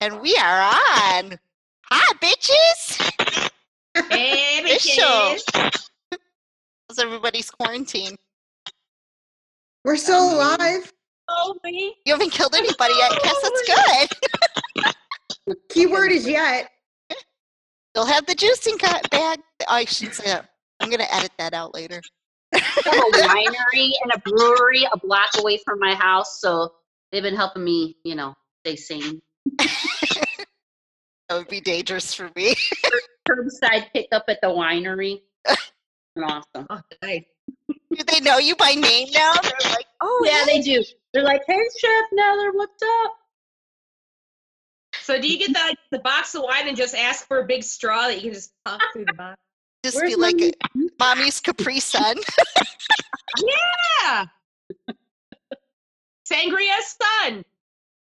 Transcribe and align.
And 0.00 0.20
we 0.20 0.34
are 0.36 0.60
on. 0.62 1.38
Hi, 1.90 2.12
bitches. 2.22 3.50
Hey, 4.10 4.60
Official. 4.60 5.04
bitches. 5.04 5.80
How's 6.88 6.98
everybody's 6.98 7.50
quarantine? 7.50 8.16
We're 9.84 9.96
still 9.96 10.28
Um, 10.30 10.34
alive. 10.36 10.92
Oh, 11.28 11.54
me. 11.64 11.94
You 12.06 12.14
haven't 12.14 12.30
killed 12.30 12.54
anybody 12.56 12.94
yet. 12.96 13.12
Guess 13.22 13.42
that's 13.42 14.08
good. 14.84 15.54
Keyword 15.70 16.12
is 16.12 16.26
yet. 16.26 16.70
Still 17.94 18.06
have 18.06 18.24
the 18.26 18.34
juicing 18.34 18.78
cut 18.78 19.08
bag. 19.10 19.40
Oh, 19.62 19.74
I 19.74 19.84
should 19.84 20.14
say 20.14 20.24
that. 20.24 20.48
I'm 20.80 20.88
gonna 20.90 21.06
edit 21.10 21.32
that 21.38 21.52
out 21.54 21.74
later. 21.74 22.00
I 22.54 22.58
have 22.58 22.84
a 22.84 23.28
winery 23.28 23.90
and 24.02 24.12
a 24.14 24.18
brewery 24.30 24.86
a 24.92 24.96
block 24.98 25.28
away 25.38 25.58
from 25.64 25.78
my 25.78 25.94
house, 25.94 26.40
so 26.40 26.72
they've 27.12 27.22
been 27.22 27.36
helping 27.36 27.64
me, 27.64 27.96
you 28.04 28.14
know, 28.14 28.34
stay 28.64 28.76
sane. 28.76 29.20
That 31.30 31.36
would 31.38 31.48
be 31.48 31.60
dangerous 31.60 32.12
for 32.12 32.28
me. 32.34 32.56
Curbside 33.28 33.92
pickup 33.92 34.24
at 34.26 34.40
the 34.40 34.48
winery. 34.48 35.20
awesome. 36.20 36.66
Oh, 36.68 36.80
nice. 37.02 37.22
Do 37.68 38.04
they 38.04 38.18
know 38.18 38.38
you 38.38 38.56
by 38.56 38.72
name 38.72 39.08
now? 39.12 39.34
They're 39.40 39.70
like, 39.70 39.86
oh 40.00 40.22
Yeah, 40.24 40.44
they 40.44 40.60
do. 40.60 40.82
They're 41.12 41.22
like, 41.22 41.42
"Hey, 41.46 41.60
Chef 41.78 42.04
Neller, 42.18 42.50
what's 42.52 42.82
up?" 42.82 43.12
So 45.02 45.20
do 45.20 45.28
you 45.28 45.38
get 45.38 45.52
the 45.52 45.76
the 45.92 45.98
box 46.00 46.34
of 46.34 46.42
wine 46.42 46.66
and 46.66 46.76
just 46.76 46.96
ask 46.96 47.26
for 47.28 47.40
a 47.40 47.46
big 47.46 47.62
straw 47.62 48.08
that 48.08 48.16
you 48.16 48.22
can 48.22 48.32
just 48.32 48.52
pop 48.64 48.80
through 48.92 49.04
the 49.06 49.14
box? 49.14 49.36
just 49.84 49.96
Where's 49.96 50.14
be 50.14 50.20
like 50.20 50.40
a, 50.40 50.52
mommy's 50.98 51.40
Capri 51.40 51.80
Sun. 51.80 52.16
Yeah. 54.08 54.26
Sangria 56.30 56.76
sun. 56.80 57.44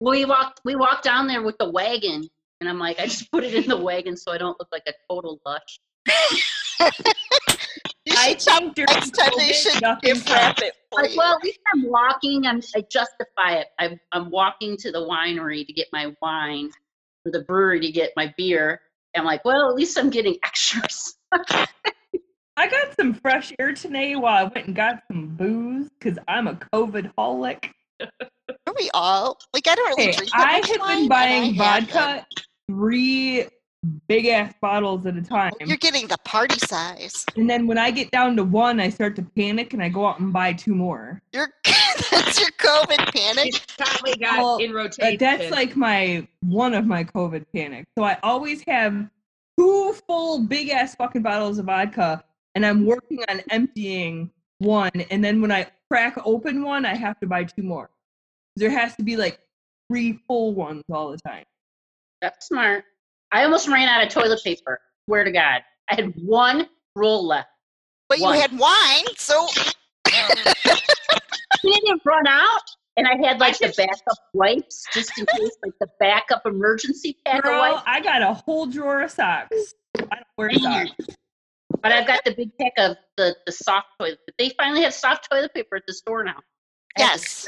We 0.02 0.24
walked 0.24 0.60
we 0.64 0.74
walked 0.74 1.04
down 1.04 1.28
there 1.28 1.42
with 1.42 1.56
the 1.58 1.70
wagon, 1.70 2.28
and 2.60 2.68
I'm 2.68 2.80
like, 2.80 2.98
I 2.98 3.04
just 3.04 3.30
put 3.30 3.44
it 3.44 3.54
in 3.54 3.68
the 3.68 3.76
wagon 3.76 4.16
so 4.16 4.32
I 4.32 4.38
don't 4.38 4.58
look 4.58 4.68
like 4.72 4.82
a 4.88 4.92
total 5.08 5.40
lush. 5.46 5.78
I 8.10 8.36
should 8.36 8.76
next 8.76 9.10
time 9.12 9.30
they 9.38 9.52
should 9.52 9.80
gift 10.02 10.28
wrap 10.28 10.58
it 10.58 10.74
Like, 10.92 11.12
well, 11.16 11.36
at 11.36 11.44
least 11.44 11.60
I'm 11.72 11.88
walking. 11.88 12.46
I'm, 12.46 12.60
I 12.74 12.84
justify 12.90 13.54
it. 13.60 13.68
I'm, 13.78 14.00
I'm 14.10 14.28
walking 14.30 14.76
to 14.78 14.90
the 14.90 14.98
winery 14.98 15.64
to 15.64 15.72
get 15.72 15.86
my 15.92 16.12
wine, 16.20 16.70
or 17.24 17.30
the 17.30 17.42
brewery 17.42 17.78
to 17.80 17.92
get 17.92 18.10
my 18.16 18.34
beer. 18.36 18.80
I'm 19.16 19.24
like, 19.24 19.44
well, 19.44 19.68
at 19.68 19.76
least 19.76 19.96
I'm 19.96 20.10
getting 20.10 20.36
extras. 20.44 21.14
I 21.32 22.66
got 22.68 22.96
some 22.96 23.14
fresh 23.14 23.52
air 23.60 23.72
today 23.72 24.16
while 24.16 24.34
I 24.34 24.42
went 24.44 24.66
and 24.66 24.74
got 24.74 25.02
some 25.06 25.28
booze 25.28 25.88
because 25.98 26.18
I'm 26.26 26.48
a 26.48 26.54
COVID 26.54 27.12
holic. 27.16 27.70
Are 28.66 28.74
we 28.78 28.90
all 28.94 29.38
like? 29.52 29.66
I 29.68 29.74
don't 29.74 29.88
really 29.88 30.12
Hey, 30.12 30.16
drink 30.16 30.32
that 30.32 30.48
I 30.48 30.60
much 30.60 30.70
have 30.70 30.80
wine, 30.80 30.98
been 31.00 31.08
but 31.08 31.16
I 31.16 31.26
buying 31.26 31.56
vodka 31.56 32.26
three 32.68 33.46
big 34.06 34.26
ass 34.26 34.54
bottles 34.60 35.06
at 35.06 35.16
a 35.16 35.22
time. 35.22 35.52
You're 35.60 35.76
getting 35.76 36.06
the 36.06 36.18
party 36.18 36.58
size. 36.58 37.26
And 37.36 37.50
then 37.50 37.66
when 37.66 37.78
I 37.78 37.90
get 37.90 38.10
down 38.12 38.36
to 38.36 38.44
one, 38.44 38.78
I 38.78 38.88
start 38.88 39.16
to 39.16 39.22
panic 39.22 39.72
and 39.72 39.82
I 39.82 39.88
go 39.88 40.06
out 40.06 40.20
and 40.20 40.32
buy 40.32 40.52
two 40.52 40.74
more. 40.74 41.20
You're 41.32 41.48
that's 42.10 42.40
your 42.40 42.50
COVID 42.52 43.12
panic. 43.12 43.48
It's 43.48 43.76
probably 43.76 44.16
got 44.16 44.38
Well, 44.38 44.58
in 44.58 44.72
rotation. 44.72 45.14
But 45.14 45.18
that's 45.18 45.50
like 45.50 45.76
my 45.76 46.26
one 46.40 46.74
of 46.74 46.86
my 46.86 47.02
COVID 47.02 47.46
panics. 47.54 47.88
So 47.98 48.04
I 48.04 48.18
always 48.22 48.62
have 48.68 49.08
two 49.58 49.92
full 50.06 50.46
big 50.46 50.70
ass 50.70 50.94
fucking 50.94 51.22
bottles 51.22 51.58
of 51.58 51.66
vodka 51.66 52.22
and 52.54 52.64
I'm 52.64 52.86
working 52.86 53.24
on 53.28 53.40
emptying 53.50 54.30
one. 54.58 54.92
And 55.10 55.24
then 55.24 55.40
when 55.40 55.50
I 55.50 55.66
crack 55.90 56.16
open 56.24 56.62
one, 56.62 56.86
I 56.86 56.94
have 56.94 57.18
to 57.20 57.26
buy 57.26 57.44
two 57.44 57.62
more. 57.62 57.90
There 58.56 58.70
has 58.70 58.94
to 58.96 59.02
be 59.02 59.16
like 59.16 59.38
three 59.90 60.20
full 60.26 60.54
ones 60.54 60.82
all 60.92 61.10
the 61.10 61.18
time. 61.26 61.44
That's 62.20 62.46
smart. 62.46 62.84
I 63.32 63.44
almost 63.44 63.68
ran 63.68 63.88
out 63.88 64.02
of 64.04 64.10
toilet 64.10 64.40
paper. 64.44 64.78
Swear 65.08 65.24
to 65.24 65.32
God, 65.32 65.62
I 65.90 65.94
had 65.94 66.12
one 66.16 66.68
roll 66.94 67.26
left. 67.26 67.48
But 68.08 68.20
One. 68.20 68.34
you 68.34 68.40
had 68.40 68.58
wine, 68.58 69.04
so 69.16 69.48
We 71.64 71.72
didn't 71.72 72.02
run 72.04 72.26
out, 72.26 72.60
and 72.96 73.06
I 73.06 73.16
had 73.26 73.40
like 73.40 73.58
the 73.58 73.72
backup 73.76 74.18
wipes 74.34 74.84
just 74.92 75.16
in 75.18 75.24
case, 75.26 75.56
like 75.62 75.72
the 75.80 75.88
backup 75.98 76.42
emergency 76.44 77.16
pack 77.24 77.38
of 77.38 77.44
Girl, 77.44 77.58
wipes. 77.58 77.82
I 77.86 78.00
got 78.00 78.20
a 78.22 78.34
whole 78.34 78.66
drawer 78.66 79.02
of 79.02 79.10
socks. 79.10 79.74
I 79.96 80.00
don't 80.00 80.26
wear 80.36 80.50
Man. 80.60 80.88
socks. 80.88 81.16
But 81.82 81.92
I've 81.92 82.06
got 82.06 82.24
the 82.24 82.34
big 82.34 82.50
pack 82.60 82.72
of 82.76 82.96
the, 83.16 83.34
the 83.46 83.52
soft 83.52 83.86
toilet. 83.98 84.18
They 84.38 84.50
finally 84.58 84.82
have 84.82 84.92
soft 84.92 85.28
toilet 85.30 85.54
paper 85.54 85.76
at 85.76 85.84
the 85.86 85.94
store 85.94 86.22
now. 86.22 86.40
I 86.98 87.02
have 87.02 87.20
to 87.20 87.26
yes, 87.26 87.46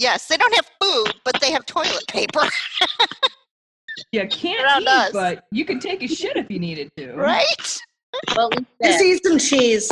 yes, 0.00 0.26
they 0.28 0.36
don't 0.36 0.54
have 0.54 0.70
food, 0.80 1.14
but 1.24 1.40
they 1.40 1.52
have 1.52 1.66
toilet 1.66 2.06
paper, 2.08 2.42
You 4.12 4.26
can't 4.28 4.64
Around 4.64 4.82
eat, 4.82 4.88
us. 4.88 5.12
but 5.12 5.44
you 5.50 5.64
can 5.64 5.78
take 5.78 6.02
a 6.02 6.08
shit 6.08 6.36
if 6.36 6.50
you 6.50 6.58
needed 6.58 6.90
to. 6.96 7.12
right? 7.14 7.80
Well, 8.36 8.50
at 8.52 8.58
least 8.58 8.68
Just 8.82 9.02
eat 9.04 9.24
some 9.24 9.38
cheese. 9.38 9.90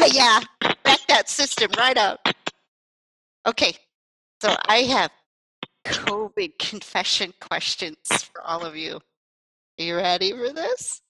yeah, 0.14 0.40
back 0.84 1.00
that 1.08 1.28
system 1.28 1.70
right 1.78 1.96
up. 1.96 2.26
Okay, 3.46 3.74
so 4.42 4.54
I 4.66 4.78
have 4.82 5.10
COVID 5.86 6.58
confession 6.58 7.32
questions 7.40 7.96
for 8.32 8.42
all 8.44 8.64
of 8.64 8.76
you. 8.76 8.96
Are 9.80 9.82
you 9.84 9.96
ready 9.96 10.32
for 10.32 10.52
this? 10.52 11.00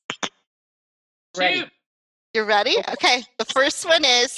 ready. 1.37 1.65
You're 2.35 2.47
ready? 2.47 2.77
Okay. 2.93 3.23
The 3.39 3.45
first 3.47 3.87
one 3.87 4.05
is 4.05 4.35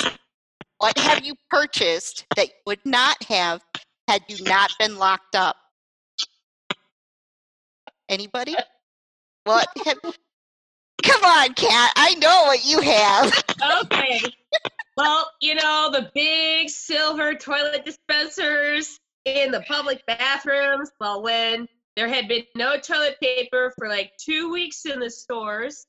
what 0.79 0.99
have 0.99 1.25
you 1.25 1.35
purchased 1.51 2.27
that 2.37 2.49
you 2.49 2.55
would 2.67 2.85
not 2.85 3.23
have 3.25 3.62
had 4.09 4.23
you 4.29 4.45
not 4.45 4.71
been 4.79 4.99
locked 4.99 5.35
up? 5.35 5.57
Anybody? 8.09 8.55
What 9.45 9.69
have 9.84 9.99
Come 11.03 11.25
on, 11.25 11.53
Kat. 11.55 11.93
I 11.97 12.15
know 12.15 12.45
what 12.47 12.65
you 12.65 12.81
have. 12.81 13.33
Okay. 13.84 14.21
well, 14.97 15.31
you 15.41 15.55
know, 15.55 15.91
the 15.93 16.11
big 16.15 16.71
silver 16.71 17.34
toilet 17.34 17.84
dispensers 17.84 18.99
in 19.25 19.51
the 19.51 19.61
public 19.63 20.05
bathrooms. 20.07 20.91
Well, 21.01 21.23
when 21.23 21.69
there 21.97 22.09
had 22.09 22.27
been 22.29 22.45
no 22.57 22.79
toilet 22.79 23.17
paper 23.21 23.73
for 23.77 23.89
like 23.89 24.13
two 24.19 24.51
weeks 24.51 24.87
in 24.87 24.99
the 24.99 25.11
stores, 25.11 25.87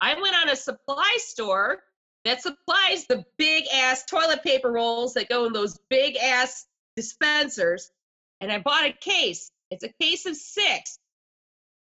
I 0.00 0.20
went 0.20 0.36
on 0.36 0.50
a 0.50 0.56
supply 0.56 1.16
store 1.18 1.80
that 2.28 2.42
supplies 2.42 3.06
the 3.08 3.24
big 3.38 3.64
ass 3.74 4.04
toilet 4.04 4.42
paper 4.42 4.70
rolls 4.70 5.14
that 5.14 5.28
go 5.28 5.46
in 5.46 5.52
those 5.52 5.78
big 5.88 6.16
ass 6.16 6.66
dispensers. 6.96 7.90
And 8.40 8.52
I 8.52 8.58
bought 8.58 8.84
a 8.84 8.92
case. 8.92 9.50
It's 9.70 9.84
a 9.84 9.92
case 10.00 10.26
of 10.26 10.36
six. 10.36 10.98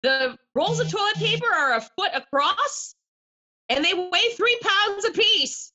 The 0.04 0.38
rolls 0.56 0.80
of 0.80 0.88
mm. 0.88 0.92
toilet 0.92 1.16
paper 1.16 1.52
are 1.52 1.76
a 1.76 1.82
foot 1.82 2.12
across 2.14 2.96
and 3.70 3.84
they 3.84 3.94
weigh 3.94 4.34
three 4.36 4.60
pounds 4.62 5.06
apiece. 5.06 5.72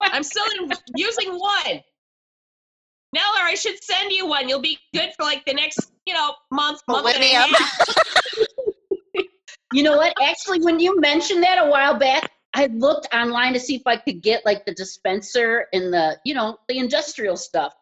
I'm 0.00 0.22
still 0.22 0.44
using 0.96 1.30
one. 1.32 1.80
Neller, 3.16 3.42
I 3.42 3.54
should 3.54 3.82
send 3.82 4.12
you 4.12 4.26
one. 4.26 4.48
You'll 4.48 4.60
be 4.60 4.78
good 4.92 5.12
for 5.16 5.22
like 5.22 5.44
the 5.46 5.54
next, 5.54 5.92
you 6.06 6.12
know, 6.12 6.34
month, 6.50 6.82
month 6.86 7.06
and 7.06 7.16
a 7.16 7.20
Millennium. 7.20 7.54
half. 7.54 7.96
You 9.74 9.82
know 9.82 9.98
what? 9.98 10.14
Actually, 10.22 10.60
when 10.60 10.80
you 10.80 10.98
mentioned 10.98 11.42
that 11.42 11.58
a 11.58 11.70
while 11.70 11.98
back, 11.98 12.30
I 12.58 12.66
looked 12.72 13.06
online 13.14 13.52
to 13.52 13.60
see 13.60 13.76
if 13.76 13.82
I 13.86 13.96
could 13.96 14.20
get 14.20 14.44
like 14.44 14.66
the 14.66 14.74
dispenser 14.74 15.66
and 15.72 15.92
the, 15.92 16.18
you 16.24 16.34
know, 16.34 16.58
the 16.66 16.78
industrial 16.78 17.36
stuff. 17.36 17.72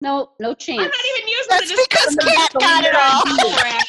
No, 0.00 0.32
no 0.40 0.54
chance. 0.54 0.80
I'm 0.80 0.88
not 0.88 1.06
even 1.16 1.28
using 1.28 1.46
That's 1.50 1.70
the 1.70 1.88
because 1.88 2.16
dispenser. 2.16 2.36
Kat 2.36 2.52
got 2.54 2.84
it 2.84 2.94
all. 2.96 3.22
Towel 3.36 3.56
rack. 3.62 3.86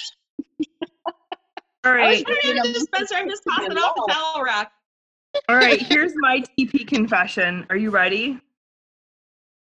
All 1.83 1.91
I 1.91 1.95
right. 1.95 2.19
I 2.19 2.29
don't 2.29 2.45
even 2.45 2.57
have 2.57 2.67
the 2.67 2.73
dispenser. 2.73 3.15
I'm 3.15 3.27
just 3.27 3.41
tossing 3.49 3.71
it 3.71 3.77
off 3.79 3.95
the 3.95 4.13
towel 4.13 4.43
rack. 4.43 4.71
All 5.49 5.55
right. 5.55 5.81
Here's 5.81 6.13
my 6.15 6.43
TP 6.59 6.87
confession. 6.87 7.65
Are 7.71 7.77
you 7.77 7.89
ready? 7.89 8.39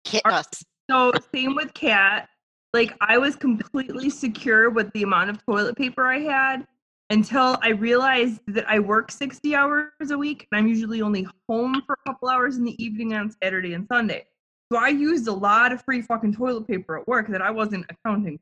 Hit 0.06 0.22
us. 0.26 0.46
So 0.88 1.10
same 1.34 1.56
with 1.56 1.74
Kat. 1.74 2.28
Like 2.72 2.96
I 3.00 3.18
was 3.18 3.34
completely 3.34 4.10
secure 4.10 4.70
with 4.70 4.92
the 4.92 5.02
amount 5.02 5.30
of 5.30 5.44
toilet 5.44 5.76
paper 5.76 6.06
I 6.06 6.20
had 6.20 6.68
until 7.10 7.56
I 7.62 7.70
realized 7.70 8.40
that 8.48 8.68
I 8.68 8.78
work 8.78 9.10
60 9.10 9.54
hours 9.54 10.10
a 10.10 10.18
week 10.18 10.46
and 10.50 10.58
I'm 10.58 10.68
usually 10.68 11.00
only 11.00 11.26
home 11.48 11.82
for 11.86 11.94
a 11.94 12.08
couple 12.08 12.28
hours 12.28 12.56
in 12.56 12.64
the 12.64 12.82
evening 12.82 13.14
on 13.14 13.34
Saturday 13.42 13.74
and 13.74 13.86
Sunday. 13.90 14.26
So 14.70 14.78
I 14.78 14.88
used 14.88 15.26
a 15.28 15.32
lot 15.32 15.72
of 15.72 15.82
free 15.82 16.02
fucking 16.02 16.34
toilet 16.34 16.68
paper 16.68 16.98
at 16.98 17.08
work 17.08 17.28
that 17.28 17.40
I 17.40 17.50
wasn't 17.50 17.86
accounting. 17.88 18.38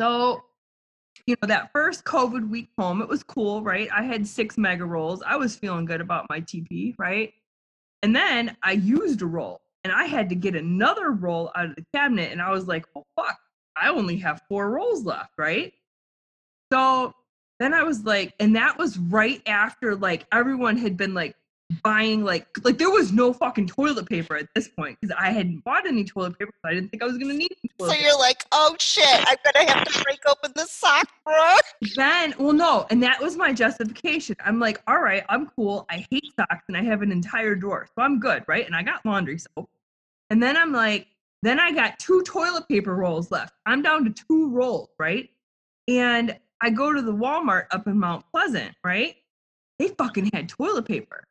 So, 0.00 0.42
you 1.26 1.36
know, 1.40 1.46
that 1.46 1.70
first 1.72 2.04
COVID 2.04 2.48
week 2.48 2.68
home, 2.76 3.00
it 3.00 3.08
was 3.08 3.22
cool, 3.22 3.62
right? 3.62 3.88
I 3.94 4.02
had 4.02 4.26
six 4.26 4.58
mega 4.58 4.84
rolls. 4.84 5.22
I 5.24 5.36
was 5.36 5.54
feeling 5.54 5.84
good 5.84 6.00
about 6.00 6.26
my 6.28 6.40
TP, 6.40 6.94
right? 6.98 7.32
And 8.02 8.14
then 8.14 8.56
I 8.62 8.72
used 8.72 9.22
a 9.22 9.26
roll 9.26 9.60
and 9.84 9.92
I 9.92 10.04
had 10.04 10.28
to 10.30 10.34
get 10.34 10.56
another 10.56 11.12
roll 11.12 11.52
out 11.54 11.66
of 11.66 11.76
the 11.76 11.84
cabinet. 11.94 12.32
And 12.32 12.42
I 12.42 12.50
was 12.50 12.66
like, 12.66 12.86
oh, 12.96 13.04
fuck, 13.14 13.38
I 13.76 13.88
only 13.88 14.16
have 14.18 14.42
four 14.48 14.70
rolls 14.70 15.04
left, 15.04 15.32
right? 15.38 15.72
So 16.72 17.14
then 17.58 17.74
I 17.74 17.82
was 17.82 18.04
like, 18.04 18.34
and 18.40 18.54
that 18.56 18.78
was 18.78 18.98
right 18.98 19.42
after 19.46 19.96
like 19.96 20.26
everyone 20.32 20.76
had 20.76 20.96
been 20.96 21.14
like 21.14 21.34
buying 21.82 22.24
like 22.24 22.46
like 22.64 22.78
there 22.78 22.88
was 22.88 23.12
no 23.12 23.30
fucking 23.30 23.66
toilet 23.66 24.08
paper 24.08 24.34
at 24.36 24.48
this 24.54 24.68
point 24.68 24.96
because 25.00 25.14
I 25.20 25.30
hadn't 25.30 25.62
bought 25.64 25.86
any 25.86 26.02
toilet 26.04 26.38
paper. 26.38 26.52
So 26.64 26.70
I 26.70 26.74
didn't 26.74 26.90
think 26.90 27.02
I 27.02 27.06
was 27.06 27.18
gonna 27.18 27.34
need 27.34 27.50
any 27.62 27.70
So 27.78 27.90
paper. 27.90 28.02
you're 28.02 28.18
like, 28.18 28.44
oh 28.52 28.74
shit, 28.78 29.04
I'm 29.06 29.36
gonna 29.52 29.70
have 29.70 29.84
to 29.84 30.02
break 30.02 30.20
open 30.26 30.52
the 30.54 30.64
sock 30.64 31.08
drawer. 31.26 31.56
Then, 31.94 32.34
well, 32.38 32.52
no, 32.52 32.86
and 32.90 33.02
that 33.02 33.20
was 33.20 33.36
my 33.36 33.52
justification. 33.52 34.36
I'm 34.44 34.58
like, 34.58 34.80
all 34.86 35.00
right, 35.00 35.24
I'm 35.28 35.46
cool. 35.48 35.84
I 35.90 36.06
hate 36.10 36.24
socks 36.38 36.64
and 36.68 36.76
I 36.76 36.82
have 36.84 37.02
an 37.02 37.12
entire 37.12 37.54
drawer, 37.54 37.86
so 37.94 38.02
I'm 38.02 38.18
good, 38.18 38.44
right? 38.46 38.64
And 38.66 38.74
I 38.74 38.82
got 38.82 39.04
laundry 39.04 39.38
soap. 39.38 39.68
And 40.30 40.42
then 40.42 40.56
I'm 40.56 40.72
like, 40.72 41.06
then 41.42 41.60
I 41.60 41.72
got 41.72 41.98
two 41.98 42.22
toilet 42.22 42.66
paper 42.68 42.94
rolls 42.94 43.30
left. 43.30 43.54
I'm 43.66 43.82
down 43.82 44.04
to 44.04 44.10
two 44.10 44.50
rolls, 44.50 44.88
right? 44.98 45.28
And 45.86 46.36
I 46.60 46.70
go 46.70 46.92
to 46.92 47.02
the 47.02 47.14
Walmart 47.14 47.66
up 47.70 47.86
in 47.86 47.98
Mount 47.98 48.24
Pleasant, 48.30 48.74
right? 48.84 49.16
They 49.78 49.88
fucking 49.88 50.30
had 50.32 50.48
toilet 50.48 50.86
paper. 50.86 51.24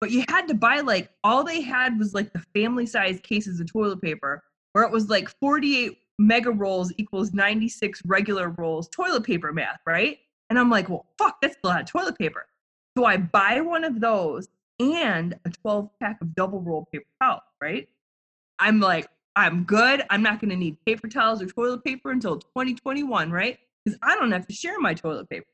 But 0.00 0.10
you 0.10 0.24
had 0.28 0.48
to 0.48 0.54
buy 0.54 0.80
like 0.80 1.10
all 1.22 1.44
they 1.44 1.60
had 1.60 1.98
was 1.98 2.14
like 2.14 2.32
the 2.32 2.42
family 2.54 2.86
size 2.86 3.20
cases 3.20 3.60
of 3.60 3.70
toilet 3.70 4.00
paper, 4.00 4.42
where 4.72 4.84
it 4.84 4.90
was 4.90 5.08
like 5.08 5.28
48 5.40 5.96
mega 6.18 6.50
rolls 6.50 6.92
equals 6.96 7.32
96 7.32 8.02
regular 8.06 8.50
rolls 8.50 8.88
toilet 8.88 9.24
paper 9.24 9.52
math, 9.52 9.80
right? 9.86 10.18
And 10.50 10.58
I'm 10.58 10.70
like, 10.70 10.88
well, 10.88 11.06
fuck, 11.18 11.40
that's 11.40 11.56
a 11.62 11.66
lot 11.66 11.80
of 11.80 11.86
toilet 11.86 12.18
paper. 12.18 12.46
So 12.96 13.04
I 13.04 13.16
buy 13.16 13.60
one 13.60 13.84
of 13.84 14.00
those 14.00 14.48
and 14.80 15.38
a 15.44 15.50
12 15.50 15.88
pack 16.00 16.20
of 16.20 16.34
double 16.34 16.60
roll 16.60 16.86
paper 16.92 17.06
towels, 17.20 17.42
right? 17.60 17.88
I'm 18.58 18.80
like, 18.80 19.06
I'm 19.36 19.64
good. 19.64 20.02
I'm 20.10 20.22
not 20.22 20.40
going 20.40 20.50
to 20.50 20.56
need 20.56 20.76
paper 20.84 21.08
towels 21.08 21.40
or 21.40 21.46
toilet 21.46 21.84
paper 21.84 22.10
until 22.10 22.38
2021, 22.38 23.30
right? 23.30 23.58
Because 23.84 23.98
I 24.02 24.14
don't 24.16 24.32
have 24.32 24.46
to 24.46 24.52
share 24.52 24.78
my 24.80 24.94
toilet 24.94 25.28
paper. 25.28 25.46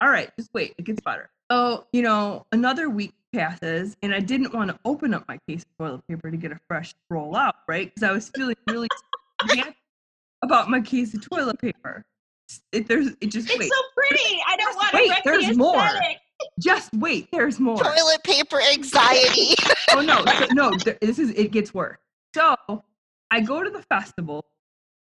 All 0.00 0.08
right, 0.10 0.30
just 0.38 0.50
wait. 0.54 0.74
It 0.78 0.84
gets 0.84 1.00
better. 1.00 1.30
So, 1.50 1.56
oh, 1.56 1.86
you 1.92 2.02
know, 2.02 2.44
another 2.52 2.90
week 2.90 3.12
passes 3.34 3.96
and 4.02 4.14
I 4.14 4.20
didn't 4.20 4.52
want 4.54 4.70
to 4.70 4.78
open 4.84 5.14
up 5.14 5.26
my 5.28 5.38
case 5.48 5.62
of 5.62 5.68
toilet 5.78 6.00
paper 6.08 6.30
to 6.30 6.36
get 6.36 6.52
a 6.52 6.58
fresh 6.68 6.94
roll 7.10 7.36
out, 7.36 7.54
right? 7.68 7.92
Because 7.94 8.08
I 8.08 8.12
was 8.12 8.30
feeling 8.34 8.56
really 8.68 8.88
about 10.42 10.68
my 10.70 10.80
case 10.80 11.14
of 11.14 11.28
toilet 11.28 11.58
paper. 11.58 12.04
It, 12.72 12.86
there's, 12.88 13.08
it 13.20 13.26
just 13.28 13.48
It's 13.50 13.58
wait, 13.58 13.70
so 13.70 13.82
pretty. 13.96 14.38
I 14.46 14.56
don't 14.56 14.68
Just 14.68 14.78
want 14.78 14.94
wait, 14.94 15.04
to 15.06 15.10
wreck 15.10 15.24
there's 15.24 15.46
the 15.48 15.54
more. 15.54 15.88
just 16.60 16.92
wait. 16.94 17.28
There's 17.32 17.58
more. 17.58 17.76
Toilet 17.82 18.22
paper 18.24 18.60
anxiety. 18.72 19.54
oh 19.92 20.00
no, 20.00 20.24
so, 20.24 20.46
no, 20.52 20.70
th- 20.72 20.98
this 21.00 21.18
is 21.18 21.30
it 21.30 21.50
gets 21.50 21.74
worse. 21.74 21.98
So 22.34 22.54
I 23.30 23.40
go 23.40 23.62
to 23.64 23.70
the 23.70 23.82
festival, 23.82 24.44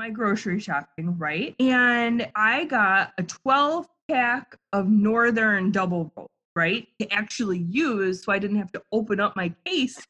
my 0.03 0.11
grocery 0.11 0.59
shopping, 0.59 1.17
right? 1.17 1.55
And 1.61 2.29
I 2.35 2.65
got 2.65 3.13
a 3.19 3.23
12 3.23 3.87
pack 4.11 4.57
of 4.73 4.89
Northern 4.89 5.71
double 5.71 6.11
roll, 6.17 6.27
right? 6.57 6.89
To 6.99 7.13
actually 7.13 7.59
use 7.59 8.25
so 8.25 8.33
I 8.33 8.41
didn't 8.41 8.57
have 8.57 8.73
to 8.73 8.83
open 8.91 9.21
up 9.21 9.37
my 9.37 9.55
case 9.65 10.05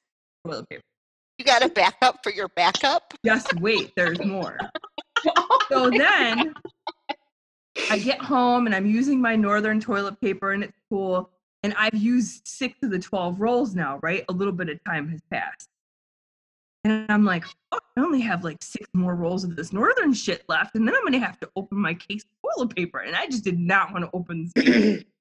toilet 0.47 0.67
paper. 0.71 0.81
You 1.37 1.45
got 1.45 1.63
a 1.63 1.69
backup 1.69 2.21
for 2.23 2.33
your 2.33 2.49
backup? 2.57 3.13
Just 3.23 3.53
wait, 3.61 3.93
there's 3.95 4.25
more. 4.25 4.57
So 5.71 5.89
then 5.89 6.53
I 7.91 7.99
get 7.99 8.21
home 8.21 8.67
and 8.67 8.75
I'm 8.75 8.87
using 8.87 9.21
my 9.21 9.37
Northern 9.37 9.79
toilet 9.79 10.21
paper 10.21 10.53
and 10.53 10.65
it's 10.65 10.77
cool. 10.91 11.31
And 11.63 11.75
I've 11.79 11.95
used 11.95 12.47
six 12.47 12.83
of 12.83 12.91
the 12.91 12.99
12 12.99 13.41
rolls 13.41 13.75
now, 13.75 14.01
right? 14.03 14.25
A 14.29 14.33
little 14.33 14.53
bit 14.53 14.69
of 14.69 14.83
time 14.85 15.09
has 15.11 15.21
passed. 15.31 15.69
And 16.85 17.07
I'm 17.09 17.25
like, 17.25 17.45
fuck, 17.45 17.85
I 17.97 18.01
only 18.01 18.21
have 18.21 18.43
like 18.43 18.59
six 18.61 18.89
more 18.93 19.15
rolls 19.15 19.45
of 19.45 19.55
this 19.55 19.73
Northern 19.73 20.13
shit 20.13 20.43
left. 20.49 20.75
And 20.75 20.87
then 20.87 20.95
I'm 20.97 21.03
going 21.03 21.13
to 21.13 21.21
have 21.21 21.39
to 21.41 21.51
open 21.55 21.79
my 21.79 21.95
case 21.95 22.25
of 22.25 22.57
toilet 22.57 22.75
paper. 22.75 22.99
And 23.01 23.15
I 23.15 23.27
just 23.27 23.45
did 23.45 23.59
not 23.59 23.93
want 23.93 24.05
to 24.05 24.11
open 24.13 24.51
this. 24.55 25.05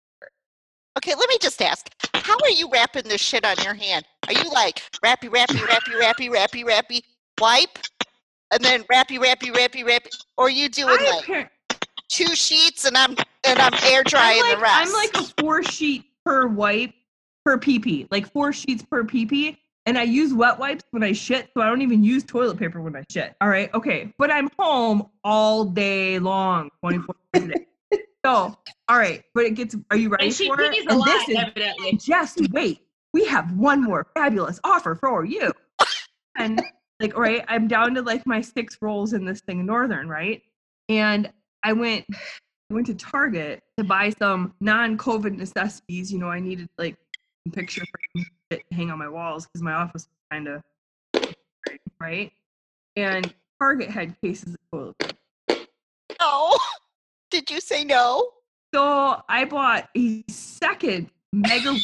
Okay, 0.98 1.16
let 1.16 1.30
me 1.30 1.38
just 1.40 1.62
ask. 1.62 1.90
How 2.14 2.36
are 2.44 2.50
you 2.50 2.70
wrapping 2.70 3.04
this 3.06 3.22
shit 3.22 3.46
on 3.46 3.56
your 3.64 3.74
hand? 3.74 4.06
Are 4.28 4.34
you 4.34 4.52
like 4.52 4.82
wrappy, 5.02 5.30
wrappy, 5.30 5.56
wrappy, 5.64 5.96
wrappy, 5.98 6.30
wrappy, 6.30 6.64
wrappy, 6.66 7.06
wipe, 7.40 7.80
and 8.52 8.62
then 8.62 8.84
wrappy, 8.90 9.18
wrappy, 9.18 9.52
wrappy, 9.52 9.86
wrappy? 9.86 10.10
Or 10.38 10.48
are 10.48 10.50
you 10.50 10.68
doing 10.68 10.98
I 11.00 11.22
like 11.30 11.52
two 12.10 12.36
sheets 12.36 12.84
and 12.84 12.98
I'm 12.98 13.16
and 13.46 13.60
I'm 13.60 13.74
air 13.86 14.04
drying 14.04 14.42
like, 14.42 14.58
the 14.58 14.62
rest? 14.62 14.76
I'm 14.76 14.94
like 14.94 15.16
a 15.16 15.42
four 15.42 15.64
sheet 15.64 16.04
per 16.26 16.48
wipe 16.48 16.92
per 17.46 17.58
PP, 17.58 18.08
like 18.12 18.32
four 18.32 18.52
sheets 18.52 18.84
per 18.84 19.06
PP. 19.06 19.58
And 19.88 19.98
I 19.98 20.04
use 20.04 20.34
wet 20.34 20.60
wipes 20.60 20.84
when 20.92 21.02
I 21.04 21.12
shit, 21.12 21.50
so 21.56 21.62
I 21.64 21.68
don't 21.68 21.82
even 21.82 22.04
use 22.04 22.24
toilet 22.24 22.58
paper 22.58 22.82
when 22.82 22.96
I 22.96 23.04
shit. 23.10 23.36
All 23.42 23.50
right, 23.50 23.74
okay. 23.74 24.14
But 24.20 24.30
I'm 24.32 24.50
home 24.60 25.10
all 25.24 25.66
day 25.66 26.20
long, 26.20 26.70
24 26.82 27.16
hours 27.36 27.44
a 27.44 27.48
day. 27.48 27.66
So, 28.24 28.56
all 28.88 28.98
right, 29.00 29.24
but 29.34 29.46
it 29.46 29.56
gets, 29.56 29.76
are 29.90 29.98
you 29.98 30.10
ready 30.10 30.26
And 30.26 30.34
she 30.34 30.48
for 30.48 30.62
it? 30.62 30.76
a 30.78 30.90
And 30.92 31.00
lot, 31.00 31.06
this 31.08 31.30
is, 31.30 31.36
evidently. 31.38 31.94
just 31.98 32.40
wait. 32.52 32.82
We 33.14 33.26
have 33.26 33.52
one 33.58 33.82
more 33.84 34.06
fabulous 34.16 34.60
offer 34.64 34.94
for 34.94 35.26
you. 35.26 35.52
And 36.38 36.62
like, 37.00 37.16
all 37.16 37.22
right, 37.22 37.44
I'm 37.48 37.68
down 37.68 37.96
to 37.96 38.04
like 38.04 38.28
my 38.28 38.42
six 38.42 38.78
rolls 38.80 39.14
in 39.14 39.26
this 39.26 39.42
thing, 39.42 39.66
Northern, 39.66 40.08
right? 40.08 40.44
And 40.88 41.32
I 41.64 41.74
went, 41.74 42.06
I 42.70 42.74
went 42.76 42.86
to 42.88 42.94
Target 42.96 43.62
to 43.78 43.84
buy 43.84 44.12
some 44.12 44.54
non-COVID 44.62 45.36
necessities. 45.38 46.14
You 46.14 46.20
know, 46.20 46.28
I 46.30 46.40
needed 46.40 46.70
like 46.78 46.96
picture 47.50 47.84
frames 48.14 48.28
to 48.50 48.60
hang 48.72 48.92
on 48.92 49.00
my 49.00 49.08
walls 49.08 49.46
because 49.48 49.62
my 49.62 49.74
office 49.74 50.08
was 50.08 50.18
kind 50.32 50.48
of 50.48 50.62
right. 52.00 52.32
And 52.96 53.34
Target 53.60 53.90
had 53.90 54.20
cases 54.22 54.56
of 54.56 54.60
toilet 54.72 55.16
paper. 55.48 55.66
no. 56.20 56.58
Did 57.32 57.50
you 57.50 57.62
say 57.62 57.84
no? 57.86 58.30
So 58.74 59.22
I 59.30 59.46
bought 59.46 59.90
a 59.96 60.24
second 60.30 61.10
mega, 61.32 61.76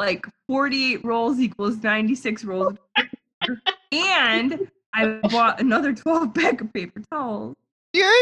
like 0.00 0.26
48 0.48 1.04
rolls 1.04 1.38
equals 1.38 1.82
96 1.82 2.44
rolls. 2.44 2.72
of 2.72 2.78
paper. 2.96 3.60
and 3.92 4.68
I 4.92 5.20
bought 5.30 5.60
another 5.60 5.92
12 5.92 6.34
pack 6.34 6.60
of 6.60 6.72
paper 6.72 7.00
towels. 7.12 7.54
You're 7.92 8.12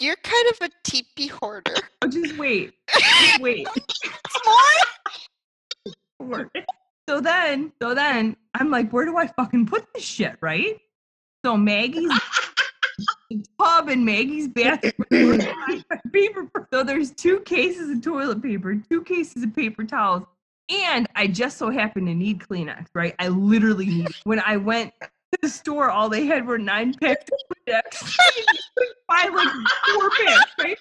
you're 0.00 0.16
kind 0.16 0.48
of 0.50 0.68
a 0.68 0.70
teepee 0.84 1.28
hoarder. 1.28 1.74
Oh, 2.02 2.08
just 2.08 2.36
wait. 2.36 2.74
Just 2.90 3.40
wait. 3.40 3.66
More? 4.44 4.54
So 7.08 7.20
then, 7.20 7.72
so 7.80 7.94
then 7.94 8.36
I'm 8.54 8.70
like, 8.70 8.90
where 8.90 9.04
do 9.04 9.16
I 9.16 9.28
fucking 9.28 9.66
put 9.66 9.86
this 9.94 10.04
shit, 10.04 10.36
right? 10.40 10.80
So 11.44 11.56
Maggie's 11.56 12.10
tub 13.60 13.88
and 13.88 14.04
Maggie's 14.04 14.48
bathroom. 14.48 15.40
paper. 16.12 16.50
So 16.72 16.82
there's 16.82 17.12
two 17.12 17.40
cases 17.40 17.90
of 17.90 18.02
toilet 18.02 18.42
paper, 18.42 18.74
two 18.74 19.02
cases 19.02 19.44
of 19.44 19.54
paper 19.54 19.84
towels, 19.84 20.24
and 20.68 21.06
I 21.14 21.28
just 21.28 21.58
so 21.58 21.70
happen 21.70 22.06
to 22.06 22.14
need 22.14 22.40
Kleenex, 22.40 22.86
right? 22.94 23.14
I 23.18 23.28
literally 23.28 23.86
need. 23.86 24.08
When 24.24 24.40
I 24.40 24.56
went 24.56 24.92
to 25.00 25.38
the 25.42 25.48
store, 25.48 25.90
all 25.90 26.08
they 26.08 26.26
had 26.26 26.46
were 26.46 26.58
nine 26.58 26.94
packs 26.94 27.30
of 27.30 27.56
Kleenex. 27.68 28.16
Buy 29.08 29.28
like 29.32 29.48
four 29.94 30.10
packs, 30.10 30.52
right? 30.58 30.78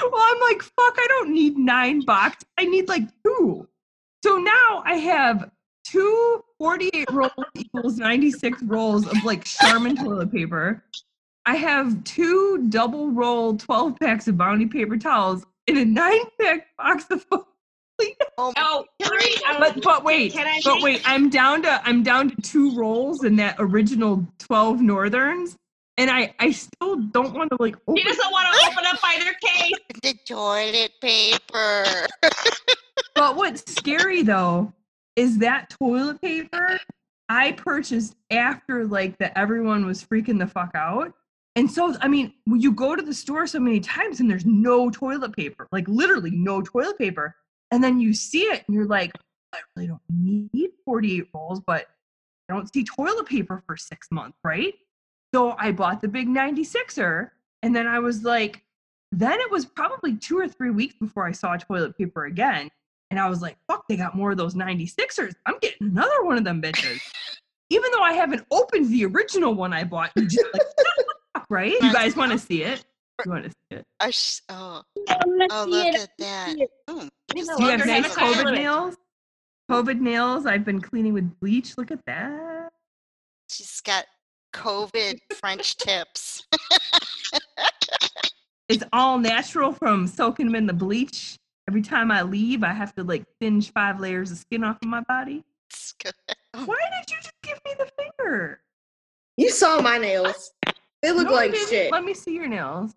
Well, 0.00 0.12
I'm 0.14 0.40
like, 0.40 0.62
fuck, 0.62 0.94
I 0.98 1.06
don't 1.08 1.32
need 1.32 1.56
nine 1.56 2.00
boxes. 2.00 2.44
I 2.58 2.64
need 2.66 2.88
like 2.88 3.08
two. 3.24 3.66
So 4.24 4.38
now 4.38 4.82
I 4.86 4.94
have 4.94 5.50
two 5.86 6.42
48 6.56 7.12
rolls 7.12 7.32
equals 7.56 7.98
96 7.98 8.62
rolls 8.62 9.06
of 9.06 9.22
like 9.22 9.44
Charmin 9.44 9.96
toilet 9.96 10.32
paper. 10.32 10.82
I 11.44 11.56
have 11.56 12.02
two 12.04 12.64
double 12.70 13.10
roll 13.10 13.54
12 13.58 13.98
packs 14.00 14.26
of 14.26 14.38
bounty 14.38 14.64
paper 14.64 14.96
towels 14.96 15.44
in 15.66 15.76
a 15.76 15.84
nine 15.84 16.24
pack 16.40 16.68
box 16.78 17.04
of 17.10 17.26
Oh, 18.38 18.86
Hillary, 18.98 19.20
oh, 19.20 19.42
I 19.44 19.58
but 19.58 19.82
but 19.82 20.04
wait, 20.04 20.34
but 20.64 20.80
wait, 20.80 21.02
I'm 21.04 21.28
down 21.28 21.60
to 21.60 21.82
I'm 21.86 22.02
down 22.02 22.30
to 22.30 22.36
two 22.40 22.74
rolls 22.74 23.24
in 23.24 23.36
that 23.36 23.56
original 23.58 24.26
12 24.38 24.80
northerns. 24.80 25.54
And 25.98 26.10
I 26.10 26.34
I 26.38 26.50
still 26.50 26.96
don't 26.96 27.34
want 27.34 27.50
to 27.50 27.58
like 27.60 27.76
open 27.86 27.98
He 27.98 28.02
doesn't 28.02 28.32
want 28.32 28.48
to 28.54 28.70
open 28.70 28.86
up 28.86 28.98
either 29.04 29.32
case. 29.42 29.72
The 30.02 30.14
toilet 30.26 30.92
paper. 31.02 31.84
But 33.14 33.36
what's 33.36 33.70
scary 33.72 34.22
though 34.22 34.72
is 35.16 35.38
that 35.38 35.70
toilet 35.70 36.20
paper 36.20 36.78
I 37.28 37.52
purchased 37.52 38.16
after 38.30 38.84
like 38.84 39.18
that 39.18 39.32
everyone 39.36 39.86
was 39.86 40.04
freaking 40.04 40.38
the 40.38 40.46
fuck 40.46 40.72
out. 40.74 41.12
And 41.56 41.70
so 41.70 41.96
I 42.00 42.08
mean, 42.08 42.32
you 42.46 42.72
go 42.72 42.96
to 42.96 43.02
the 43.02 43.14
store 43.14 43.46
so 43.46 43.60
many 43.60 43.80
times 43.80 44.20
and 44.20 44.28
there's 44.28 44.44
no 44.44 44.90
toilet 44.90 45.34
paper, 45.36 45.68
like 45.72 45.86
literally 45.88 46.32
no 46.32 46.62
toilet 46.62 46.98
paper, 46.98 47.36
and 47.70 47.82
then 47.82 48.00
you 48.00 48.12
see 48.12 48.42
it 48.42 48.64
and 48.66 48.74
you're 48.74 48.86
like, 48.86 49.12
I 49.52 49.58
really 49.76 49.88
don't 49.88 50.00
need 50.10 50.70
48 50.84 51.28
rolls, 51.32 51.60
but 51.66 51.86
I 52.48 52.54
don't 52.54 52.72
see 52.72 52.84
toilet 52.84 53.26
paper 53.26 53.62
for 53.66 53.76
six 53.76 54.08
months, 54.10 54.38
right? 54.44 54.74
So 55.34 55.54
I 55.58 55.72
bought 55.72 56.00
the 56.00 56.08
big 56.08 56.28
96er, 56.28 57.30
and 57.62 57.74
then 57.74 57.86
I 57.86 57.98
was 58.00 58.24
like, 58.24 58.62
then 59.12 59.40
it 59.40 59.50
was 59.50 59.64
probably 59.64 60.16
two 60.16 60.38
or 60.38 60.48
three 60.48 60.70
weeks 60.70 60.94
before 61.00 61.26
I 61.26 61.32
saw 61.32 61.56
toilet 61.56 61.96
paper 61.96 62.26
again. 62.26 62.70
And 63.10 63.20
I 63.20 63.28
was 63.28 63.42
like, 63.42 63.56
fuck, 63.68 63.84
they 63.88 63.96
got 63.96 64.14
more 64.16 64.32
of 64.32 64.36
those 64.36 64.54
96ers. 64.54 65.32
I'm 65.46 65.58
getting 65.60 65.88
another 65.88 66.24
one 66.24 66.36
of 66.38 66.44
them 66.44 66.60
bitches. 66.60 67.00
Even 67.70 67.90
though 67.92 68.02
I 68.02 68.12
haven't 68.12 68.44
opened 68.50 68.90
the 68.90 69.04
original 69.06 69.54
one 69.54 69.72
I 69.72 69.84
bought, 69.84 70.10
you 70.16 70.26
just 70.26 70.46
like, 70.52 71.44
right? 71.50 71.72
You 71.80 71.92
guys 71.92 72.16
want 72.16 72.32
to 72.32 72.38
see 72.38 72.62
it? 72.62 72.84
You 73.24 73.30
want 73.30 73.44
to 73.44 73.50
see 73.50 73.76
it? 73.76 73.84
I 74.00 74.10
sh- 74.10 74.40
oh, 74.48 74.82
I 75.08 75.18
oh, 75.50 75.64
see 75.64 75.70
look 75.70 75.86
it. 75.86 76.00
at 76.00 76.10
that. 76.18 76.56
Mm, 76.88 77.08
You 77.34 77.46
Do 77.46 77.64
you 77.64 77.70
have 77.70 77.86
nice 77.86 78.06
have 78.06 78.32
a 78.32 78.34
time 78.34 78.44
COVID 78.46 78.54
nails? 78.54 78.96
COVID 79.70 80.00
nails. 80.00 80.46
I've 80.46 80.64
been 80.64 80.80
cleaning 80.80 81.14
with 81.14 81.38
bleach. 81.40 81.78
Look 81.78 81.90
at 81.90 82.04
that. 82.06 82.70
She's 83.50 83.80
got 83.80 84.04
COVID 84.54 85.18
French 85.40 85.76
tips. 85.76 86.46
It's 88.68 88.84
all 88.94 89.18
natural 89.18 89.72
from 89.72 90.06
soaking 90.06 90.46
them 90.46 90.54
in 90.54 90.66
the 90.66 90.72
bleach. 90.72 91.36
Every 91.68 91.82
time 91.82 92.10
I 92.10 92.22
leave, 92.22 92.62
I 92.62 92.72
have 92.72 92.94
to 92.96 93.04
like 93.04 93.24
singe 93.40 93.72
five 93.72 94.00
layers 94.00 94.30
of 94.30 94.38
skin 94.38 94.64
off 94.64 94.76
of 94.82 94.88
my 94.88 95.00
body. 95.02 95.44
Why 96.52 96.76
did 96.98 97.10
you 97.10 97.16
just 97.22 97.32
give 97.42 97.58
me 97.64 97.74
the 97.78 97.90
finger? 97.98 98.60
You 99.36 99.50
saw 99.50 99.80
my 99.80 99.98
nails. 99.98 100.52
They 101.02 101.12
look 101.12 101.26
No, 101.26 101.32
like 101.32 101.54
shit. 101.54 101.90
Let 101.90 102.04
me 102.04 102.14
see 102.14 102.34
your 102.34 102.46
nails. 102.46 102.94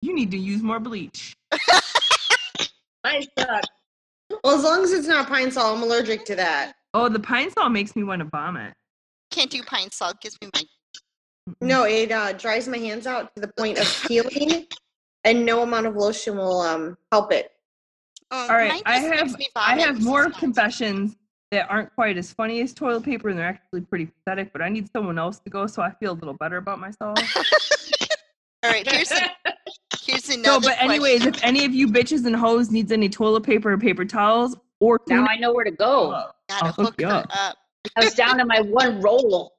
You 0.00 0.14
need 0.14 0.30
to 0.32 0.38
use 0.38 0.62
more 0.62 0.80
bleach. 0.80 1.36
Mine 3.04 3.24
suck. 3.38 3.64
Well, 4.44 4.56
as 4.56 4.64
long 4.64 4.82
as 4.82 4.92
it's 4.92 5.06
not 5.06 5.28
Pine-Sol, 5.28 5.76
I'm 5.76 5.82
allergic 5.82 6.24
to 6.26 6.36
that. 6.36 6.74
Oh, 6.94 7.08
the 7.08 7.20
Pine-Sol 7.20 7.68
makes 7.68 7.94
me 7.96 8.02
want 8.02 8.20
to 8.20 8.26
vomit. 8.26 8.74
Can't 9.30 9.50
do 9.50 9.62
pine 9.62 9.90
salt. 9.90 10.20
Gives 10.20 10.38
me 10.42 10.50
my. 10.54 10.62
No, 11.62 11.84
it 11.84 12.12
uh, 12.12 12.34
dries 12.34 12.68
my 12.68 12.76
hands 12.76 13.06
out 13.06 13.34
to 13.34 13.40
the 13.40 13.48
point 13.56 13.78
of 13.78 14.04
peeling, 14.06 14.66
and 15.24 15.46
no 15.46 15.62
amount 15.62 15.86
of 15.86 15.96
lotion 15.96 16.36
will 16.36 16.60
um 16.60 16.96
help 17.10 17.32
it. 17.32 17.50
Oh, 18.34 18.48
All 18.48 18.56
right, 18.56 18.82
I 18.86 18.98
have 18.98 19.36
I 19.54 19.78
have 19.80 20.02
more 20.02 20.22
sometimes. 20.22 20.40
confessions 20.40 21.16
that 21.50 21.70
aren't 21.70 21.94
quite 21.94 22.16
as 22.16 22.32
funny 22.32 22.62
as 22.62 22.72
toilet 22.72 23.02
paper, 23.04 23.28
and 23.28 23.38
they're 23.38 23.46
actually 23.46 23.82
pretty 23.82 24.06
pathetic. 24.06 24.52
But 24.54 24.62
I 24.62 24.70
need 24.70 24.90
someone 24.90 25.18
else 25.18 25.38
to 25.40 25.50
go, 25.50 25.66
so 25.66 25.82
I 25.82 25.90
feel 26.00 26.12
a 26.12 26.14
little 26.14 26.32
better 26.34 26.56
about 26.56 26.78
myself. 26.80 27.18
All 28.64 28.70
right, 28.70 28.90
here's 28.90 29.10
a, 29.10 29.30
here's 30.00 30.28
another. 30.30 30.42
no, 30.42 30.60
but 30.60 30.80
anyways, 30.82 31.22
question. 31.24 31.34
if 31.34 31.44
any 31.44 31.64
of 31.66 31.74
you 31.74 31.88
bitches 31.88 32.24
and 32.24 32.34
hoes 32.34 32.70
needs 32.70 32.90
any 32.90 33.08
toilet 33.10 33.42
paper 33.42 33.72
or 33.72 33.76
paper 33.78 34.04
towels 34.06 34.56
or 34.80 34.98
Now 35.08 35.16
tuna- 35.16 35.28
I 35.30 35.36
know 35.36 35.52
where 35.52 35.64
to 35.64 35.70
go. 35.70 36.14
Oh, 36.14 36.30
gotta 36.48 36.66
I'll 36.66 36.72
hook 36.72 36.86
hook 36.86 36.94
you 37.00 37.08
up. 37.08 37.26
up. 37.36 37.58
I 37.96 38.04
was 38.04 38.14
down 38.14 38.38
to 38.38 38.46
my 38.46 38.60
one 38.62 39.00
roll 39.02 39.52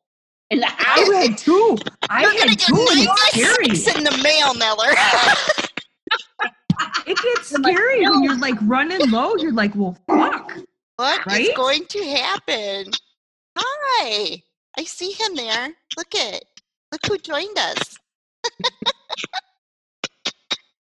in 0.50 0.60
the 0.62 0.66
house. 0.66 1.10
I 1.10 1.26
had 1.28 1.38
two. 1.38 1.78
I 2.10 2.22
You're 2.24 2.32
gonna 2.32 2.50
had 2.50 2.58
get 2.58 2.68
two, 2.70 2.76
and 2.76 3.08
it's 3.36 3.38
96 3.68 3.98
in 4.00 4.04
the 4.06 4.18
mail, 4.24 4.54
Miller. 4.56 4.94
It 7.06 7.18
gets 7.18 7.54
I'm 7.54 7.62
like, 7.62 7.76
scary 7.76 8.02
when 8.08 8.24
you're 8.24 8.38
like 8.40 8.56
running 8.64 9.10
low. 9.10 9.36
You're 9.36 9.52
like, 9.54 9.76
well, 9.76 9.98
fuck. 10.08 10.52
What 10.98 11.20
is 11.20 11.26
Right? 11.26 11.56
going 11.56 11.86
to 11.88 12.04
happen? 12.06 12.92
Hi, 13.58 14.42
I 14.78 14.84
see 14.84 15.12
him 15.12 15.36
there. 15.36 15.70
Look 15.98 16.14
it. 16.14 16.46
Look 16.92 17.06
who 17.08 17.18
joined 17.18 17.58
us. 17.58 17.98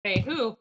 Hey, 0.04 0.20
who? 0.20 0.56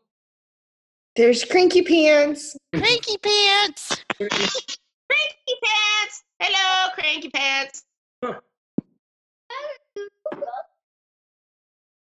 There's 1.15 1.43
cranky 1.45 1.81
pants. 1.83 2.57
Cranky 2.73 3.17
Pants. 3.17 4.03
Cranky 4.17 5.55
Pants. 5.63 6.23
Hello, 6.39 6.89
Cranky 6.95 7.29
Pants. 7.29 7.83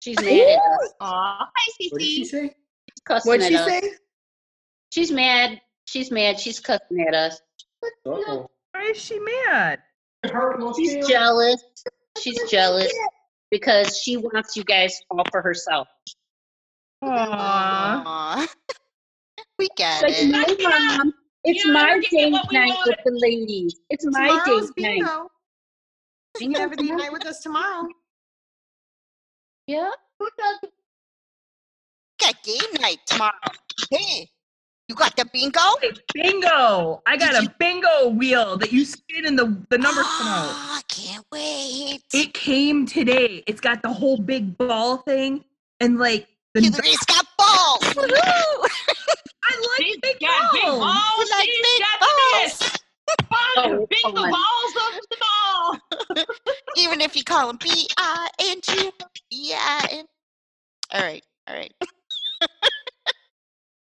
She's 0.02 0.20
mad 0.22 0.28
at 0.28 0.58
us. 0.60 0.94
Aw, 1.02 1.50
hi, 1.56 1.88
What 1.92 2.00
did 2.00 2.08
she 2.08 2.26
say? 2.26 2.56
She's 3.08 3.16
cussing 3.16 3.30
What'd 3.30 3.44
at 3.46 3.50
she 3.50 3.56
us. 3.56 3.68
say? 3.68 3.92
She's 4.92 5.12
mad. 5.12 5.62
She's 5.86 6.12
mad. 6.12 6.40
She's 6.40 6.60
cussing 6.60 7.06
at 7.08 7.14
us. 7.14 7.40
Uh-oh. 7.84 8.50
Why 8.74 8.82
is 8.84 8.98
she 8.98 9.20
mad? 9.20 9.80
She's 10.76 11.08
jealous. 11.08 11.64
She's 12.20 12.50
jealous 12.50 12.92
because 13.52 13.98
she 14.00 14.18
wants 14.18 14.56
you 14.58 14.64
guys 14.64 15.00
all 15.10 15.24
for 15.32 15.42
herself. 15.42 15.88
Aww. 17.04 17.08
Aw. 18.06 18.48
we 19.60 19.70
get 19.78 20.02
Like, 20.04 20.14
it. 20.18 20.30
no, 20.60 20.70
mom. 20.70 21.14
It's 21.44 21.64
You 21.64 21.72
know, 21.72 21.80
my 21.84 21.94
we're 21.96 22.02
date 22.02 22.32
night 22.52 22.68
want. 22.70 22.88
with 22.88 22.98
the 23.06 23.12
ladies. 23.22 23.80
It's 23.90 24.06
my 24.06 24.28
Tomorrow's 24.28 24.72
date 24.72 24.84
night. 24.84 24.96
bingo. 25.00 25.30
You 26.40 26.52
can 26.52 26.56
have 26.62 26.72
a 26.74 26.84
night 26.84 27.14
with 27.14 27.26
us 27.26 27.40
tomorrow. 27.40 27.88
Yeah. 29.68 29.92
Got 32.20 32.42
game 32.44 32.82
night 32.82 33.00
tomorrow. 33.06 33.32
Hey, 33.92 34.30
you 34.88 34.96
got 34.96 35.16
the 35.16 35.26
bingo? 35.32 35.60
Bingo! 36.14 37.02
I 37.06 37.18
got 37.18 37.32
Did 37.34 37.40
a 37.40 37.44
you- 37.44 37.50
bingo 37.60 38.10
wheel 38.10 38.58
that 38.58 38.72
you 38.74 38.86
spin 38.86 39.26
and 39.26 39.38
the, 39.38 39.46
the 39.70 39.78
numbers 39.78 40.06
come 40.06 40.28
out. 40.28 40.50
Ah, 40.50 40.82
can't 40.88 41.26
wait. 41.32 42.00
It 42.14 42.34
came 42.34 42.86
today. 42.86 43.44
It's 43.48 43.62
got 43.62 43.82
the 43.84 43.94
whole 43.94 44.18
big 44.18 44.58
ball 44.58 44.98
thing 44.98 45.44
and 45.80 46.00
like 46.00 46.28
the. 46.54 46.62
Hillary's 46.62 46.98
got 47.06 47.26
balls. 47.38 47.80
Woohoo! 47.94 48.70
I 49.50 49.56
like 49.56 49.78
She's 49.88 49.98
big 50.02 50.20
got 50.20 50.52
big 50.54 50.64
balls. 50.64 50.80
balls. 50.80 51.30
like 51.32 51.44
She's 51.46 51.62
big 51.62 51.82
got 51.82 52.00
balls. 52.00 52.60
this. 52.60 52.78
Fun. 53.30 53.40
Oh, 53.58 53.88
big 53.90 54.00
the 54.04 54.12
balls 54.12 54.74
over 54.84 55.00
the 55.10 56.16
ball. 56.18 56.26
Even 56.78 57.00
if 57.02 57.16
you 57.16 57.24
call 57.24 57.48
them 57.48 57.56
him 57.62 57.70
B 57.74 57.88
I 57.98 58.28
N 58.42 58.60
G 58.62 58.92
B 59.30 59.54
I 59.56 59.88
N. 59.92 60.06
All 60.94 61.02
right, 61.02 61.24
all 61.48 61.56
right. 61.56 61.72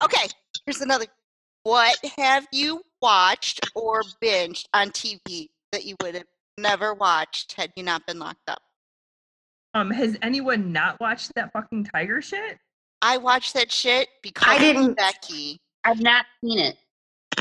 Okay, 0.05 0.27
here's 0.65 0.81
another. 0.81 1.05
What 1.63 1.97
have 2.17 2.45
you 2.51 2.81
watched 3.01 3.69
or 3.75 4.01
binged 4.23 4.65
on 4.73 4.89
TV 4.91 5.47
that 5.71 5.83
you 5.85 5.95
would 6.01 6.15
have 6.15 6.25
never 6.57 6.93
watched 6.93 7.53
had 7.53 7.71
you 7.75 7.83
not 7.83 8.05
been 8.05 8.19
locked 8.19 8.47
up? 8.47 8.59
Um, 9.73 9.91
has 9.91 10.15
anyone 10.21 10.71
not 10.71 10.99
watched 11.01 11.31
that 11.35 11.51
fucking 11.51 11.85
tiger 11.85 12.21
shit? 12.21 12.57
I 13.01 13.17
watched 13.17 13.53
that 13.55 13.71
shit 13.71 14.07
because 14.23 14.47
I 14.47 14.57
didn't. 14.57 14.95
Becky. 14.95 15.59
I've 15.83 15.99
not 15.99 16.25
seen 16.43 16.59
it. 16.59 16.77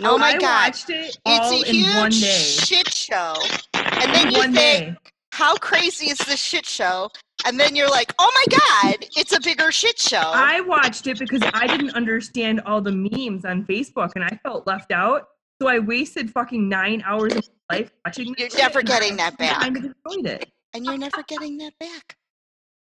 Oh 0.03 0.19
my 0.19 0.31
I 0.31 0.39
god, 0.39 0.67
watched 0.69 0.91
it 0.91 1.17
it's 1.25 1.47
all 1.47 1.53
a 1.53 1.67
in 1.67 1.97
one 1.97 2.11
huge 2.11 2.23
day. 2.23 2.39
shit 2.65 2.93
show. 2.93 3.35
And 3.75 4.13
then 4.13 4.33
you 4.33 4.39
one 4.39 4.53
think, 4.53 4.87
day. 4.95 4.97
how 5.33 5.55
crazy 5.57 6.07
is 6.11 6.19
this 6.19 6.41
shit 6.41 6.67
show? 6.67 7.09
And 7.47 7.61
then 7.61 7.77
you're 7.77 7.91
like, 7.91 8.13
oh 8.19 8.31
my 8.35 8.59
god, 8.59 9.07
it's 9.17 9.33
a 9.33 9.41
bigger 9.41 9.71
shit 9.71 9.99
show. 9.99 10.23
I 10.35 10.61
watched 10.61 11.07
it 11.07 11.19
because 11.19 11.43
I 11.53 11.67
didn't 11.67 11.91
understand 11.95 12.63
all 12.65 12.81
the 12.81 12.93
memes 12.93 13.45
on 13.45 13.65
Facebook 13.67 14.13
and 14.15 14.25
I 14.25 14.39
felt 14.43 14.67
left 14.67 14.93
out. 14.93 15.29
So 15.61 15.69
I 15.69 15.79
wasted 15.79 16.31
fucking 16.31 16.69
nine 16.69 17.03
hours 17.07 17.37
of 17.37 17.49
my 17.71 17.77
life 17.79 17.91
watching 18.05 18.35
You're 18.39 18.51
shit, 18.51 18.59
never 18.59 18.83
getting 18.83 19.17
that 19.19 19.37
back. 19.39 19.61
Kind 19.61 19.77
of 19.77 19.85
enjoyed 19.85 20.27
it. 20.27 20.51
and 20.73 20.85
you're 20.85 20.99
never 20.99 21.23
getting 21.29 21.59
that 21.59 21.73
back. 21.79 22.17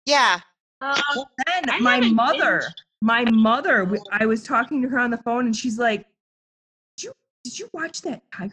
Yeah. 0.07 0.40
Um, 0.83 0.95
Then 1.47 1.71
I 1.71 1.79
my 1.81 2.00
mother, 2.00 2.61
binged. 2.61 2.73
my 3.02 3.25
mother, 3.31 3.90
I 4.12 4.26
was 4.26 4.43
talking 4.43 4.81
to 4.83 4.88
her 4.88 4.99
on 4.99 5.11
the 5.11 5.19
phone 5.19 5.47
and 5.47 5.55
she's 5.55 5.79
like, 5.79 6.07
"Did 6.97 7.05
you 7.05 7.12
did 7.45 7.59
you 7.59 7.69
watch 7.75 8.00
that? 8.02 8.23
And 8.38 8.52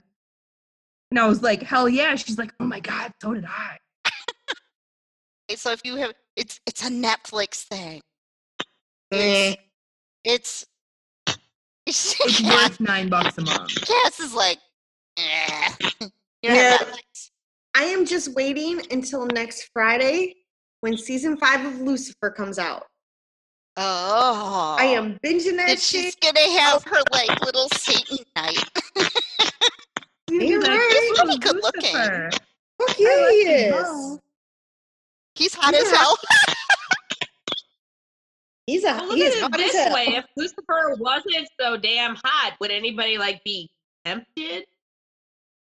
I 1.20 1.26
was 1.28 1.42
like, 1.42 1.62
"Hell 1.64 1.88
yeah!" 1.88 2.16
She's 2.16 2.38
like, 2.38 2.54
"Oh 2.60 2.66
my 2.66 2.80
god, 2.82 3.14
so 3.22 3.34
did 3.34 3.46
I." 3.46 3.78
So 5.56 5.72
if 5.72 5.82
you 5.86 5.96
have, 5.96 6.14
it's 6.36 6.60
it's 6.68 6.86
a 6.86 6.90
Netflix 6.90 7.64
thing. 7.64 8.02
Eh. 9.12 9.56
It's 10.26 10.66
it's, 11.86 12.16
It's 12.20 12.42
Cass, 12.42 12.70
worth 12.70 12.80
nine 12.82 13.10
bucks 13.10 13.38
a 13.38 13.42
month. 13.42 13.74
Cass 13.82 14.20
is 14.20 14.34
like, 14.34 14.60
eh. 15.18 15.72
You 16.44 16.54
Yeah. 16.54 16.78
I 17.76 17.84
am 17.84 18.06
just 18.06 18.34
waiting 18.36 18.82
until 18.92 19.26
next 19.28 19.70
Friday 19.74 20.36
when 20.82 20.98
season 20.98 21.38
five 21.38 21.66
of 21.66 21.80
Lucifer 21.82 22.30
comes 22.30 22.60
out. 22.60 22.86
Oh. 23.78 24.76
I 24.80 24.86
am 24.86 25.18
binging 25.24 25.56
that 25.58 25.70
And 25.70 25.80
shit. 25.80 26.04
she's 26.04 26.16
gonna 26.16 26.60
have 26.60 26.84
her 26.84 27.02
like 27.12 27.40
little 27.46 27.68
Satan 27.74 28.18
night. 28.36 28.64
You're 30.30 30.60
right. 30.62 31.10
He's 31.10 31.20
pretty 31.20 31.38
good 31.40 31.60
looking. 31.64 31.94
Fuck 31.94 33.00
yeah, 33.00 33.30
he 33.30 33.36
is. 33.48 34.20
Well. 35.40 35.44
He's 35.44 35.54
hot 35.54 35.74
as 35.74 35.92
Yeah. 35.92 35.98
hell. 35.98 36.18
He's 38.68 38.84
a 38.84 38.88
well, 38.88 39.08
look 39.08 39.16
he 39.18 39.26
at 39.26 39.32
it 39.34 39.42
hot 39.42 39.52
this 39.54 39.74
hell. 39.76 39.94
way. 39.94 40.06
If 40.10 40.26
Lucifer 40.36 40.96
wasn't 41.00 41.48
so 41.60 41.78
damn 41.78 42.16
hot, 42.24 42.58
would 42.60 42.70
anybody 42.72 43.18
like 43.18 43.42
be 43.46 43.70
tempted? 44.04 44.66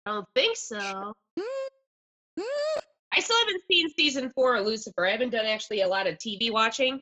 I 0.06 0.11
don't 0.11 0.26
think 0.35 0.56
so. 0.56 1.12
I 3.12 3.21
still 3.21 3.37
haven't 3.47 3.62
seen 3.71 3.88
season 3.97 4.30
four 4.35 4.56
of 4.56 4.66
Lucifer. 4.66 5.06
I 5.06 5.12
haven't 5.12 5.30
done 5.30 5.47
actually 5.47 5.83
a 5.83 5.88
lot 5.88 6.06
of 6.09 6.18
TV 6.18 6.50
watching. 6.50 7.00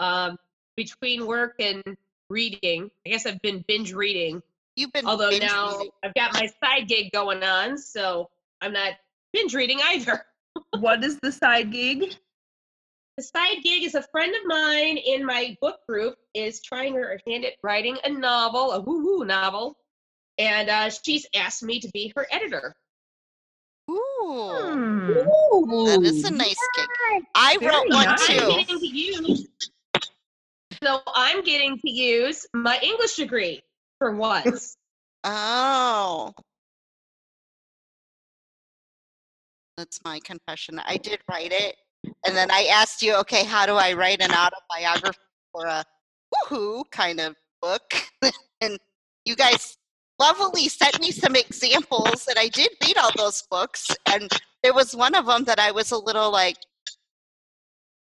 Um, 0.00 0.36
between 0.76 1.26
work 1.26 1.54
and 1.60 1.82
reading, 2.28 2.90
I 3.06 3.10
guess 3.10 3.24
I've 3.24 3.40
been 3.40 3.64
binge 3.68 3.94
reading. 3.94 4.42
You've 4.74 4.92
been 4.92 5.06
Although 5.06 5.30
binge 5.30 5.42
now 5.44 5.76
reading. 5.78 5.90
I've 6.04 6.14
got 6.14 6.34
my 6.34 6.48
side 6.62 6.88
gig 6.88 7.10
going 7.12 7.42
on, 7.44 7.78
so 7.78 8.28
I'm 8.60 8.72
not 8.72 8.94
binge 9.32 9.54
reading 9.54 9.78
either. 9.82 10.24
What 10.78 11.04
is 11.04 11.18
the 11.20 11.32
side 11.32 11.72
gig? 11.72 12.14
The 13.16 13.22
side 13.22 13.62
gig 13.62 13.82
is 13.84 13.94
a 13.94 14.02
friend 14.02 14.34
of 14.34 14.42
mine 14.46 14.98
in 14.98 15.24
my 15.24 15.56
book 15.60 15.78
group 15.88 16.16
is 16.34 16.60
trying 16.60 16.94
her 16.94 17.18
hand 17.26 17.44
at 17.44 17.54
writing 17.62 17.96
a 18.04 18.10
novel, 18.10 18.72
a 18.72 18.80
woo 18.80 19.02
woo 19.04 19.24
novel, 19.24 19.76
and 20.38 20.68
uh, 20.68 20.90
she's 20.90 21.26
asked 21.34 21.62
me 21.62 21.80
to 21.80 21.88
be 21.94 22.12
her 22.14 22.26
editor. 22.30 22.74
Ooh, 23.90 23.96
Hmm. 24.28 25.84
that 25.86 26.00
is 26.02 26.24
a 26.24 26.30
nice 26.30 26.58
gig. 26.74 26.88
I 27.34 27.56
Very 27.58 27.72
wrote 27.72 27.88
one 27.90 28.04
nice. 28.06 28.30
I'm 28.30 28.38
too. 28.38 28.46
getting 28.48 28.78
to 28.80 28.86
use. 28.86 29.46
So 30.82 31.00
I'm 31.06 31.42
getting 31.42 31.78
to 31.78 31.90
use 31.90 32.46
my 32.52 32.78
English 32.82 33.16
degree 33.16 33.62
for 33.98 34.12
once. 34.14 34.76
Oh, 35.28 36.32
That's 39.76 40.00
my 40.04 40.20
confession. 40.20 40.80
I 40.84 40.96
did 40.96 41.20
write 41.30 41.52
it. 41.52 41.76
And 42.26 42.36
then 42.36 42.50
I 42.50 42.68
asked 42.72 43.02
you, 43.02 43.14
okay, 43.16 43.44
how 43.44 43.66
do 43.66 43.74
I 43.74 43.92
write 43.92 44.22
an 44.22 44.30
autobiography 44.30 45.18
or 45.52 45.66
a 45.66 45.84
woohoo 46.34 46.84
kind 46.90 47.20
of 47.20 47.36
book? 47.60 47.82
and 48.60 48.78
you 49.24 49.36
guys 49.36 49.76
lovely 50.18 50.68
sent 50.68 51.00
me 51.00 51.10
some 51.10 51.36
examples, 51.36 52.26
and 52.28 52.38
I 52.38 52.48
did 52.48 52.70
read 52.84 52.96
all 52.96 53.10
those 53.16 53.42
books. 53.50 53.88
And 54.06 54.30
there 54.62 54.72
was 54.72 54.96
one 54.96 55.14
of 55.14 55.26
them 55.26 55.44
that 55.44 55.58
I 55.58 55.72
was 55.72 55.90
a 55.90 55.98
little 55.98 56.30
like, 56.30 56.56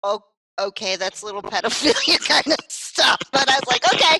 oh, 0.02 0.20
okay, 0.60 0.96
that's 0.96 1.22
a 1.22 1.26
little 1.26 1.42
pedophilia 1.52 2.18
kind 2.26 2.46
of 2.46 2.64
stuff. 2.68 3.18
But 3.32 3.48
I 3.48 3.54
was 3.54 3.68
like, 3.68 3.94
okay, 3.94 4.18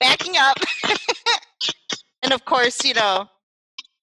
backing 0.00 0.36
up. 0.38 0.56
and 2.22 2.32
of 2.32 2.44
course, 2.44 2.84
you 2.84 2.94
know, 2.94 3.28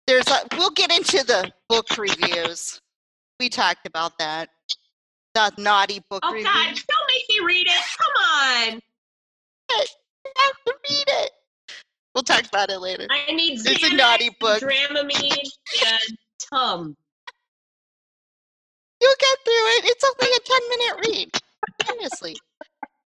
there's 0.08 0.28
a, 0.28 0.40
we'll 0.58 0.72
get 0.72 0.92
into 0.92 1.24
the 1.26 1.52
book 1.70 1.86
reviews. 1.98 2.80
We 3.40 3.50
talked 3.50 3.88
about 3.88 4.18
that. 4.20 4.50
The 5.34 5.52
naughty 5.58 6.02
book 6.10 6.22
Oh 6.24 6.32
review. 6.32 6.46
God! 6.46 6.66
Don't 6.68 7.08
make 7.08 7.24
me 7.30 7.46
read 7.46 7.68
it. 7.68 7.84
Come 7.98 8.24
on. 8.24 8.82
You 9.70 9.86
have 10.38 10.54
to 10.66 10.74
read 10.90 11.06
it. 11.08 11.32
We'll 12.14 12.24
talk 12.24 12.46
about 12.46 12.70
it 12.70 12.80
later. 12.80 13.08
I 13.10 13.34
need 13.34 13.60
It's 13.66 13.84
a 13.84 13.94
naughty 13.94 14.30
book. 14.40 14.62
Dramamine, 14.62 15.50
and 15.86 16.18
Tum. 16.40 16.96
You'll 19.02 19.16
get 19.20 19.38
through 19.44 19.54
it. 19.54 19.86
It's 19.86 20.06
only 20.06 20.34
a 20.34 20.40
10 20.40 20.70
minute 20.70 21.08
read. 21.08 21.30
Seriously. 21.86 22.38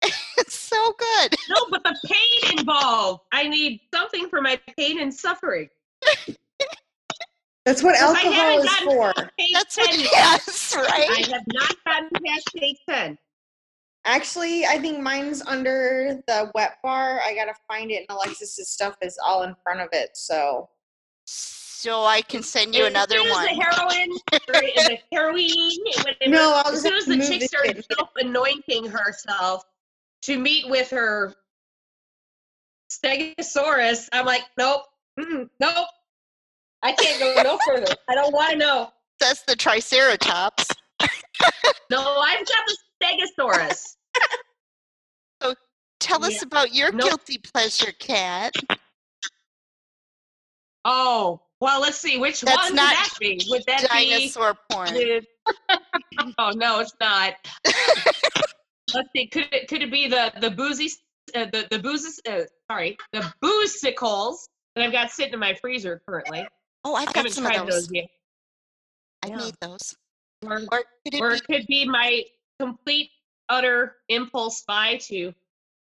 it's 0.38 0.60
so 0.60 0.94
good. 0.98 1.36
No, 1.50 1.68
but 1.70 1.84
the 1.84 1.98
pain 2.06 2.60
involved. 2.60 3.22
I 3.32 3.48
need 3.48 3.80
something 3.94 4.28
for 4.30 4.42
my 4.42 4.60
pain 4.78 5.00
and 5.00 5.14
suffering. 5.14 5.70
That's 7.68 7.84
what 7.84 7.98
alcohol 7.98 8.60
is 8.64 8.74
for. 8.78 9.14
That's 9.52 9.76
what 9.76 9.92
10 9.92 10.00
yet. 10.00 10.10
yes, 10.14 10.74
I 10.80 11.26
have 11.34 11.44
not 11.48 11.76
gotten 11.86 12.10
past 12.26 12.50
page 12.56 12.78
10. 12.90 13.18
Actually, 14.06 14.66
I 14.66 14.78
think 14.78 15.02
mine's 15.02 15.42
under 15.42 16.22
the 16.28 16.50
wet 16.56 16.78
bar. 16.82 17.20
I 17.26 17.36
gotta 17.36 17.54
find 17.68 17.92
it, 17.92 18.06
and 18.08 18.18
Alexis's 18.18 18.70
stuff 18.70 18.96
is 19.02 19.20
all 19.22 19.44
in 19.44 19.54
front 19.64 19.82
of 19.82 19.90
it. 19.92 20.12
So 20.14 20.70
So 21.26 22.06
I 22.06 22.22
can 22.22 22.42
send 22.42 22.74
you 22.74 22.86
As 22.86 22.92
another 22.92 23.18
soon 23.18 23.28
as 23.28 23.34
one. 23.34 23.46
the 23.58 23.62
heroin, 23.62 24.12
or 24.32 24.62
the 24.88 25.00
heroine, 25.12 26.04
whatever, 26.06 26.32
No, 26.32 26.62
I'll 26.64 26.72
as 26.72 26.84
soon 26.84 26.94
as 26.94 27.06
the 27.06 27.18
chick 27.18 27.42
the 27.42 27.48
started 27.48 27.86
self-anointing 27.98 28.86
herself 28.86 29.66
to 30.22 30.40
meet 30.40 30.70
with 30.70 30.90
her 30.92 31.36
stegosaurus, 32.90 34.08
I'm 34.14 34.26
like, 34.26 34.44
nope, 34.58 34.84
mm, 35.20 35.50
nope. 35.60 35.88
I 36.84 36.92
can't 36.94 37.20
go 37.20 37.42
no 37.44 37.58
further. 37.66 37.94
I 38.10 38.16
don't 38.16 38.34
want 38.34 38.52
to 38.52 38.58
know. 38.58 38.90
That's 39.20 39.42
the 39.44 39.56
Triceratops. 39.56 40.68
No, 41.90 42.02
I've 42.02 42.46
got 42.46 42.66
the 42.68 42.78
stegosaurus. 43.42 43.96
So 45.42 45.54
tell 46.02 46.26
us 46.26 46.42
about 46.42 46.74
your 46.76 46.92
Nope. 46.92 47.08
guilty 47.08 47.38
pleasure, 47.38 47.94
Cat. 47.98 48.54
Oh, 50.84 51.42
well, 51.62 51.80
let's 51.82 51.98
see. 51.98 52.18
Which 52.18 52.42
That's 52.42 52.58
one 52.58 52.72
would 52.72 52.78
that 52.80 53.10
be? 53.20 53.40
Would 53.50 53.64
that 53.68 53.82
be? 53.92 54.10
Dinosaur 54.10 54.56
porn. 54.70 54.94
the- 54.94 55.26
oh 56.40 56.52
no, 56.56 56.80
it's 56.82 56.94
not. 57.00 57.36
Let's 58.94 59.10
see. 59.16 59.28
Could 59.28 59.48
it 59.54 59.68
could 59.70 59.82
it 59.82 59.92
be 59.92 60.08
the 60.10 60.34
the 60.42 60.52
boozy 60.52 60.92
uh, 61.36 61.46
the 61.52 61.68
the 61.72 61.80
booze 61.80 62.20
uh, 62.30 62.42
sorry 62.70 62.98
the 63.14 63.22
boozicles 63.44 64.36
that 64.76 64.86
I've 64.86 64.92
got 64.92 65.12
sitting 65.12 65.34
in 65.34 65.40
my 65.40 65.54
freezer 65.62 66.02
currently? 66.08 66.46
Oh, 66.84 66.96
I've 66.96 67.10
I 67.10 67.14
got 67.14 67.30
some 67.32 67.46
of 67.46 67.68
those. 67.68 67.90
yet. 67.92 68.10
I 69.24 69.30
Yeah. 69.30 69.38
made 69.38 69.56
those. 69.62 69.96
Or, 70.46 70.62
Or 70.72 70.80
could 71.04 71.14
it 71.14 71.48
be 71.48 71.56
could 71.56 71.68
be 71.68 71.86
my 71.86 72.24
complete 72.60 73.10
utter 73.50 73.98
impulse 74.10 74.62
buy 74.68 74.98
to 74.98 75.34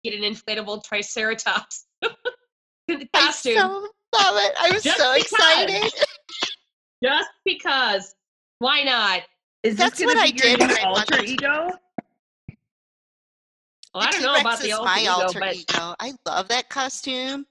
get 0.03 0.13
an 0.13 0.21
inflatable 0.21 0.83
triceratops 0.83 1.85
I 2.89 3.07
costume 3.13 3.55
so 3.55 3.89
love 4.13 4.35
it. 4.37 4.53
I'm 4.59 4.73
Just 4.81 4.97
so 4.97 5.13
because. 5.13 5.21
excited. 5.21 5.91
just 7.03 7.29
because. 7.45 8.15
Why 8.59 8.83
not? 8.83 9.21
Is 9.63 9.75
That's 9.77 9.97
this 9.97 10.07
gonna 10.07 10.19
what 10.19 10.27
I 10.27 10.31
be 10.31 10.37
your 10.37 10.57
did 10.57 10.59
new 10.59 10.67
when 10.67 10.77
I 10.77 10.81
alter 10.83 11.23
ego? 11.23 11.69
Well, 13.93 14.03
I 14.03 14.11
don't 14.11 14.21
know 14.21 14.39
about 14.39 14.59
the 14.59 14.67
is 14.67 14.73
alter 14.73 14.85
my 14.85 15.01
ego, 15.01 15.11
alter 15.11 15.39
but 15.39 15.55
ego. 15.55 15.95
I 15.99 16.13
love 16.25 16.47
that 16.49 16.69
costume. 16.69 17.45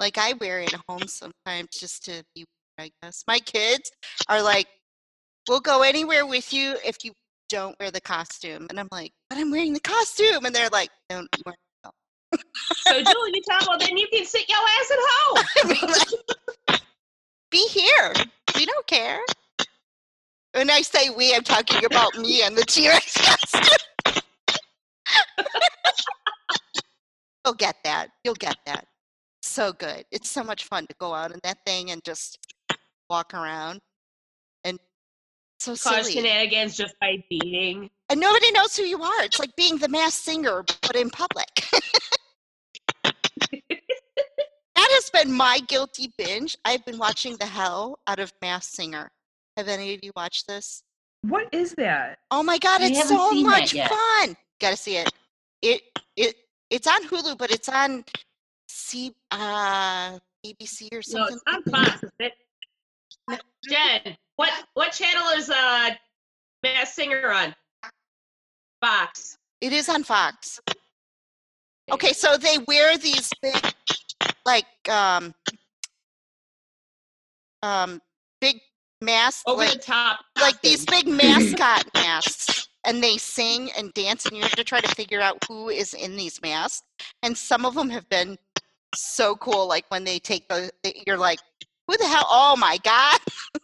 Like 0.00 0.18
I 0.18 0.32
wear 0.34 0.60
it 0.60 0.72
at 0.74 0.80
home 0.88 1.06
sometimes 1.06 1.68
just 1.72 2.04
to 2.06 2.24
be. 2.34 2.44
I 2.78 2.90
guess 3.02 3.24
my 3.26 3.38
kids 3.38 3.90
are 4.28 4.42
like, 4.42 4.66
"We'll 5.48 5.60
go 5.60 5.82
anywhere 5.82 6.26
with 6.26 6.52
you 6.52 6.76
if 6.84 7.04
you 7.04 7.12
don't 7.48 7.78
wear 7.78 7.90
the 7.90 8.00
costume," 8.00 8.66
and 8.70 8.78
I'm 8.80 8.88
like, 8.90 9.12
"But 9.28 9.38
I'm 9.38 9.50
wearing 9.50 9.72
the 9.72 9.80
costume," 9.80 10.44
and 10.44 10.54
they're 10.54 10.70
like, 10.70 10.90
"Don't 11.08 11.28
wear." 11.44 11.54
It. 11.54 12.40
so 12.86 13.02
Julie 13.02 13.42
Tabo, 13.50 13.78
then 13.78 13.96
you 13.96 14.08
can 14.08 14.24
sit 14.24 14.48
your 14.48 14.58
ass 14.58 14.90
at 14.90 14.98
home. 15.00 15.44
I 15.56 15.66
mean, 15.68 15.90
like, 16.70 16.80
be 17.50 17.66
here. 17.68 18.12
We 18.56 18.64
don't 18.66 18.86
care. 18.86 19.20
When 20.54 20.70
I 20.70 20.82
say 20.82 21.10
we, 21.10 21.34
I'm 21.34 21.44
talking 21.44 21.84
about 21.84 22.16
me 22.16 22.42
and 22.42 22.56
the 22.56 22.62
T-Rex 22.62 23.16
costume. 23.16 23.78
You'll 27.44 27.54
get 27.54 27.76
that. 27.84 28.08
You'll 28.24 28.34
get 28.34 28.56
that. 28.66 28.86
So 29.42 29.72
good. 29.72 30.04
It's 30.10 30.30
so 30.30 30.44
much 30.44 30.64
fun 30.64 30.86
to 30.86 30.94
go 31.00 31.14
out 31.14 31.32
in 31.32 31.40
that 31.42 31.58
thing 31.66 31.90
and 31.90 32.02
just 32.04 32.38
walk 33.12 33.34
around. 33.34 33.78
And 34.64 34.78
so 35.60 35.72
Cause 35.72 35.82
silly. 35.82 36.12
shenanigans 36.14 36.76
just 36.76 36.94
by 37.00 37.22
being. 37.28 37.90
And 38.08 38.18
nobody 38.18 38.50
knows 38.52 38.74
who 38.76 38.84
you 38.84 39.02
are. 39.02 39.22
It's 39.22 39.38
like 39.38 39.54
being 39.54 39.76
the 39.76 39.88
Masked 39.88 40.24
Singer, 40.24 40.64
but 40.80 40.96
in 40.96 41.10
public. 41.10 41.64
that 43.04 43.12
has 44.76 45.10
been 45.10 45.30
my 45.32 45.60
guilty 45.68 46.10
binge. 46.16 46.56
I've 46.64 46.84
been 46.86 46.98
watching 46.98 47.36
the 47.36 47.46
hell 47.46 47.98
out 48.06 48.18
of 48.18 48.32
Masked 48.40 48.74
Singer. 48.74 49.10
Have 49.58 49.68
any 49.68 49.94
of 49.94 50.00
you 50.02 50.10
watched 50.16 50.48
this? 50.48 50.82
What 51.22 51.46
is 51.52 51.74
that? 51.74 52.18
Oh 52.30 52.42
my 52.42 52.58
god, 52.58 52.80
it's 52.82 53.08
so 53.08 53.32
much 53.32 53.74
fun. 53.74 54.36
Gotta 54.60 54.76
see 54.76 54.96
it. 54.96 55.10
It 55.60 55.82
it 56.16 56.34
it's 56.70 56.88
on 56.88 57.04
Hulu, 57.04 57.36
but 57.38 57.50
it's 57.52 57.68
on 57.68 58.04
C 58.68 59.12
uh 59.30 60.18
ABC 60.44 60.88
or 60.92 60.96
No, 60.96 61.00
something. 61.02 61.36
it's 61.36 61.42
on. 61.46 61.62
Fox, 61.64 62.02
is 62.02 62.10
it? 62.18 62.32
Jen, 63.68 64.16
what 64.36 64.50
what 64.74 64.92
channel 64.92 65.28
is 65.36 65.48
uh 65.50 65.90
Masked 66.62 66.94
Singer 66.94 67.32
on? 67.32 67.54
Fox. 68.80 69.36
It 69.60 69.72
is 69.72 69.88
on 69.88 70.02
Fox. 70.02 70.60
Okay, 71.90 72.12
so 72.12 72.36
they 72.36 72.58
wear 72.66 72.96
these 72.96 73.30
big, 73.42 73.54
like, 74.46 74.66
um, 74.88 75.34
um, 77.62 78.00
big 78.40 78.60
masks, 79.00 79.42
Over 79.46 79.58
like, 79.64 79.72
the 79.72 79.78
top. 79.78 80.20
like 80.40 80.60
these 80.62 80.84
big 80.86 81.06
mascot 81.06 81.84
masks, 81.94 82.68
and 82.84 83.02
they 83.02 83.18
sing 83.18 83.70
and 83.76 83.92
dance, 83.94 84.26
and 84.26 84.36
you 84.36 84.42
have 84.42 84.52
to 84.52 84.64
try 84.64 84.80
to 84.80 84.94
figure 84.94 85.20
out 85.20 85.38
who 85.48 85.68
is 85.68 85.94
in 85.94 86.16
these 86.16 86.40
masks. 86.42 86.82
And 87.22 87.36
some 87.36 87.64
of 87.66 87.74
them 87.74 87.90
have 87.90 88.08
been 88.08 88.38
so 88.94 89.36
cool. 89.36 89.66
Like 89.68 89.84
when 89.90 90.04
they 90.04 90.18
take 90.18 90.48
the, 90.48 90.70
the- 90.82 90.96
you're 91.06 91.18
like, 91.18 91.40
who 91.92 91.98
the 91.98 92.08
hell? 92.08 92.26
Oh 92.28 92.56
my 92.56 92.78
god! 92.82 93.20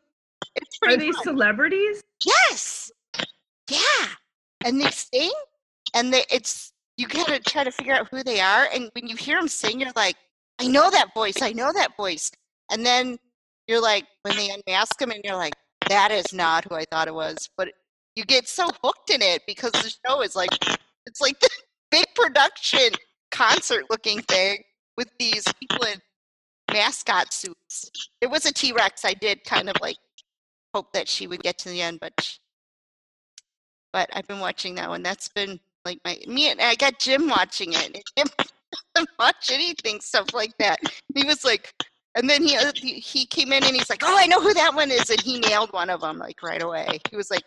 it's 0.57 0.79
Are 0.87 0.97
they 0.97 1.11
fun. 1.13 1.23
celebrities? 1.23 2.03
Yes. 2.25 2.91
Yeah. 3.71 4.09
And 4.65 4.81
they 4.81 4.91
sing, 4.91 5.33
and 5.95 6.13
they 6.13 6.25
it's 6.31 6.73
you 6.97 7.07
gotta 7.07 7.39
try 7.41 7.65
to 7.65 7.71
figure 7.71 7.95
out 7.95 8.09
who 8.11 8.23
they 8.23 8.41
are. 8.41 8.69
And 8.75 8.91
when 8.95 9.07
you 9.07 9.17
hear 9.17 9.39
them 9.39 9.49
sing, 9.49 9.81
you're 9.81 9.93
like, 9.97 10.17
I 10.59 10.67
know 10.67 10.91
that 10.91 11.15
voice. 11.15 11.41
I 11.41 11.53
know 11.53 11.73
that 11.73 11.97
voice. 11.97 12.31
And 12.71 12.85
then 12.85 13.17
you're 13.67 13.81
like, 13.81 14.05
when 14.23 14.37
they 14.37 14.51
unmask 14.51 14.99
them, 14.99 15.11
and 15.11 15.21
you're 15.25 15.37
like, 15.37 15.55
that 15.89 16.11
is 16.11 16.33
not 16.33 16.65
who 16.69 16.75
I 16.75 16.85
thought 16.91 17.09
it 17.09 17.15
was. 17.15 17.49
But 17.57 17.69
you 18.17 18.25
get 18.25 18.49
so 18.49 18.69
hooked 18.83 19.11
in 19.11 19.23
it 19.23 19.43
because 19.47 19.73
the 19.73 19.95
show 20.07 20.23
is 20.23 20.35
like, 20.35 20.51
it's 21.07 21.21
like 21.21 21.39
the 21.41 21.49
big 21.91 22.07
production 22.15 22.91
concert 23.31 23.85
looking 23.91 24.21
thing 24.23 24.59
with 24.97 25.09
these 25.21 25.45
people 25.61 25.87
in 25.87 25.99
mascot 26.73 27.33
suits. 27.33 27.91
It 28.21 28.31
was 28.31 28.47
a 28.47 28.53
T 28.53 28.73
Rex. 28.73 29.05
I 29.05 29.15
did 29.15 29.45
kind 29.45 29.69
of 29.69 29.77
like 29.81 29.97
hope 30.75 30.93
that 30.93 31.09
she 31.09 31.27
would 31.27 31.43
get 31.43 31.59
to 31.59 31.69
the 31.69 31.83
end, 31.83 31.99
but 32.01 32.13
sh- 32.21 32.39
but 33.93 34.09
I've 34.13 34.27
been 34.27 34.41
watching 34.41 34.75
that 34.77 34.89
one. 34.89 35.03
That's 35.03 35.29
been 35.29 35.59
like 35.85 35.99
my 36.05 36.19
me 36.27 36.51
and 36.51 36.61
I 36.61 36.75
got 36.75 36.99
Jim 36.99 37.29
watching 37.29 37.73
it. 37.73 38.03
Jim 38.17 38.29
doesn't 38.95 39.11
watch 39.19 39.51
anything 39.53 40.01
stuff 40.01 40.35
like 40.35 40.57
that. 40.59 40.79
He 41.15 41.25
was 41.25 41.45
like, 41.45 41.73
and 42.15 42.29
then 42.29 42.43
he 42.43 42.57
uh, 42.57 42.73
he 42.75 42.95
he 42.95 43.27
came 43.27 43.53
in 43.53 43.65
and 43.65 43.75
he's 43.75 43.91
like, 43.91 44.03
oh, 44.05 44.17
I 44.19 44.27
know 44.27 44.41
who 44.41 44.55
that 44.55 44.75
one 44.75 44.91
is, 44.91 45.11
and 45.11 45.21
he 45.21 45.41
nailed 45.41 45.73
one 45.73 45.91
of 45.91 46.01
them 46.03 46.19
like 46.19 46.43
right 46.43 46.63
away. 46.63 47.01
He 47.11 47.17
was 47.17 47.31
like, 47.31 47.45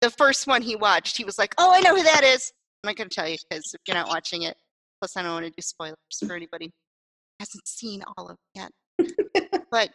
the 0.00 0.10
first 0.10 0.46
one 0.46 0.62
he 0.62 0.76
watched, 0.76 1.16
he 1.16 1.24
was 1.24 1.38
like, 1.38 1.54
oh, 1.58 1.72
I 1.72 1.80
know 1.80 1.94
who 1.96 2.02
that 2.02 2.24
is. 2.24 2.52
I'm 2.82 2.88
not 2.88 2.96
gonna 2.96 3.10
tell 3.10 3.28
you 3.28 3.36
because 3.48 3.72
if 3.74 3.80
you're 3.86 3.96
not 3.96 4.08
watching 4.08 4.42
it, 4.42 4.56
plus 5.00 5.16
I 5.16 5.22
don't 5.22 5.32
want 5.32 5.46
to 5.46 5.50
do 5.50 5.62
spoilers 5.62 5.96
for 6.26 6.34
anybody 6.34 6.72
hasn't 7.42 7.66
seen 7.66 8.02
all 8.16 8.28
of 8.30 8.36
it 8.54 8.68
yet. 9.00 9.64
but 9.70 9.90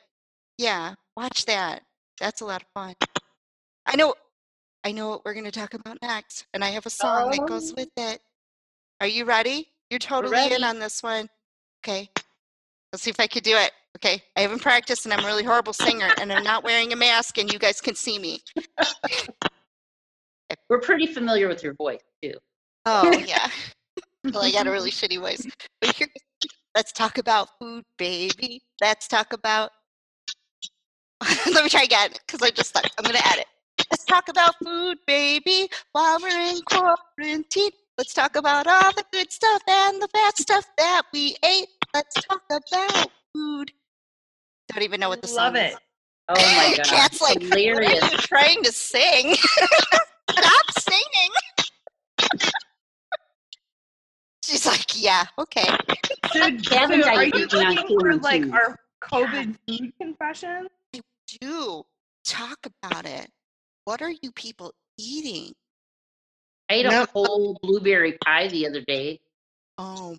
yeah, 0.57 0.95
watch 1.15 1.45
that. 1.45 1.83
That's 2.19 2.41
a 2.41 2.45
lot 2.45 2.61
of 2.61 2.67
fun. 2.73 2.93
I 3.85 3.95
know, 3.95 4.13
I 4.83 4.91
know 4.91 5.09
what 5.09 5.21
we're 5.23 5.33
going 5.33 5.45
to 5.45 5.51
talk 5.51 5.73
about 5.73 5.97
next, 6.01 6.45
and 6.53 6.61
I 6.63 6.69
have 6.71 6.85
a 6.85 6.89
song 6.89 7.31
that 7.31 7.47
goes 7.47 7.71
Oh. 7.71 7.75
with 7.77 7.89
it. 7.95 8.19
Are 8.99 9.07
you 9.07 9.23
ready? 9.25 9.67
You're 9.89 9.99
totally 9.99 10.33
ready. 10.33 10.55
in 10.55 10.63
on 10.63 10.79
this 10.79 11.01
one. 11.01 11.29
Okay. 11.85 12.09
Let's 12.91 13.03
see 13.03 13.11
if 13.11 13.19
I 13.19 13.27
could 13.27 13.43
do 13.43 13.55
it. 13.55 13.71
Okay. 13.97 14.21
I 14.35 14.41
haven't 14.41 14.61
practiced, 14.61 15.05
and 15.05 15.13
I'm 15.13 15.23
a 15.23 15.27
really 15.27 15.43
horrible 15.43 15.73
singer, 15.73 16.09
and 16.19 16.33
I'm 16.33 16.43
not 16.43 16.63
wearing 16.65 16.91
a 16.91 16.95
mask, 16.97 17.37
and 17.37 17.51
you 17.51 17.59
guys 17.59 17.79
can 17.79 17.95
see 17.95 18.19
me. 18.19 18.41
We're 20.69 20.79
pretty 20.81 21.07
familiar 21.07 21.47
with 21.47 21.63
your 21.63 21.73
voice 21.75 22.01
too. 22.21 22.33
Oh 22.85 23.11
yeah. 23.27 23.49
well, 24.25 24.43
I 24.43 24.51
got 24.51 24.67
a 24.67 24.71
really 24.71 24.91
shitty 24.91 25.19
voice. 25.19 25.45
But 25.81 25.95
here, 25.95 26.07
let's 26.77 26.91
talk 26.91 27.17
about 27.17 27.49
food, 27.59 27.83
baby. 27.97 28.61
Let's 28.79 29.07
talk 29.07 29.33
about. 29.33 29.71
Let 31.51 31.63
me 31.63 31.69
try 31.71 31.81
again 31.81 32.11
because 32.13 32.43
I 32.43 32.51
just 32.51 32.71
thought 32.71 32.85
I'm 32.99 33.03
gonna 33.03 33.17
add 33.23 33.39
it. 33.39 33.47
Let's 33.91 34.05
talk 34.05 34.29
about 34.29 34.53
food, 34.63 34.99
baby, 35.07 35.69
while 35.93 36.19
we're 36.21 36.39
in 36.39 36.59
quarantine. 36.69 37.71
Let's 37.97 38.13
talk 38.13 38.35
about 38.35 38.67
all 38.67 38.91
the 38.91 39.03
good 39.11 39.31
stuff 39.31 39.63
and 39.67 39.99
the 39.99 40.07
bad 40.13 40.37
stuff 40.37 40.65
that 40.77 41.01
we 41.11 41.35
ate. 41.43 41.67
Let's 41.95 42.13
talk 42.25 42.43
about 42.51 43.09
food. 43.33 43.71
Don't 44.71 44.83
even 44.83 44.99
know 44.99 45.09
what 45.09 45.23
the 45.23 45.33
Love 45.33 45.55
song 45.55 45.55
it. 45.55 45.73
is. 45.73 45.79
Oh 46.29 46.35
my 46.35 46.73
god. 46.77 46.85
Cat's 46.85 47.21
like, 47.21 47.41
what 47.41 47.57
are 47.57 47.81
you 47.81 48.01
trying 48.19 48.63
to 48.63 48.71
sing? 48.71 49.33
Stop 50.29 50.79
singing. 50.79 51.31
She's 54.47 54.65
like, 54.65 55.01
yeah, 55.01 55.25
okay. 55.37 55.67
So, 56.31 56.49
Gavin 56.51 57.03
so 57.03 57.09
are 57.09 57.23
you 57.25 57.31
looking 57.51 57.99
for 57.99 58.13
like 58.15 58.43
quarantine. 58.49 58.53
our 58.53 58.77
COVID 59.03 59.55
food 59.67 59.91
confession? 59.99 60.67
Do 61.41 61.83
talk 62.23 62.57
about 62.81 63.05
it. 63.05 63.27
What 63.83 64.01
are 64.01 64.13
you 64.21 64.31
people 64.31 64.71
eating? 64.97 65.53
I 66.69 66.75
ate 66.75 66.85
a 66.85 67.05
whole 67.13 67.59
blueberry 67.61 68.17
pie 68.25 68.47
the 68.47 68.67
other 68.67 68.81
day 68.87 69.19
Oh, 69.77 70.15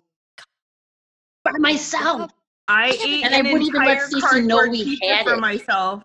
by 1.43 1.51
myself. 1.57 2.31
I 2.67 2.89
ate 3.03 3.25
and 3.25 3.33
I 3.33 3.39
an 3.39 3.45
wouldn't 3.51 3.63
even 3.69 3.83
let 3.83 4.11
entire 4.13 4.41
Cece 4.41 4.45
know 4.45 4.67
we 4.69 4.83
pizza 4.83 5.05
had 5.07 5.25
for 5.25 5.33
it. 5.33 5.39
myself. 5.39 6.03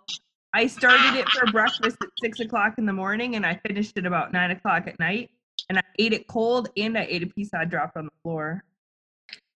I 0.55 0.67
started 0.67 1.19
it 1.19 1.29
for 1.29 1.45
breakfast 1.53 1.99
at 2.03 2.09
six 2.23 2.41
o'clock 2.41 2.75
in 2.79 2.87
the 2.87 2.93
morning, 2.93 3.37
and 3.37 3.45
I 3.45 3.61
finished 3.67 3.99
it 3.99 4.07
about 4.07 4.33
nine 4.33 4.51
o'clock 4.51 4.87
at 4.87 4.99
night. 4.99 5.29
And 5.69 5.79
I 5.79 5.83
ate 5.99 6.13
it 6.13 6.27
cold, 6.29 6.69
and 6.77 6.97
I 6.99 7.07
ate 7.09 7.23
a 7.23 7.27
piece 7.27 7.51
I 7.55 7.65
dropped 7.65 7.97
on 7.97 8.05
the 8.07 8.11
floor. 8.23 8.65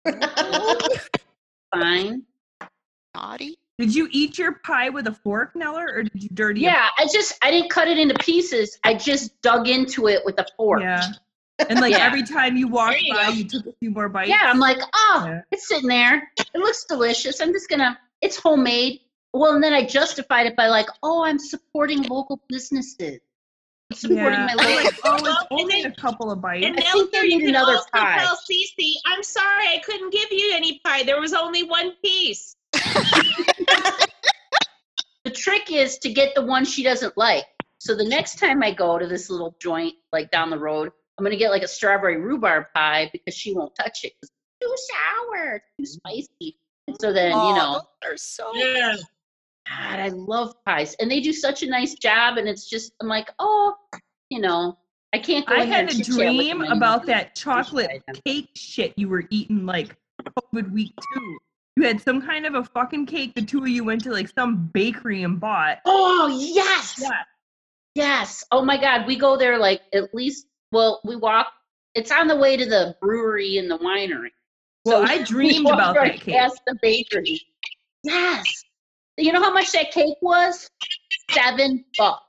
Fine. 1.74 2.22
naughty. 3.14 3.58
Did 3.78 3.94
you 3.94 4.08
eat 4.10 4.38
your 4.38 4.54
pie 4.64 4.88
with 4.88 5.06
a 5.06 5.12
fork, 5.12 5.54
Neller, 5.54 5.86
or 5.92 6.02
did 6.02 6.20
you 6.22 6.28
dirty? 6.32 6.62
it? 6.62 6.64
Yeah, 6.64 6.88
I 6.98 7.06
just 7.12 7.38
I 7.42 7.50
didn't 7.50 7.70
cut 7.70 7.86
it 7.88 7.96
into 7.98 8.14
pieces. 8.14 8.78
I 8.84 8.94
just 8.94 9.40
dug 9.42 9.68
into 9.68 10.08
it 10.08 10.22
with 10.24 10.38
a 10.40 10.46
fork. 10.56 10.80
Yeah. 10.82 11.04
And 11.68 11.80
like 11.80 11.92
Yeah. 11.92 12.06
every 12.06 12.22
time 12.24 12.56
you 12.56 12.66
walked 12.68 13.00
you 13.02 13.14
by, 13.14 13.26
go. 13.26 13.30
you 13.32 13.44
took 13.44 13.66
a 13.66 13.72
few 13.78 13.90
more 13.90 14.08
bites. 14.08 14.30
Yeah, 14.30 14.40
I'm 14.44 14.58
like, 14.58 14.78
oh, 14.94 15.24
Yeah. 15.26 15.42
it's 15.52 15.68
sitting 15.68 15.88
there. 15.88 16.28
It 16.38 16.46
looks 16.58 16.84
delicious. 16.86 17.40
I'm 17.40 17.52
just 17.52 17.68
gonna. 17.68 17.98
It's 18.20 18.36
homemade. 18.36 19.00
Well, 19.32 19.54
and 19.54 19.62
then 19.62 19.72
I 19.74 19.84
justified 19.84 20.46
it 20.46 20.56
by 20.56 20.66
like, 20.68 20.88
oh, 21.02 21.22
I'm 21.22 21.38
supporting 21.38 22.02
local 22.04 22.40
businesses. 22.48 23.20
I'm 23.90 23.96
supporting 23.96 24.24
Yeah. 24.38 24.46
my 24.54 24.64
I'm 24.64 24.84
like, 24.84 24.94
oh, 25.04 25.18
Well, 25.22 25.32
it's 25.32 25.46
and 25.50 25.60
only 25.60 25.82
then- 25.82 25.92
a 25.92 25.94
couple 26.00 26.30
of 26.30 26.40
bites. 26.40 26.66
And 26.66 26.78
I 26.78 26.82
think 26.92 27.10
they 27.10 27.18
there 27.18 27.24
you 27.26 27.38
need 27.38 27.46
can 27.46 27.54
another 27.56 27.76
also 27.76 27.88
pie. 27.94 28.18
tell 28.18 28.36
Cece, 28.36 28.94
I'm 29.06 29.22
sorry 29.22 29.66
I 29.68 29.78
couldn't 29.84 30.10
give 30.12 30.30
you 30.30 30.50
any 30.54 30.80
pie. 30.84 31.02
There 31.04 31.20
was 31.20 31.32
only 31.32 31.62
one 31.62 31.92
piece. 32.04 32.54
The 35.24 35.34
trick 35.34 35.70
is 35.70 35.98
to 35.98 36.10
get 36.10 36.34
the 36.34 36.40
one 36.42 36.64
she 36.64 36.82
doesn't 36.82 37.18
like. 37.18 37.44
So 37.80 37.94
the 37.94 38.04
next 38.04 38.38
time 38.38 38.62
I 38.62 38.72
go 38.72 38.98
to 38.98 39.06
this 39.06 39.28
little 39.28 39.54
joint, 39.60 39.92
like 40.10 40.30
down 40.30 40.48
the 40.48 40.58
road, 40.58 40.90
I'm 41.18 41.24
gonna 41.24 41.36
get 41.36 41.50
like 41.50 41.62
a 41.62 41.68
strawberry 41.68 42.16
rhubarb 42.18 42.66
pie 42.74 43.10
because 43.12 43.34
she 43.34 43.52
won't 43.52 43.74
touch 43.74 44.04
it. 44.04 44.14
'cause 44.22 44.30
It's 44.60 44.88
too 44.88 44.94
sour, 45.36 45.62
too 45.78 45.84
spicy. 45.84 46.58
And 46.86 46.96
so 46.98 47.12
then, 47.12 47.32
oh, 47.34 47.48
you 47.50 47.54
know, 47.56 47.82
those 48.02 48.12
are 48.12 48.16
so. 48.16 48.54
Yeah. 48.54 48.96
God, 49.68 49.98
I 49.98 50.08
love 50.08 50.54
pies, 50.64 50.96
and 51.00 51.10
they 51.10 51.20
do 51.20 51.32
such 51.32 51.62
a 51.62 51.66
nice 51.68 51.94
job. 51.94 52.38
And 52.38 52.48
it's 52.48 52.68
just, 52.68 52.92
I'm 53.00 53.08
like, 53.08 53.30
oh, 53.38 53.74
you 54.30 54.40
know, 54.40 54.78
I 55.12 55.18
can't 55.18 55.46
go. 55.46 55.54
I 55.54 55.64
had 55.64 55.90
a 55.90 56.02
dream 56.02 56.62
about 56.62 57.06
that 57.06 57.34
chocolate 57.34 58.02
cake 58.24 58.50
shit 58.54 58.94
you 58.96 59.08
were 59.08 59.24
eating 59.30 59.64
like 59.66 59.96
COVID 60.54 60.70
week 60.70 60.92
two. 61.14 61.38
You 61.76 61.84
had 61.84 62.00
some 62.00 62.20
kind 62.20 62.44
of 62.44 62.54
a 62.54 62.64
fucking 62.64 63.06
cake. 63.06 63.34
The 63.34 63.42
two 63.42 63.60
of 63.60 63.68
you 63.68 63.84
went 63.84 64.02
to 64.04 64.10
like 64.10 64.28
some 64.34 64.66
bakery 64.72 65.22
and 65.22 65.38
bought. 65.38 65.78
Oh 65.84 66.28
yes, 66.28 66.96
Yeah. 67.00 67.22
yes. 67.94 68.44
Oh 68.50 68.64
my 68.64 68.76
God, 68.76 69.06
we 69.06 69.16
go 69.16 69.36
there 69.36 69.58
like 69.58 69.82
at 69.94 70.12
least. 70.14 70.46
Well, 70.72 71.00
we 71.04 71.16
walk. 71.16 71.46
It's 71.94 72.10
on 72.12 72.28
the 72.28 72.36
way 72.36 72.56
to 72.56 72.66
the 72.66 72.96
brewery 73.00 73.58
and 73.58 73.70
the 73.70 73.78
winery. 73.78 74.30
Well, 74.84 75.06
So 75.06 75.12
I 75.12 75.22
dreamed 75.22 75.66
about 75.66 75.96
right 75.96 76.12
that 76.12 76.20
cake. 76.20 76.34
Past 76.36 76.60
the 76.66 76.76
bakery. 76.82 77.40
Yes. 78.02 78.64
You 79.18 79.32
know 79.32 79.42
how 79.42 79.52
much 79.52 79.72
that 79.72 79.90
cake 79.90 80.16
was? 80.22 80.70
Seven 81.32 81.84
bucks. 81.98 82.22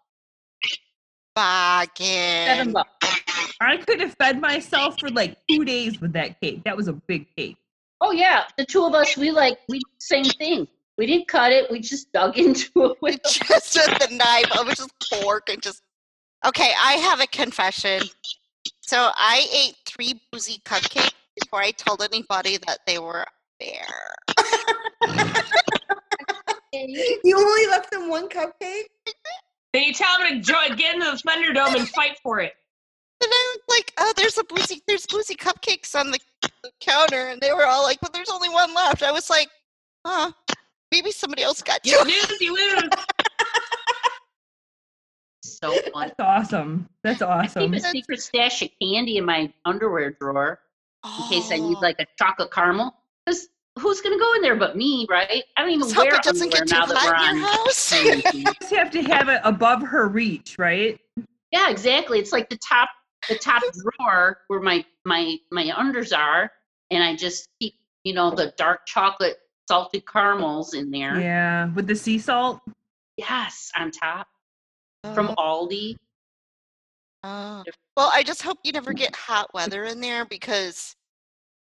Seven 1.97 2.73
bucks. 2.73 2.89
I 3.61 3.77
could 3.77 4.01
have 4.01 4.15
fed 4.15 4.41
myself 4.41 4.99
for 4.99 5.09
like 5.09 5.37
two 5.47 5.63
days 5.63 6.01
with 6.01 6.13
that 6.13 6.41
cake. 6.41 6.63
That 6.65 6.75
was 6.75 6.87
a 6.87 6.93
big 6.93 7.27
cake. 7.35 7.57
Oh 8.01 8.11
yeah, 8.11 8.45
the 8.57 8.65
two 8.65 8.83
of 8.83 8.95
us, 8.95 9.15
we 9.17 9.29
like 9.29 9.59
we 9.69 9.77
did 9.77 9.83
the 9.99 9.99
same 9.99 10.25
thing. 10.25 10.67
We 10.97 11.05
didn't 11.05 11.27
cut 11.27 11.51
it. 11.51 11.69
We 11.69 11.79
just 11.79 12.11
dug 12.11 12.37
into 12.43 12.69
it 12.75 12.97
with 13.01 13.21
just 13.29 13.75
with 13.75 13.99
the 13.99 14.15
knife. 14.15 14.51
I 14.51 14.63
was 14.63 14.75
just 14.75 14.91
fork 15.21 15.49
and 15.49 15.61
just. 15.61 15.83
Okay, 16.45 16.71
I 16.81 16.93
have 16.93 17.19
a 17.19 17.27
confession. 17.27 18.01
So 18.81 19.11
I 19.15 19.45
ate 19.53 19.75
three 19.85 20.21
boozy 20.31 20.59
cupcakes 20.65 21.11
before 21.39 21.61
I 21.61 21.71
told 21.71 22.01
anybody 22.01 22.57
that 22.65 22.79
they 22.87 22.97
were 22.97 23.25
there. 23.59 24.15
You 26.73 27.37
only 27.37 27.67
left 27.67 27.91
them 27.91 28.09
one 28.09 28.29
cupcake? 28.29 28.83
Then 29.73 29.83
you 29.83 29.93
tell 29.93 30.17
them 30.19 30.27
to 30.29 30.39
join, 30.39 30.75
get 30.75 30.95
into 30.95 31.05
the 31.11 31.21
Thunderdome 31.27 31.75
and 31.75 31.87
fight 31.89 32.17
for 32.23 32.39
it. 32.39 32.53
And 33.21 33.29
I 33.31 33.55
was 33.55 33.77
like, 33.77 33.93
oh, 33.97 34.13
there's 34.15 34.37
a 34.37 34.43
boozy, 34.45 34.81
there's 34.87 35.05
boozy 35.05 35.35
cupcakes 35.35 35.93
on 35.99 36.11
the, 36.11 36.19
the 36.63 36.71
counter, 36.79 37.27
and 37.27 37.41
they 37.41 37.51
were 37.51 37.65
all 37.65 37.83
like, 37.83 37.99
but 38.01 38.13
there's 38.13 38.29
only 38.29 38.49
one 38.49 38.73
left. 38.73 39.03
I 39.03 39.11
was 39.11 39.29
like, 39.29 39.49
huh, 40.07 40.31
maybe 40.91 41.11
somebody 41.11 41.43
else 41.43 41.61
got 41.61 41.85
You 41.85 41.99
two. 41.99 42.05
lose, 42.05 42.41
you 42.41 42.53
lose. 42.55 42.89
so 45.43 45.73
fun. 45.91 46.07
That's 46.17 46.19
awesome. 46.19 46.89
That's 47.03 47.21
awesome. 47.21 47.63
I 47.63 47.65
keep 47.65 47.75
a 47.75 47.81
secret 47.89 48.21
stash 48.21 48.61
of 48.61 48.69
candy 48.81 49.17
in 49.17 49.25
my 49.25 49.51
underwear 49.65 50.11
drawer 50.11 50.59
in 51.05 51.29
case 51.29 51.51
I 51.51 51.57
need 51.57 51.77
Oh, 51.77 51.81
like 51.81 51.99
a 51.99 52.05
chocolate 52.17 52.51
caramel. 52.51 52.93
Because 53.25 53.49
who's 53.79 54.01
gonna 54.01 54.17
go 54.17 54.33
in 54.33 54.41
there 54.41 54.55
but 54.55 54.75
me, 54.75 55.05
right? 55.09 55.43
I 55.57 55.61
don't 55.61 55.71
even 55.71 55.81
let's 55.81 55.93
hope 55.93 56.05
wear 56.05 56.15
it 56.15 56.23
doesn't 56.23 56.53
underwear 56.53 56.65
get 56.65 56.69
too 56.69 56.75
now 56.75 56.85
that 56.85 57.05
we're 57.05 57.13
hot 57.13 57.29
in 57.29 57.37
your 57.37 57.47
on 57.47 57.55
house. 57.57 57.89
quarantine. 58.01 58.45
just 58.59 58.73
have 58.73 58.91
to 58.91 59.01
have 59.03 59.29
it 59.29 59.41
above 59.43 59.81
her 59.81 60.07
reach, 60.07 60.57
right? 60.59 60.99
yeah, 61.51 61.69
exactly. 61.69 62.19
It's 62.19 62.31
like 62.31 62.49
the 62.49 62.57
top 62.57 62.89
the 63.27 63.35
top 63.35 63.61
drawer 63.97 64.39
where 64.47 64.61
my 64.61 64.85
my 65.05 65.37
my 65.51 65.65
unders 65.65 66.17
are, 66.17 66.51
and 66.91 67.03
I 67.03 67.15
just 67.15 67.47
keep 67.59 67.73
you 68.03 68.13
know 68.13 68.31
the 68.31 68.53
dark 68.57 68.85
chocolate 68.85 69.37
salted 69.67 70.05
caramels 70.07 70.73
in 70.73 70.91
there. 70.91 71.19
Yeah, 71.19 71.73
with 71.73 71.87
the 71.87 71.95
sea 71.95 72.19
salt. 72.19 72.59
Yes, 73.17 73.71
on 73.77 73.91
top 73.91 74.27
oh. 75.03 75.13
from 75.13 75.27
Aldi. 75.29 75.95
Oh. 77.23 77.63
Well, 77.97 78.11
I 78.13 78.23
just 78.23 78.41
hope 78.41 78.59
you 78.63 78.71
never 78.71 78.93
get 78.93 79.13
hot 79.13 79.53
weather 79.53 79.83
in 79.83 79.99
there 79.99 80.25
because 80.25 80.95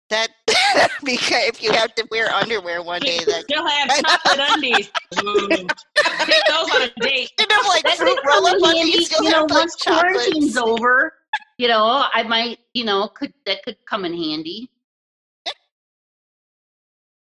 that 0.09 0.29
because 1.03 1.43
if 1.47 1.61
you 1.63 1.71
have 1.71 1.93
to 1.95 2.07
wear 2.11 2.31
underwear 2.31 2.81
one 2.81 3.01
day, 3.01 3.19
then 3.25 3.43
You'll 3.49 3.67
have 3.67 3.89
chocolate 4.03 4.39
undies. 4.51 4.89
Ooh. 5.23 5.47
Take 5.49 6.43
those 6.47 6.69
on 6.75 6.81
a 6.83 6.89
date. 7.01 7.31
you 7.39 7.45
know 7.47 7.61
like 7.67 7.83
That 7.83 7.97
fruit 7.97 8.19
roll 8.25 8.47
up 8.47 8.57
undies, 8.61 9.11
you'll 9.11 9.29
know, 9.31 9.41
like 9.43 9.49
once 9.51 9.75
quarantine's 9.75 10.57
over. 10.57 11.13
You 11.57 11.67
know, 11.67 12.05
I 12.13 12.23
might, 12.23 12.59
you 12.73 12.85
know, 12.85 13.07
could 13.09 13.33
that 13.45 13.63
could 13.63 13.77
come 13.87 14.05
in 14.05 14.13
handy. 14.13 14.69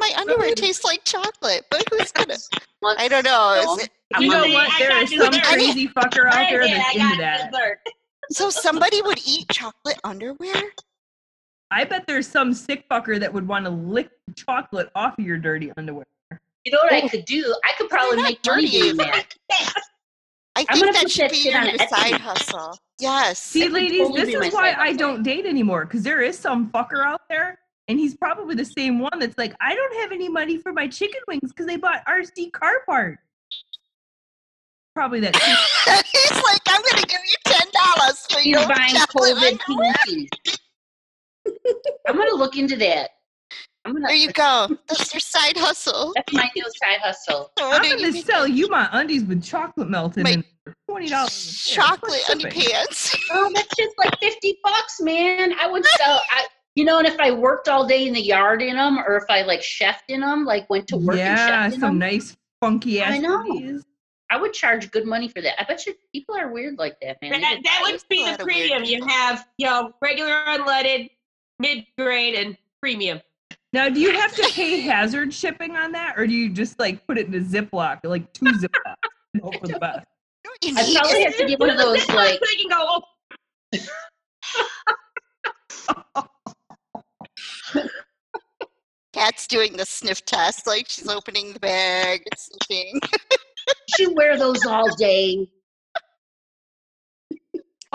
My 0.00 0.12
underwear 0.18 0.54
tastes 0.54 0.84
like 0.84 1.04
chocolate, 1.04 1.64
but 1.70 1.82
who's 1.90 2.12
gonna? 2.12 2.36
Once- 2.82 3.00
I 3.00 3.08
don't 3.08 3.24
know. 3.24 3.62
So, 3.64 3.80
it, 3.82 3.88
You 4.20 4.28
know 4.28 4.40
what? 4.48 4.68
I 4.70 4.78
There 4.78 5.00
dessert. 5.06 5.32
some 5.32 5.42
crazy 5.42 5.88
fucker 5.88 6.26
out 6.26 6.50
there 6.50 6.62
I 6.62 6.68
did, 6.68 6.76
that's 6.78 6.96
into 6.96 7.16
that. 7.18 7.50
dessert. 7.52 7.78
so 8.30 8.50
somebody 8.50 9.00
would 9.02 9.20
eat 9.26 9.48
chocolate 9.50 9.98
underwear? 10.04 10.62
I 11.70 11.84
bet 11.84 12.06
there's 12.06 12.26
some 12.28 12.52
sick 12.54 12.88
fucker 12.88 13.18
that 13.18 13.32
would 13.32 13.46
want 13.48 13.64
to 13.64 13.70
lick 13.70 14.10
chocolate 14.36 14.90
off 14.94 15.18
of 15.18 15.24
your 15.24 15.38
dirty 15.38 15.72
underwear. 15.76 16.04
You 16.64 16.72
know 16.72 16.78
what 16.82 16.92
I 16.92 17.02
oh. 17.04 17.08
could 17.08 17.24
do? 17.24 17.54
I 17.64 17.72
could 17.78 17.90
probably 17.90 18.16
not 18.16 18.22
make 18.24 18.46
money 18.46 18.66
dirty. 18.66 18.78
doing 18.78 18.96
that. 18.98 19.26
I 20.56 20.60
I'm 20.60 20.66
think 20.66 20.80
gonna 20.80 20.92
that 20.92 21.02
put 21.02 21.10
should 21.10 21.24
that 21.24 21.30
be 21.32 21.36
shit 21.36 21.52
your 21.52 21.60
on 21.60 21.66
new 21.66 21.72
Etsy. 21.78 21.88
side 21.88 22.20
hustle. 22.20 22.78
Yes. 23.00 23.40
See, 23.40 23.68
ladies, 23.68 24.02
totally 24.06 24.24
this 24.34 24.46
is 24.46 24.52
why 24.54 24.70
I 24.70 24.72
hustle. 24.72 24.96
don't 24.96 25.22
date 25.24 25.46
anymore 25.46 25.84
because 25.84 26.02
there 26.04 26.20
is 26.22 26.38
some 26.38 26.70
fucker 26.70 27.04
out 27.04 27.22
there, 27.28 27.58
and 27.88 27.98
he's 27.98 28.16
probably 28.16 28.54
the 28.54 28.64
same 28.64 28.98
one 29.00 29.18
that's 29.18 29.36
like, 29.36 29.54
I 29.60 29.74
don't 29.74 29.96
have 30.00 30.12
any 30.12 30.28
money 30.28 30.58
for 30.58 30.72
my 30.72 30.86
chicken 30.86 31.20
wings 31.28 31.50
because 31.52 31.66
they 31.66 31.76
bought 31.76 32.06
RC 32.06 32.52
car 32.52 32.82
parts. 32.86 33.20
probably 34.94 35.20
that. 35.20 35.34
He's 36.12 36.30
like, 36.30 36.60
I'm 36.68 36.80
going 36.82 37.02
to 37.02 37.06
give 37.08 37.20
you 37.26 37.34
ten 37.46 37.66
dollars 37.72 38.26
for 38.30 38.38
She's 38.40 38.46
your 38.52 38.66
buying 38.68 38.94
chocolate 38.94 39.36
COVID 39.36 39.58
underwear." 41.66 41.82
panties. 41.84 42.00
I'm 42.08 42.16
gonna 42.16 42.34
look 42.34 42.56
into 42.56 42.76
that. 42.76 43.10
I'm 43.84 43.92
gonna. 43.92 44.06
There 44.08 44.16
you 44.16 44.32
go. 44.32 44.68
That's 44.88 45.12
your 45.12 45.20
side 45.20 45.56
hustle. 45.56 46.12
That's 46.14 46.32
my 46.32 46.48
new 46.56 46.64
side 46.82 47.00
hustle. 47.02 47.50
So 47.58 47.70
I'm 47.70 47.82
gonna 47.82 47.96
making? 48.00 48.22
sell 48.22 48.46
you 48.48 48.68
my 48.68 48.88
undies 48.92 49.24
with 49.24 49.42
chocolate 49.44 49.88
melted 49.88 50.24
My 50.24 50.30
in 50.30 50.44
for 50.64 50.74
twenty 50.88 51.08
dollars. 51.08 51.64
chocolate 51.70 52.22
underpants. 52.28 53.14
Oh, 53.30 53.50
that's 53.54 53.68
just 53.78 53.94
like 53.98 54.18
fifty 54.20 54.58
bucks, 54.64 55.00
man. 55.00 55.52
I 55.60 55.66
would 55.66 55.84
sell. 55.84 56.20
I, 56.30 56.46
you 56.76 56.84
know, 56.84 56.98
and 56.98 57.06
if 57.06 57.18
I 57.20 57.30
worked 57.30 57.68
all 57.68 57.86
day 57.86 58.06
in 58.08 58.14
the 58.14 58.20
yard 58.22 58.60
in 58.62 58.76
them, 58.76 58.98
or 58.98 59.16
if 59.16 59.24
I 59.28 59.42
like 59.42 59.60
chefed 59.60 60.08
in 60.08 60.20
them, 60.22 60.44
like 60.44 60.68
went 60.70 60.88
to 60.88 60.96
work 60.96 61.16
Yeah, 61.16 61.64
and 61.64 61.72
chefed 61.72 61.74
in 61.76 61.80
some 61.80 61.98
them, 61.98 62.10
nice 62.10 62.36
funky 62.60 63.00
ass 63.00 63.12
I 63.12 63.18
know. 63.18 63.40
undies. 63.42 63.84
I 64.30 64.38
would 64.40 64.52
charge 64.54 64.90
good 64.90 65.04
money 65.06 65.28
for 65.28 65.40
that. 65.42 65.60
I 65.60 65.64
bet 65.64 65.86
you 65.86 65.94
people 66.12 66.34
are 66.36 66.50
weird 66.50 66.76
like 66.78 66.96
that, 67.02 67.18
man. 67.22 67.40
That, 67.40 67.58
that 67.62 67.80
would 67.84 68.02
be 68.08 68.28
the 68.28 68.42
premium. 68.42 68.82
You 68.82 69.04
have, 69.06 69.46
you 69.58 69.66
know, 69.66 69.92
regular 70.02 70.32
unleaded, 70.48 71.10
mid 71.58 71.84
grade, 71.98 72.34
and 72.34 72.56
premium. 72.80 73.20
Now, 73.72 73.88
do 73.88 74.00
you 74.00 74.12
have 74.12 74.34
to 74.36 74.48
pay 74.52 74.80
hazard 74.80 75.34
shipping 75.34 75.76
on 75.76 75.92
that, 75.92 76.14
or 76.16 76.26
do 76.26 76.32
you 76.32 76.48
just 76.48 76.78
like 76.78 77.04
put 77.06 77.18
it 77.18 77.26
in 77.26 77.34
a 77.34 77.40
Ziploc, 77.40 78.00
like 78.04 78.32
two 78.32 78.46
Ziplocs, 78.46 78.94
and 79.34 79.42
hope 79.42 79.60
for 79.60 79.66
the 79.66 79.78
best? 79.78 80.06
You 80.62 80.74
I 80.76 80.94
probably 80.94 81.24
have 81.24 81.36
to 81.36 81.46
get 81.46 81.58
one 81.58 81.70
of 81.70 81.78
those 81.78 82.08
like 82.10 82.38
so 82.42 82.50
you 82.50 82.68
can 82.68 82.70
go, 82.70 83.02
oh, 86.14 86.26
Kat's 89.12 89.46
doing 89.46 89.76
the 89.76 89.84
sniff 89.84 90.24
test, 90.24 90.66
like 90.66 90.88
she's 90.88 91.08
opening 91.08 91.52
the 91.52 91.60
bag 91.60 92.22
and 92.30 92.38
sniffing. 92.38 93.00
you 93.98 94.12
wear 94.14 94.36
those 94.36 94.64
all 94.66 94.94
day. 94.96 95.48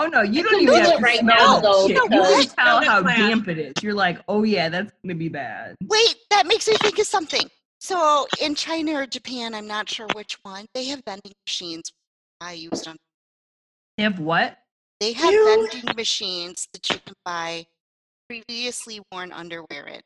Oh 0.00 0.06
no, 0.06 0.22
you 0.22 0.40
I 0.40 0.42
don't 0.44 0.62
even 0.62 0.74
do 0.74 0.80
have 0.80 0.94
it 0.94 0.96
to 0.96 1.02
right 1.02 1.18
smell 1.18 1.36
now, 1.36 1.60
though, 1.60 1.86
shit. 1.86 1.96
You 1.96 2.08
can 2.08 2.46
tell 2.56 2.82
how 2.82 3.02
that's 3.02 3.18
damp 3.18 3.48
it 3.48 3.58
is. 3.58 3.74
You're 3.82 3.92
like, 3.92 4.18
oh 4.28 4.44
yeah, 4.44 4.70
that's 4.70 4.90
gonna 5.02 5.14
be 5.14 5.28
bad. 5.28 5.76
Wait, 5.84 6.14
that 6.30 6.46
makes 6.46 6.66
me 6.66 6.74
think 6.76 6.98
of 6.98 7.06
something. 7.06 7.42
So 7.80 8.26
in 8.40 8.54
China 8.54 8.94
or 8.94 9.06
Japan, 9.06 9.54
I'm 9.54 9.66
not 9.66 9.90
sure 9.90 10.06
which 10.14 10.38
one, 10.42 10.64
they 10.74 10.86
have 10.86 11.02
vending 11.04 11.34
machines. 11.46 11.92
I 12.40 12.54
used 12.54 12.88
on. 12.88 12.96
They 13.98 14.04
have 14.04 14.18
what? 14.18 14.56
They 15.00 15.12
have 15.12 15.32
Ew. 15.34 15.68
vending 15.70 15.94
machines 15.94 16.66
that 16.72 16.88
you 16.88 16.96
can 17.04 17.14
buy 17.26 17.66
previously 18.26 19.02
worn 19.12 19.32
underwear 19.32 19.86
in. 19.86 20.00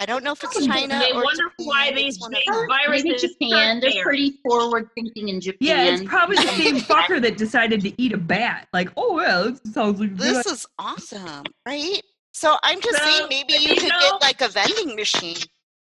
I 0.00 0.06
don't 0.06 0.24
know 0.24 0.32
if 0.32 0.42
it's 0.42 0.66
China 0.66 0.98
they 0.98 1.12
or 1.12 1.22
wonder 1.22 1.44
why 1.58 1.86
Japan, 1.88 1.96
these 1.96 2.14
it's 2.16 2.20
one 2.22 2.32
big 2.32 2.42
of 2.48 2.66
viruses 2.68 3.04
Maybe 3.04 3.18
Japan. 3.50 3.80
They're 3.80 3.90
there. 3.92 4.02
pretty 4.02 4.38
forward 4.44 4.88
thinking 4.96 5.28
in 5.28 5.40
Japan. 5.40 5.58
Yeah, 5.60 5.84
it's 5.84 6.02
probably 6.02 6.36
the 6.36 6.48
same 6.48 6.76
fucker 6.80 7.22
that 7.22 7.36
decided 7.36 7.80
to 7.82 8.02
eat 8.02 8.12
a 8.12 8.18
bat. 8.18 8.66
Like, 8.72 8.90
oh 8.96 9.14
well, 9.14 9.52
this 9.52 9.60
sounds 9.72 10.00
like 10.00 10.10
a 10.10 10.14
good 10.14 10.34
This 10.36 10.46
is 10.46 10.66
awesome, 10.78 11.44
right? 11.66 12.00
So 12.32 12.56
I'm 12.64 12.80
just 12.80 12.98
So, 12.98 13.04
saying 13.04 13.26
maybe 13.30 13.52
you 13.54 13.70
you 13.70 13.76
could 13.76 13.88
know- 13.90 14.00
get 14.00 14.20
like 14.20 14.40
a 14.40 14.48
vending 14.48 14.96
machine, 14.96 15.36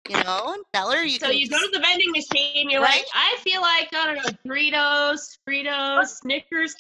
you 0.09 0.17
know, 0.25 0.55
and 0.55 0.63
tell 0.73 0.91
her 0.91 1.05
you 1.05 1.19
So 1.19 1.27
can. 1.27 1.37
you 1.37 1.49
go 1.51 1.59
to 1.59 1.69
the 1.71 1.81
vending 1.81 2.11
machine, 2.13 2.71
you're 2.71 2.81
Right? 2.81 2.97
like, 2.97 3.07
I 3.15 3.37
feel 3.43 3.61
like, 3.61 3.89
I 3.95 4.15
don't 4.15 4.25
know, 4.25 4.31
Doritos, 4.51 5.37
Fritos, 5.47 6.07
Snickers. 6.23 6.75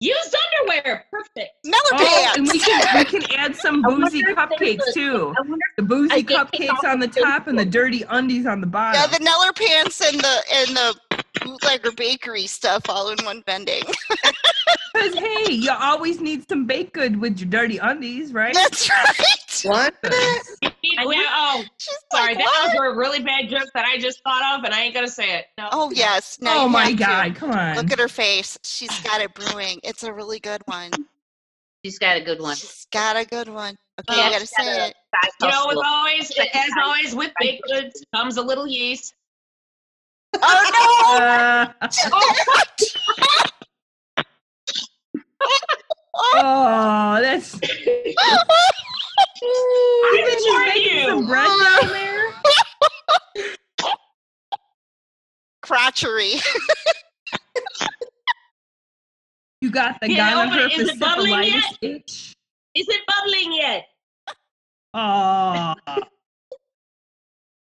Used 0.00 0.34
underwear. 0.60 1.04
Perfect. 1.10 1.50
Miller 1.64 1.78
Oh, 1.92 1.96
pants. 2.34 2.36
and 2.38 2.48
we 2.48 2.58
can 2.58 2.98
we 2.98 3.04
can 3.04 3.22
add 3.38 3.56
some 3.56 3.80
boozy 3.82 4.22
cupcakes 4.22 4.92
too. 4.92 5.34
The 5.76 5.82
boozy 5.82 6.12
I 6.12 6.22
think 6.22 6.28
they 6.28 6.66
cupcakes 6.68 6.84
on 6.84 6.98
the 7.00 7.08
top 7.08 7.46
and 7.46 7.58
the 7.58 7.64
dirty 7.64 8.04
undies 8.10 8.46
on 8.46 8.60
the 8.60 8.66
bottom. 8.66 9.00
yeah, 9.00 9.06
the 9.06 9.24
Neller 9.24 9.54
pants 9.56 10.00
and 10.00 10.18
the 10.20 10.42
and 10.52 10.76
the 10.76 11.20
bootlegger 11.42 11.92
bakery 11.92 12.46
stuff 12.46 12.82
all 12.88 13.10
in 13.10 13.24
one 13.24 13.42
vending. 13.46 13.82
Because 14.94 15.14
hey, 15.18 15.50
you 15.52 15.72
always 15.72 16.20
need 16.20 16.48
some 16.48 16.66
baked 16.66 16.92
good 16.92 17.20
with 17.20 17.40
your 17.40 17.48
dirty 17.50 17.78
undies, 17.78 18.32
right? 18.32 18.54
That's 18.54 18.88
right. 18.88 19.62
What? 19.64 20.72
Yeah, 20.92 21.02
oh, 21.06 21.64
She's 21.78 21.94
sorry. 22.12 22.34
like, 22.34 22.38
that 22.44 22.62
was 22.64 22.74
a 22.92 22.96
really 22.96 23.22
bad 23.22 23.48
joke 23.48 23.68
that 23.74 23.84
I 23.86 23.98
just 23.98 24.22
thought 24.22 24.58
of, 24.58 24.64
and 24.64 24.74
I 24.74 24.82
ain't 24.82 24.94
going 24.94 25.06
to 25.06 25.12
say 25.12 25.38
it. 25.38 25.46
No. 25.56 25.68
Oh 25.72 25.90
yes. 25.92 26.38
Now 26.40 26.64
oh 26.64 26.68
my 26.68 26.84
have 26.84 26.90
to. 26.92 26.96
god, 26.96 27.34
come 27.36 27.50
on. 27.52 27.76
Look 27.76 27.90
at 27.90 27.98
her 27.98 28.08
face. 28.08 28.58
She's 28.64 28.96
got 29.00 29.20
it 29.20 29.32
brewing. 29.34 29.80
It's 29.82 30.02
a 30.02 30.12
really 30.12 30.40
good 30.40 30.62
one. 30.66 30.90
she's 31.84 31.98
got 31.98 32.16
a 32.16 32.20
good 32.20 32.40
one. 32.40 32.56
She's 32.56 32.86
got 32.92 33.16
a 33.16 33.24
good 33.24 33.48
one. 33.48 33.76
Okay, 34.00 34.18
Yeah, 34.20 34.26
I 34.26 34.30
gotta 34.32 34.46
say 34.46 34.66
a- 34.66 34.86
it. 34.88 34.94
Side 35.22 35.30
You 35.40 35.48
know, 35.48 35.64
with 35.68 35.78
hustle. 35.80 35.84
always, 35.86 36.30
as 36.52 36.70
always, 36.84 37.14
with 37.14 37.32
baked 37.40 37.62
goods 37.64 38.04
comes 38.14 38.36
a 38.36 38.42
little 38.42 38.66
yeast. 38.66 39.14
Oh 40.42 41.70
no! 41.80 41.88
Uh, 46.24 46.36
oh, 46.36 47.18
that's. 47.20 47.58
think 49.40 50.28
she's 50.38 50.46
warned 50.46 50.66
making 50.66 50.96
you. 50.98 51.04
some 51.06 51.26
bread 51.26 51.48
down 51.62 51.88
there? 51.88 52.34
Crotchery. 55.64 56.40
You 59.60 59.70
got 59.70 59.98
the 60.02 60.10
Yeah, 60.10 60.28
Ghana 60.34 60.50
oh, 60.50 60.60
herpes 60.60 60.78
is 60.78 60.88
it 60.90 61.00
bubbling 61.00 61.42
yet? 61.44 61.78
itch. 61.80 62.34
Is 62.74 62.86
it 62.86 63.00
bubbling 63.06 63.54
yet? 63.54 63.86
Oh, 64.92 65.72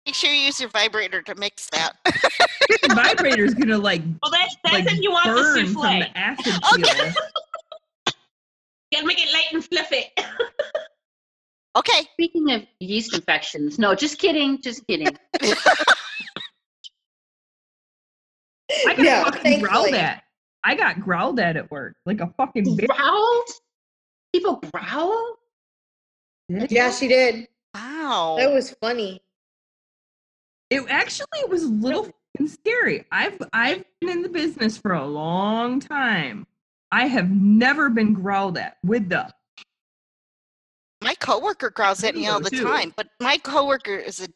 Make 0.06 0.14
sure 0.14 0.30
you 0.32 0.42
use 0.42 0.60
your 0.60 0.68
vibrator 0.68 1.20
to 1.22 1.34
mix 1.34 1.66
that. 1.70 1.94
the 2.04 2.94
vibrator's 2.94 3.54
gonna 3.54 3.76
like 3.76 4.02
Well, 4.22 4.30
that's 4.30 4.54
that's 4.62 4.72
like 4.86 4.86
if 4.86 5.00
you 5.02 5.10
want 5.10 5.34
the 5.34 5.42
burn 5.42 5.66
from 5.66 5.74
souffle. 5.82 5.98
the 5.98 6.16
acid 6.16 6.54
Okay. 6.74 7.12
gotta 8.92 9.06
make 9.06 9.18
it 9.20 9.32
light 9.32 9.46
and 9.52 9.64
fluffy. 9.64 10.04
Okay. 11.76 12.06
Speaking 12.14 12.50
of 12.52 12.62
yeast 12.80 13.14
infections, 13.14 13.78
no, 13.78 13.94
just 13.94 14.18
kidding, 14.18 14.60
just 14.60 14.86
kidding. 14.86 15.16
I 18.86 18.94
got 18.94 18.98
Yeah, 18.98 19.24
fucking 19.24 19.60
growled 19.60 19.94
at. 19.94 20.24
I 20.64 20.74
got 20.74 21.00
growled 21.00 21.40
at 21.40 21.56
at 21.56 21.70
work 21.70 21.96
like 22.06 22.20
a 22.20 22.32
fucking 22.36 22.64
bitch. 22.64 22.88
Growled? 22.88 23.48
People 24.34 24.62
growl? 24.72 25.36
Yeah, 26.48 26.90
she 26.90 27.08
did. 27.08 27.48
Wow. 27.74 28.36
That 28.38 28.52
was 28.52 28.70
funny. 28.80 29.22
It 30.70 30.84
actually 30.88 31.26
was 31.48 31.64
a 31.64 31.68
little 31.68 32.04
fucking 32.04 32.48
scary. 32.48 33.04
I've 33.10 33.38
I've 33.52 33.84
been 34.00 34.10
in 34.10 34.22
the 34.22 34.28
business 34.28 34.76
for 34.76 34.92
a 34.92 35.06
long 35.06 35.80
time. 35.80 36.46
I 36.92 37.06
have 37.06 37.30
never 37.30 37.88
been 37.88 38.12
growled 38.14 38.58
at 38.58 38.76
with 38.84 39.08
the 39.08 39.16
My 39.18 39.32
coworker 41.20 41.70
growls 41.70 42.02
at 42.02 42.14
me 42.14 42.26
all 42.26 42.40
the 42.40 42.50
Too. 42.50 42.64
time, 42.64 42.92
but 42.96 43.08
my 43.20 43.36
coworker 43.38 43.96
is 43.96 44.20
a 44.20 44.28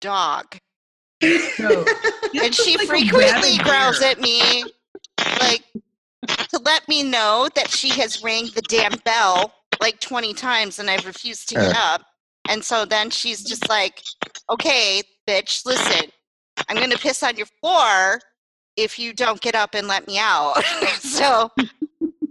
dog, 0.00 0.56
so 1.56 1.84
and 2.42 2.54
she 2.54 2.76
frequently 2.86 3.58
growls 3.58 4.02
at 4.02 4.20
me, 4.20 4.64
like 5.40 5.62
to 6.48 6.58
let 6.64 6.86
me 6.88 7.02
know 7.02 7.48
that 7.54 7.70
she 7.70 7.88
has 7.90 8.22
rang 8.22 8.46
the 8.54 8.62
damn 8.62 8.98
bell 9.04 9.52
like 9.80 10.00
20 10.00 10.34
times, 10.34 10.78
and 10.78 10.90
I've 10.90 11.06
refused 11.06 11.48
to 11.50 11.56
get 11.56 11.76
up. 11.76 12.02
And 12.48 12.62
so 12.62 12.84
then 12.84 13.10
she's 13.10 13.42
just 13.42 13.68
like, 13.68 14.02
"Okay, 14.50 15.02
bitch, 15.28 15.64
listen, 15.64 16.10
I'm 16.68 16.76
gonna 16.76 16.96
piss 16.96 17.22
on 17.22 17.36
your 17.36 17.46
floor 17.60 18.20
if 18.76 18.98
you 18.98 19.12
don't 19.12 19.40
get 19.40 19.54
up 19.54 19.74
and 19.74 19.88
let 19.88 20.06
me 20.06 20.18
out." 20.18 20.62
so 20.98 21.50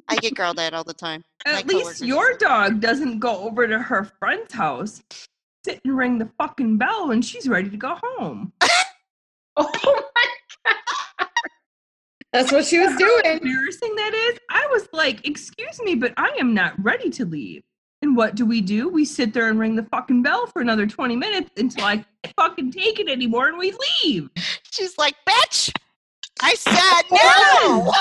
I 0.08 0.16
get 0.18 0.36
growled 0.36 0.60
at 0.60 0.74
all 0.74 0.84
the 0.84 0.94
time. 0.94 1.24
my 1.46 1.60
At 1.60 1.68
least 1.68 2.04
your 2.04 2.38
dog 2.38 2.80
doesn't 2.80 3.20
go 3.20 3.40
over 3.40 3.68
to 3.68 3.80
her 3.80 4.04
friend's 4.20 4.54
house, 4.54 5.02
sit 5.66 5.82
and 5.84 5.98
ring 5.98 6.18
the 6.18 6.30
fucking 6.38 6.78
bell 6.78 7.08
when 7.10 7.22
she's 7.22 7.48
ready 7.48 7.70
to 7.70 7.78
go 7.78 7.98
home. 8.02 8.54
Oh 9.56 9.70
my 10.16 10.26
god. 10.66 11.28
That's 12.32 12.52
what 12.52 12.66
she 12.66 12.80
was 12.80 12.96
doing. 12.98 13.22
How 13.24 13.38
doing. 13.38 13.38
embarrassing 13.38 13.96
that 13.96 14.14
is. 14.16 14.40
I 14.50 14.68
was 14.72 14.88
like, 14.92 15.28
excuse 15.28 15.80
me, 15.84 15.94
but 15.94 16.12
I 16.18 16.36
am 16.40 16.56
not 16.56 16.74
ready 16.84 17.12
to 17.12 17.26
leave. 17.26 17.62
And 18.02 18.18
what 18.18 18.34
do 18.34 18.48
we 18.48 18.62
do? 18.62 18.90
We 18.90 19.06
sit 19.06 19.32
there 19.32 19.50
and 19.50 19.60
ring 19.60 19.76
the 19.76 19.84
fucking 19.84 20.24
bell 20.24 20.48
for 20.48 20.62
another 20.62 20.88
20 20.88 21.16
minutes 21.16 21.52
until 21.58 21.86
I 21.86 21.98
can't 21.98 22.36
fucking 22.36 22.72
take 22.72 23.00
it 23.00 23.08
anymore 23.08 23.48
and 23.48 23.60
we 23.60 23.76
leave. 24.04 24.30
She's 24.72 24.98
like, 24.98 25.16
"Bitch, 25.30 25.72
I 26.42 26.56
said 26.56 27.04
no." 27.12 27.94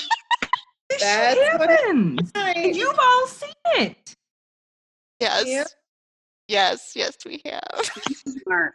This 0.98 1.02
That's 1.02 1.34
shit 1.34 1.60
happens. 1.60 2.32
Right. 2.34 2.74
You've 2.74 2.98
all 2.98 3.26
seen 3.26 3.52
it. 3.76 4.16
yes. 5.20 5.46
Yep. 5.46 5.66
Yes, 6.48 6.92
yes, 6.94 7.16
we 7.24 7.42
have. 7.44 7.90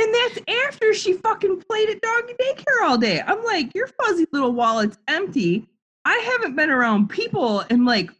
And 0.00 0.14
that's 0.14 0.38
after 0.66 0.94
she 0.94 1.12
fucking 1.14 1.60
played 1.68 1.90
at 1.90 2.00
doggy 2.00 2.32
daycare 2.40 2.84
all 2.84 2.96
day. 2.96 3.20
I'm 3.20 3.44
like, 3.44 3.74
your 3.74 3.86
fuzzy 3.86 4.26
little 4.32 4.52
wallet's 4.52 4.96
empty. 5.08 5.68
I 6.06 6.16
haven't 6.32 6.56
been 6.56 6.70
around 6.70 7.10
people 7.10 7.60
in 7.68 7.84
like, 7.84 8.10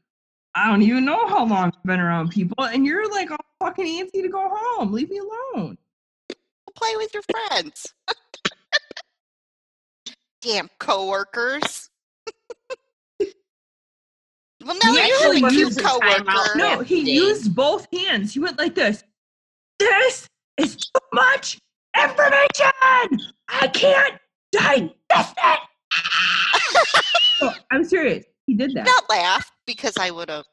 I 0.54 0.66
don't 0.68 0.82
even 0.82 1.06
know 1.06 1.26
how 1.26 1.46
long 1.46 1.72
I've 1.74 1.82
been 1.84 2.00
around 2.00 2.30
people. 2.30 2.64
And 2.64 2.84
you're 2.84 3.10
like 3.10 3.30
all 3.30 3.38
fucking 3.60 3.86
antsy 3.86 4.20
to 4.20 4.28
go 4.28 4.50
home. 4.52 4.92
Leave 4.92 5.08
me 5.08 5.20
alone. 5.20 5.78
Play 6.74 6.96
with 6.96 7.14
your 7.14 7.22
friends. 7.22 7.94
Damn 10.42 10.68
coworkers. 10.78 11.89
Well, 14.64 14.76
He 14.82 14.88
you 14.88 14.98
actually 14.98 15.40
have 15.40 15.50
a 15.50 15.54
cute 15.54 15.68
uses 15.68 15.82
time 15.82 16.00
out. 16.02 16.26
coworker. 16.26 16.58
No, 16.58 16.80
he 16.80 17.04
Dave. 17.04 17.14
used 17.14 17.54
both 17.54 17.86
hands. 17.92 18.32
He 18.34 18.40
went 18.40 18.58
like 18.58 18.74
this. 18.74 19.02
This 19.78 20.26
is 20.58 20.76
too 20.76 21.00
much 21.14 21.58
information. 21.96 23.20
I 23.48 23.68
can't 23.72 24.14
digest 24.52 25.34
it. 25.44 25.60
Oh, 27.42 27.54
I'm 27.70 27.84
serious. 27.84 28.26
He 28.46 28.52
did 28.52 28.74
that. 28.74 28.84
Not 28.84 29.08
laugh 29.08 29.50
because 29.66 29.96
I 29.96 30.10
would 30.10 30.28
have. 30.28 30.44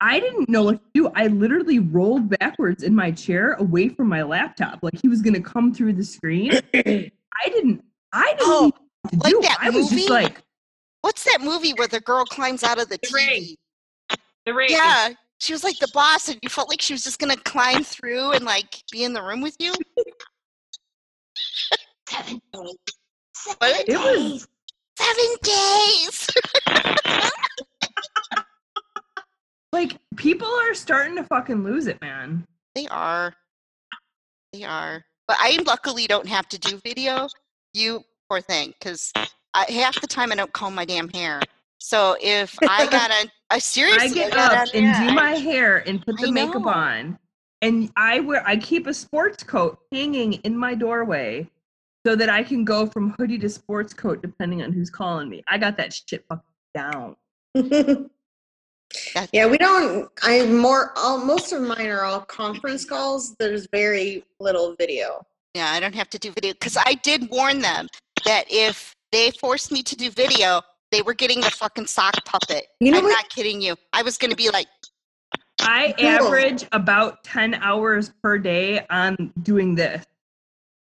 I 0.00 0.20
didn't 0.20 0.48
know 0.48 0.62
what 0.62 0.74
to 0.76 0.90
do. 0.94 1.10
I 1.16 1.26
literally 1.26 1.80
rolled 1.80 2.28
backwards 2.38 2.84
in 2.84 2.94
my 2.94 3.10
chair 3.10 3.54
away 3.54 3.88
from 3.88 4.08
my 4.08 4.22
laptop, 4.22 4.78
like 4.82 4.94
he 5.02 5.08
was 5.08 5.20
gonna 5.20 5.40
come 5.40 5.74
through 5.74 5.94
the 5.94 6.04
screen. 6.04 6.52
I 6.74 7.10
didn't. 7.44 7.82
I 8.12 8.34
didn't 8.34 8.42
Oh, 8.42 8.70
know 8.72 8.72
what 9.02 9.10
to 9.10 9.18
like 9.18 9.32
do. 9.32 9.40
that 9.42 9.58
I 9.60 9.70
was 9.70 9.90
movie? 9.90 9.96
just 9.96 10.10
like, 10.10 10.42
What's 11.08 11.24
that 11.24 11.40
movie 11.40 11.72
where 11.72 11.88
the 11.88 12.00
girl 12.00 12.26
climbs 12.26 12.62
out 12.62 12.78
of 12.78 12.90
the 12.90 12.98
The 12.98 13.06
TV? 13.06 13.14
Ring. 13.14 13.56
The 14.44 14.52
ring. 14.52 14.68
Yeah, 14.68 15.08
she 15.38 15.54
was 15.54 15.64
like 15.64 15.78
the 15.78 15.88
boss, 15.94 16.28
and 16.28 16.38
you 16.42 16.50
felt 16.50 16.68
like 16.68 16.82
she 16.82 16.92
was 16.92 17.02
just 17.02 17.18
gonna 17.18 17.34
climb 17.34 17.82
through 17.82 18.32
and 18.32 18.44
like 18.44 18.82
be 18.92 19.04
in 19.04 19.14
the 19.14 19.22
room 19.22 19.40
with 19.40 19.56
you. 19.58 19.72
Seven 22.10 22.42
days. 22.52 22.74
What? 23.56 23.88
it 23.88 23.96
was. 23.96 24.46
Seven 24.98 25.24
days. 25.42 26.28
Like 29.72 29.96
people 30.16 30.46
are 30.46 30.74
starting 30.74 31.16
to 31.16 31.24
fucking 31.24 31.64
lose 31.64 31.86
it, 31.86 32.02
man. 32.02 32.46
They 32.74 32.86
are. 32.88 33.32
They 34.52 34.62
are. 34.64 35.02
But 35.26 35.38
I 35.40 35.58
luckily 35.66 36.06
don't 36.06 36.28
have 36.28 36.50
to 36.50 36.58
do 36.58 36.78
video. 36.84 37.28
You 37.72 38.02
poor 38.28 38.42
thing, 38.42 38.74
because 38.78 39.10
half 39.54 40.00
the 40.00 40.06
time 40.06 40.32
I 40.32 40.36
don't 40.36 40.52
comb 40.52 40.74
my 40.74 40.84
damn 40.84 41.08
hair. 41.10 41.40
So 41.78 42.16
if 42.20 42.56
I 42.68 42.86
got 42.90 43.10
a, 43.10 43.28
I 43.50 43.58
seriously 43.58 44.08
I 44.10 44.12
get 44.26 44.32
got 44.32 44.52
up 44.54 44.68
a- 44.74 44.76
and 44.76 44.86
yeah, 44.86 45.04
do 45.04 45.10
I- 45.10 45.14
my 45.14 45.30
hair 45.32 45.78
and 45.88 46.04
put 46.04 46.18
the 46.18 46.30
makeup 46.32 46.66
on, 46.66 47.18
and 47.62 47.90
I 47.96 48.20
wear. 48.20 48.46
I 48.46 48.56
keep 48.56 48.86
a 48.86 48.94
sports 48.94 49.42
coat 49.42 49.78
hanging 49.92 50.34
in 50.34 50.56
my 50.56 50.74
doorway, 50.74 51.48
so 52.06 52.14
that 52.16 52.28
I 52.28 52.42
can 52.42 52.64
go 52.64 52.86
from 52.86 53.14
hoodie 53.18 53.38
to 53.38 53.48
sports 53.48 53.92
coat 53.94 54.22
depending 54.22 54.62
on 54.62 54.72
who's 54.72 54.90
calling 54.90 55.28
me. 55.28 55.42
I 55.48 55.58
got 55.58 55.76
that 55.76 55.92
shit 55.92 56.24
fucking 56.28 56.44
down. 56.74 57.16
yeah, 59.32 59.46
we 59.46 59.58
don't. 59.58 60.08
I 60.22 60.46
more. 60.46 60.92
All, 60.96 61.18
most 61.18 61.52
of 61.52 61.62
mine 61.62 61.86
are 61.86 62.04
all 62.04 62.20
conference 62.20 62.84
calls. 62.84 63.34
There's 63.38 63.66
very 63.72 64.24
little 64.40 64.74
video. 64.76 65.24
Yeah, 65.54 65.70
I 65.72 65.80
don't 65.80 65.94
have 65.94 66.10
to 66.10 66.18
do 66.18 66.30
video 66.32 66.52
because 66.52 66.76
I 66.76 66.94
did 66.94 67.28
warn 67.30 67.60
them 67.60 67.88
that 68.24 68.44
if 68.50 68.94
they 69.12 69.30
forced 69.32 69.70
me 69.72 69.82
to 69.82 69.96
do 69.96 70.10
video, 70.10 70.60
they 70.90 71.02
were 71.02 71.14
getting 71.14 71.40
the 71.40 71.50
fucking 71.50 71.86
sock 71.86 72.24
puppet. 72.24 72.66
You 72.80 72.92
know 72.92 72.98
I'm 72.98 73.04
what? 73.04 73.10
not 73.10 73.28
kidding 73.30 73.60
you. 73.60 73.76
I 73.92 74.02
was 74.02 74.16
going 74.18 74.30
to 74.30 74.36
be 74.36 74.50
like, 74.50 74.66
I 75.60 75.94
Cool. 75.98 76.06
average 76.08 76.66
about 76.72 77.24
ten 77.24 77.54
hours 77.54 78.12
per 78.22 78.38
day 78.38 78.86
on 78.90 79.32
doing 79.42 79.74
this. 79.74 80.04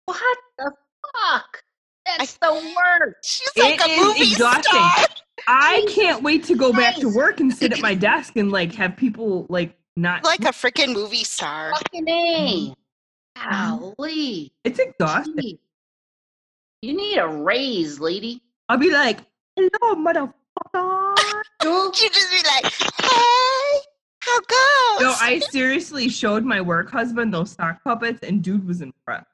What 0.06 0.38
the 0.58 0.72
fuck? 1.16 1.62
That's 2.06 2.34
the 2.38 2.52
worst. 2.52 3.16
she's 3.24 3.50
It 3.56 3.62
like 3.62 3.80
a 3.80 3.90
is 3.92 4.04
movie 4.04 4.20
exhausting. 4.32 4.62
star. 4.62 5.04
I 5.46 5.86
can't 5.90 6.22
wait 6.22 6.44
to 6.44 6.54
go 6.54 6.72
back 6.72 6.96
to 6.96 7.08
work 7.14 7.40
and 7.40 7.52
sit 7.52 7.72
at 7.72 7.80
my 7.80 7.94
desk 8.08 8.36
and 8.36 8.50
like 8.50 8.74
have 8.74 8.96
people 8.96 9.46
like 9.48 9.74
not 9.96 10.22
Like 10.24 10.40
a 10.40 10.44
freaking 10.52 10.92
movie 10.92 11.24
star. 11.24 11.72
Fucking 11.74 12.08
A. 12.08 12.74
Mm. 13.38 13.50
Golly. 13.50 14.52
It's 14.64 14.78
exhausting. 14.78 15.58
Gee. 16.82 16.88
You 16.88 16.96
need 16.96 17.18
a 17.18 17.28
raise, 17.28 18.00
lady. 18.00 18.42
I'll 18.68 18.78
be 18.78 18.90
like, 18.90 19.20
hello, 19.56 19.94
motherfucker. 19.94 20.34
Well, 21.62 21.86
You 21.86 22.10
just 22.10 22.30
be 22.30 22.48
like, 22.48 22.72
hey, 23.00 23.80
how 24.20 24.38
goes? 24.40 25.00
No, 25.00 25.14
I 25.20 25.40
seriously 25.50 26.08
showed 26.08 26.44
my 26.44 26.60
work 26.60 26.90
husband 26.90 27.32
those 27.32 27.52
sock 27.52 27.82
puppets, 27.82 28.20
and 28.22 28.42
dude 28.42 28.66
was 28.66 28.80
impressed. 28.80 29.26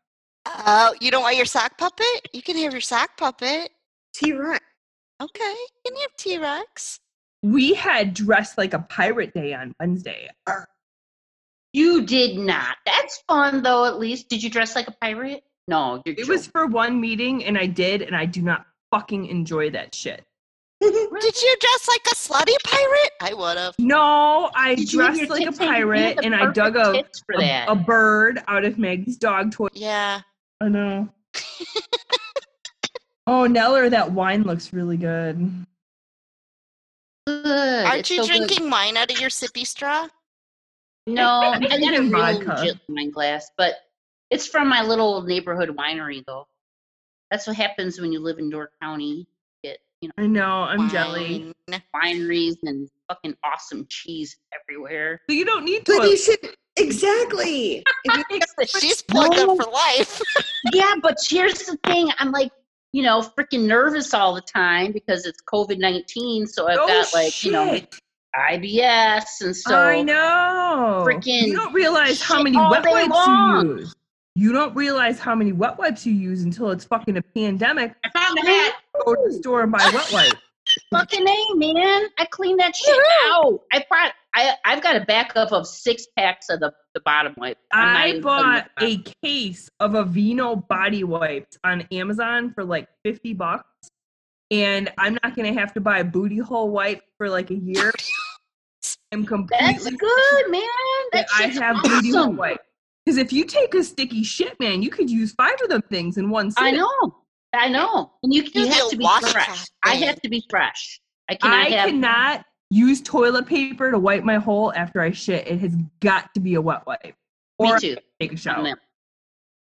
Oh, 0.47 0.95
you 1.01 1.11
don't 1.11 1.23
want 1.23 1.37
your 1.37 1.47
sock 1.47 1.77
puppet? 1.79 2.29
You 2.33 2.43
can 2.43 2.57
have 2.59 2.73
your 2.73 2.81
sock 2.81 3.17
puppet. 3.17 3.71
T 4.15 4.33
Rex. 4.33 4.65
Okay, 5.23 5.41
can 5.41 5.57
you 5.85 5.93
can 5.93 5.97
have 5.97 6.17
T 6.17 6.39
Rex. 6.39 7.01
We 7.43 7.75
had 7.75 8.15
dressed 8.15 8.57
like 8.57 8.75
a 8.75 8.79
pirate 8.79 9.35
day 9.35 9.53
on 9.53 9.75
Wednesday. 9.81 10.29
You 11.73 12.07
did 12.07 12.39
not. 12.39 12.77
That's 12.87 13.23
fun, 13.29 13.63
though, 13.63 13.85
at 13.85 13.99
least. 13.99 14.29
Did 14.29 14.43
you 14.43 14.51
dress 14.51 14.75
like 14.77 14.89
a 14.89 14.95
pirate? 15.01 15.43
No, 15.69 16.03
you're 16.05 16.15
It 16.19 16.29
was 16.29 16.47
for 16.47 16.67
one 16.67 17.01
meeting, 17.01 17.45
and 17.45 17.57
I 17.57 17.67
did, 17.67 18.03
and 18.03 18.15
I 18.15 18.27
do 18.27 18.43
not 18.43 18.67
fucking 18.91 19.27
enjoy 19.27 19.71
that 19.71 19.95
shit. 19.95 20.25
Did 20.81 21.43
you 21.43 21.57
dress 21.61 21.89
like 21.89 22.07
a 22.07 22.15
slutty 22.15 22.57
pirate? 22.65 23.11
I 23.23 23.33
would 23.33 23.57
have. 23.57 23.75
No, 23.79 24.51
I 24.55 24.75
Did 24.75 24.89
dressed 24.89 25.31
like 25.31 25.43
a 25.43 25.45
tits 25.47 25.59
hanging? 25.59 25.79
You 25.79 25.89
had 25.89 26.17
pirate, 26.17 26.25
and 26.25 26.35
I 26.35 26.53
dug 26.53 26.75
perfect 26.75 27.17
a, 27.17 27.21
for 27.25 27.41
a, 27.41 27.45
that. 27.45 27.69
a 27.71 27.75
bird 27.75 28.43
out 28.49 28.65
of 28.65 28.79
Meg's 28.79 29.17
dog 29.17 29.53
toy. 29.53 29.69
Yeah. 29.73 30.21
I 30.61 30.69
know. 30.69 31.09
oh, 33.27 33.47
Neller, 33.49 33.89
that 33.89 34.13
wine 34.13 34.43
looks 34.43 34.73
really 34.73 34.99
good. 34.99 35.65
Good. 37.27 37.87
Aren't 37.87 38.01
It's 38.01 38.11
you 38.11 38.23
so 38.23 38.29
good. 38.29 38.47
drinking 38.47 38.71
wine 38.71 38.97
out 38.99 39.11
of 39.11 39.19
your 39.19 39.31
sippy 39.31 39.67
straw? 39.67 40.09
No, 41.07 41.25
I 41.55 41.59
got 41.61 41.73
a 41.73 42.03
real 42.03 42.11
vodka. 42.11 42.61
legit 42.61 42.81
wine 42.89 43.11
glass, 43.11 43.51
but 43.57 43.75
it's 44.31 44.47
from 44.47 44.69
my 44.69 44.83
little 44.83 45.23
neighborhood 45.23 45.71
winery, 45.77 46.23
though. 46.27 46.47
That's 47.31 47.47
what 47.47 47.57
happens 47.57 48.01
when 48.01 48.13
you 48.13 48.21
live 48.21 48.39
in 48.39 48.51
Door 48.51 48.71
County. 48.81 49.27
Get 49.63 49.79
you 50.01 50.09
know 50.09 50.23
I 50.23 50.27
know, 50.27 50.45
I'm 50.45 50.89
jelly. 50.89 51.53
Wineries 51.95 52.57
and 52.63 52.89
fucking 53.09 53.35
awesome 53.45 53.87
cheese 53.89 54.37
everywhere. 54.53 55.21
So 55.29 55.35
you 55.35 55.45
don't 55.45 55.65
need 55.65 55.83
But 55.87 56.09
you 56.09 56.17
should 56.17 56.39
exactly. 56.77 57.83
She's 58.79 59.03
plugged 59.03 59.37
No. 59.37 59.53
up 59.53 59.57
for 59.65 59.71
life. 59.73 60.21
yeah, 60.73 60.95
but 61.03 61.17
here's 61.29 61.59
the 61.65 61.77
thing: 61.87 62.11
I'm 62.19 62.31
like, 62.31 62.53
you 62.93 63.03
know, 63.03 63.21
freaking 63.21 63.67
nervous 63.67 64.13
all 64.15 64.35
the 64.35 64.43
time 64.43 64.93
because 64.93 65.25
it's 65.27 65.41
COVID 65.53 65.79
nineteen. 65.79 66.47
So 66.47 66.69
I've 66.69 66.79
Oh, 66.81 66.87
got 66.87 67.15
like, 67.15 67.43
you 67.43 67.53
know, 67.53 67.75
shit. 67.75 67.95
IBS, 68.37 69.25
and 69.41 69.57
so 69.57 69.77
I 69.79 70.03
know. 70.03 71.05
freaking 71.07 71.47
you 71.49 71.57
don't 71.57 71.73
realize 71.73 72.21
how 72.21 72.43
many 72.43 72.59
all 72.59 72.71
wet 72.71 72.85
wipes 72.85 73.27
you 73.27 73.73
use. 73.79 73.95
You 74.37 74.53
don't 74.53 74.75
realize 74.75 75.21
how 75.21 75.35
many 75.35 75.53
wet 75.53 75.79
wipes 75.79 76.05
you 76.05 76.13
use 76.13 76.43
until 76.43 76.71
it's 76.71 76.85
fucking 76.85 77.17
a 77.17 77.23
pandemic. 77.23 77.95
I 78.05 78.11
found 78.11 78.37
the 78.37 78.47
hat. 78.47 78.75
Go 79.05 79.15
to 79.15 79.23
the 79.29 79.35
store 79.35 79.63
and 79.63 79.71
buy 79.71 79.91
wet 79.95 80.13
wipes. 80.13 80.35
fucking 80.91 81.27
a 81.27 81.55
man. 81.55 82.07
I 82.19 82.25
cleaned 82.31 82.59
that 82.59 82.75
shit 82.75 82.99
out. 83.27 83.61
I 83.73 83.85
brought. 83.89 84.13
I 84.35 84.55
I've 84.65 84.83
got 84.83 84.97
a 84.97 85.05
backup 85.05 85.53
of 85.53 85.69
six 85.69 86.07
packs 86.17 86.49
of 86.49 86.59
the 86.59 86.73
the 86.95 87.01
bottom 87.05 87.35
wipe. 87.37 87.59
I 87.73 88.19
bought 88.21 88.71
a 88.81 88.99
case 89.23 89.69
of 89.79 89.93
Aveeno 89.93 90.67
body 90.67 91.05
wipes 91.05 91.57
on 91.63 91.87
Amazon 91.93 92.53
for 92.55 92.65
like 92.65 92.89
50 93.05 93.35
bucks. 93.35 93.69
And 94.51 94.93
I'm 94.99 95.19
not 95.23 95.35
going 95.35 95.53
to 95.53 95.61
have 95.61 95.73
to 95.75 95.81
buy 95.81 95.99
a 95.99 96.05
booty 96.05 96.39
hole 96.39 96.71
wipe 96.71 97.03
for 97.19 97.29
like 97.29 97.51
a 97.51 97.57
year. 97.57 97.93
I'm 99.13 99.25
completely 99.25 99.67
That's 99.67 99.85
good, 99.85 100.51
man. 100.51 100.63
That 101.13 101.27
that 101.27 101.41
I 101.41 101.47
have 101.47 101.83
booty 101.83 102.11
hole 102.11 102.41
awesome. 102.41 102.59
Wipe. 103.07 103.17
Because 103.17 103.19
if 103.19 103.33
you 103.33 103.45
take 103.45 103.75
a 103.75 103.85
sticky 103.85 104.23
shit, 104.23 104.59
man, 104.61 104.83
you 104.83 104.91
could 104.91 105.11
use 105.11 105.33
five 105.33 105.57
of 105.63 105.69
them 105.69 105.83
things 105.83 106.17
in 106.17 106.31
one 106.31 106.53
I 106.57 106.71
know. 106.71 107.17
I 107.53 107.69
know. 107.69 108.13
And 108.23 108.35
you, 108.35 108.43
you 108.43 108.65
Use 108.67 108.75
have 108.75 108.91
to 108.91 108.97
be 108.97 109.09
fresh. 109.31 109.65
I 109.85 109.95
have 109.95 110.21
to 110.23 110.29
be 110.29 110.45
fresh. 110.51 111.01
I 111.29 111.37
cannot 111.37 111.67
I 111.67 111.71
have. 111.71 111.89
cannot 111.91 112.45
use 112.71 113.01
toilet 113.01 113.47
paper 113.47 113.91
to 113.91 113.99
wipe 113.99 114.25
my 114.25 114.37
hole 114.37 114.73
after 114.75 115.01
I 115.01 115.13
shit. 115.13 115.47
It 115.47 115.61
has 115.61 115.77
got 116.01 116.35
to 116.35 116.41
be 116.41 116.55
a 116.55 116.61
wet 116.61 116.85
wipe. 116.87 117.15
Me 117.61 117.79
too. 117.79 117.97
take 118.21 118.33
a 118.33 118.37
shower. 118.37 118.77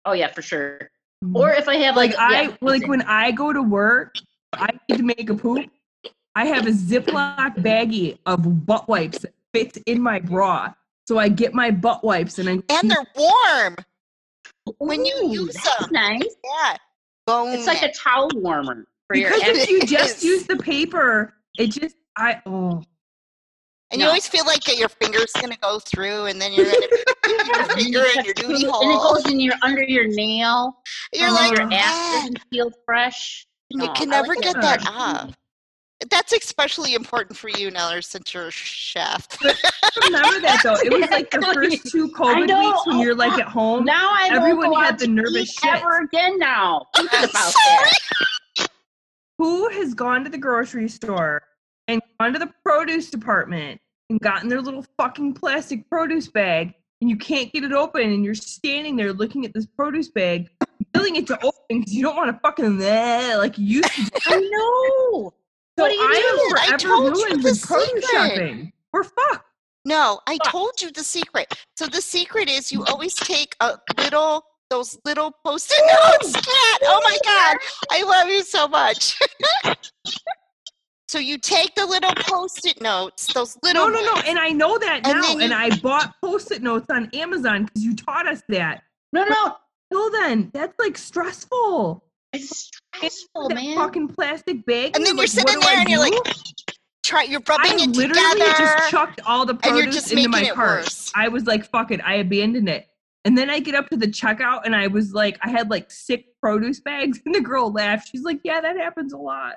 Oh 0.05 0.13
yeah, 0.13 0.27
for 0.29 0.41
sure. 0.41 0.89
Mhm. 1.23 1.35
Or 1.35 1.51
if 1.51 1.67
I 1.67 1.75
have 1.75 1.95
like 1.95 2.11
like, 2.11 2.19
I 2.19 2.41
yeah, 2.43 2.55
like 2.61 2.87
when 2.87 3.01
I 3.03 3.31
go 3.31 3.51
to 3.53 3.61
work, 3.61 4.15
I 4.53 4.69
need 4.89 4.97
to 4.97 5.03
make 5.03 5.29
a 5.29 5.35
poop. 5.35 5.69
I 6.35 6.45
have 6.45 6.65
a 6.65 6.71
Ziploc 6.71 7.57
baggie 7.57 8.17
of 8.25 8.65
butt 8.65 8.87
wipes 8.87 9.19
that 9.19 9.33
fits 9.53 9.77
in 9.85 10.01
my 10.01 10.19
bra. 10.19 10.73
So 11.07 11.17
I 11.17 11.27
get 11.29 11.53
my 11.53 11.71
butt 11.71 12.03
wipes 12.03 12.39
and 12.39 12.47
I 12.49 12.59
And 12.69 12.89
they're 12.89 13.05
warm. 13.15 13.75
when 14.77 15.03
you 15.05 15.29
use 15.29 15.53
that's 15.55 15.79
them. 15.79 15.89
nice. 15.91 16.35
Yeah. 16.43 16.77
Bone 17.27 17.49
It's 17.53 17.67
like 17.67 17.81
a 17.83 17.91
towel 17.91 18.29
warmer 18.35 18.85
for 19.07 19.15
your 19.17 19.31
because 19.33 19.57
if 19.57 19.69
you 19.69 19.81
just 19.85 20.23
use 20.23 20.45
the 20.47 20.57
paper, 20.57 21.33
it 21.57 21.67
just 21.67 21.95
I 22.17 22.41
oh 22.45 22.83
and 23.91 23.99
you 23.99 24.07
always 24.07 24.25
feel 24.27 24.45
like 24.45 24.61
your 24.79 24.87
finger's 24.87 25.33
gonna 25.33 25.57
go 25.61 25.77
through, 25.77 26.27
and 26.27 26.41
then 26.41 26.53
you're 26.53 26.65
gonna 26.65 26.87
your 27.27 27.65
finger 27.65 28.03
in 28.17 28.23
your 28.25 28.33
duty 28.33 28.63
and 28.63 28.91
it 28.91 29.01
goes 29.01 29.25
in 29.29 29.37
your 29.41 29.53
under 29.63 29.83
your 29.83 30.07
nail. 30.07 30.77
You're 31.11 31.29
like, 31.31 31.51
your 31.51 31.63
ass 31.73 31.93
"Ah," 31.93 32.11
doesn't 32.21 32.39
feel 32.49 32.71
fresh. 32.85 33.45
and 33.71 33.81
you 33.81 33.87
No, 33.89 33.93
can 33.93 34.13
I 34.13 34.21
never 34.21 34.29
like 34.33 34.41
get 34.43 34.53
that. 34.61 34.79
that 34.81 34.87
off. 34.89 35.33
That's 36.09 36.33
especially 36.33 36.95
important 36.95 37.37
for 37.37 37.49
you, 37.49 37.69
Neller, 37.71 38.03
since 38.03 38.33
you're 38.33 38.47
a 38.47 38.51
chef. 38.51 39.27
remember 39.41 40.41
that 40.41 40.61
though. 40.63 40.75
It 40.83 40.91
was 40.91 41.09
like 41.11 41.29
the 41.31 41.41
first 41.53 41.91
two 41.91 42.09
COVID 42.09 42.47
know. 42.47 42.59
weeks 42.59 42.87
when 42.87 42.97
oh, 42.97 43.01
you're 43.03 43.15
like 43.15 43.39
at 43.39 43.47
home. 43.47 43.85
Now 43.85 44.09
I 44.11 44.29
Everyone 44.31 44.71
won't 44.71 44.75
go 44.75 44.81
had 44.81 44.99
the 44.99 45.05
to 45.05 45.11
nervous 45.11 45.35
eat 45.35 45.59
shit. 45.63 45.73
ever 45.73 45.99
again. 46.01 46.39
Now 46.39 46.87
thinking 46.95 47.19
I'm 47.19 47.29
about 47.29 47.53
that. 47.53 48.67
who 49.37 49.69
has 49.69 49.93
gone 49.93 50.23
to 50.23 50.29
the 50.29 50.37
grocery 50.37 50.87
store 50.89 51.41
and 51.87 52.01
gone 52.19 52.33
to 52.33 52.39
the 52.39 52.51
produce 52.65 53.09
department 53.09 53.79
and 54.09 54.19
gotten 54.19 54.49
their 54.49 54.61
little 54.61 54.85
fucking 54.97 55.33
plastic 55.33 55.87
produce 55.89 56.27
bag 56.27 56.73
and 57.01 57.09
you 57.09 57.17
can't 57.17 57.51
get 57.51 57.63
it 57.63 57.73
open 57.73 58.01
and 58.01 58.23
you're 58.23 58.35
standing 58.35 58.95
there 58.95 59.11
looking 59.13 59.45
at 59.45 59.53
this 59.53 59.65
produce 59.65 60.09
bag, 60.09 60.49
willing 60.93 61.15
it 61.15 61.27
to 61.27 61.35
open 61.43 61.51
because 61.69 61.93
you 61.93 62.03
don't 62.03 62.15
want 62.15 62.31
to 62.31 62.39
fucking 62.41 62.77
bleh, 62.77 63.37
like 63.39 63.57
you 63.57 63.77
used 63.77 63.91
to. 63.95 64.03
do. 64.03 64.09
I 64.27 64.39
know. 64.51 65.33
So 65.77 65.83
What 65.85 65.89
do 65.89 65.95
you 65.95 66.01
I 66.03 66.13
do? 66.13 66.55
am 66.57 66.73
I 66.73 66.77
told 66.77 67.17
you 67.17 67.37
the 67.41 67.55
secret. 67.55 68.03
shopping. 68.11 68.73
We're 68.93 69.03
fucked. 69.03 69.45
No, 69.85 70.19
I 70.27 70.37
Fuck. 70.43 70.51
told 70.51 70.81
you 70.81 70.91
the 70.91 71.03
secret. 71.03 71.53
So 71.75 71.87
the 71.87 72.01
secret 72.01 72.49
is 72.49 72.71
you 72.71 72.83
always 72.85 73.15
take 73.15 73.55
a 73.61 73.77
little 73.97 74.43
those 74.69 74.97
little 75.03 75.31
post-it 75.45 75.81
notes. 75.85 76.33
Cat, 76.33 76.79
oh 76.83 77.01
my 77.03 77.17
god, 77.25 77.57
I 77.91 78.03
love 78.03 78.29
you 78.29 78.41
so 78.43 78.67
much. 78.69 79.17
so 81.09 81.19
you 81.19 81.37
take 81.37 81.75
the 81.75 81.85
little 81.85 82.13
post-it 82.15 82.81
notes, 82.81 83.33
those 83.33 83.57
little 83.63 83.89
No, 83.89 83.99
no, 84.01 84.13
no. 84.15 84.21
And 84.21 84.39
I 84.39 84.49
know 84.51 84.77
that 84.77 85.05
And 85.05 85.15
now. 85.19 85.21
then 85.33 85.41
And 85.41 85.53
I 85.53 85.75
bought 85.79 86.13
post-it 86.23 86.61
notes 86.61 86.85
on 86.89 87.09
Amazon 87.13 87.65
because 87.65 87.83
you 87.83 87.95
taught 87.95 88.27
us 88.27 88.41
that. 88.47 88.83
No, 89.11 89.25
no. 89.25 89.55
Till 89.91 90.09
then, 90.11 90.51
that's 90.53 90.77
like 90.79 90.97
stressful. 90.97 92.05
It's 92.33 92.71
stressful, 92.95 93.49
that 93.49 93.55
man. 93.55 93.75
fucking 93.75 94.07
plastic 94.09 94.65
bag. 94.65 94.95
And 94.95 95.05
then 95.05 95.15
you're 95.15 95.23
like, 95.23 95.29
sitting 95.29 95.59
do 95.59 95.61
I 95.61 95.65
there 95.65 95.79
and 95.81 95.89
you're 95.89 96.05
do? 96.05 96.11
like 96.11 96.35
try 97.03 97.23
you're 97.23 97.41
rubbing 97.47 97.71
I 97.71 97.83
it 97.83 97.89
literally 97.89 98.39
together. 98.39 98.57
just 98.57 98.89
chucked 98.89 99.21
all 99.25 99.45
the 99.45 99.57
and 99.63 99.75
you're 99.75 99.85
produce 99.85 99.95
just 99.95 100.11
into 100.13 100.29
my 100.29 100.43
it 100.43 100.53
cart. 100.53 100.83
worse. 100.83 101.11
I 101.15 101.27
was 101.27 101.45
like, 101.45 101.65
fuck 101.65 101.91
it, 101.91 101.99
I 102.05 102.15
abandoned 102.15 102.69
it. 102.69 102.87
And 103.25 103.37
then 103.37 103.49
I 103.49 103.59
get 103.59 103.75
up 103.75 103.89
to 103.89 103.97
the 103.97 104.07
checkout 104.07 104.61
and 104.65 104.75
I 104.75 104.87
was 104.87 105.13
like, 105.13 105.37
I 105.43 105.49
had 105.49 105.69
like 105.69 105.91
sick 105.91 106.25
produce 106.41 106.79
bags, 106.79 107.19
and 107.25 107.35
the 107.35 107.41
girl 107.41 107.71
laughed. 107.71 108.09
She's 108.11 108.23
like, 108.23 108.39
Yeah, 108.43 108.61
that 108.61 108.77
happens 108.77 109.13
a 109.13 109.17
lot. 109.17 109.55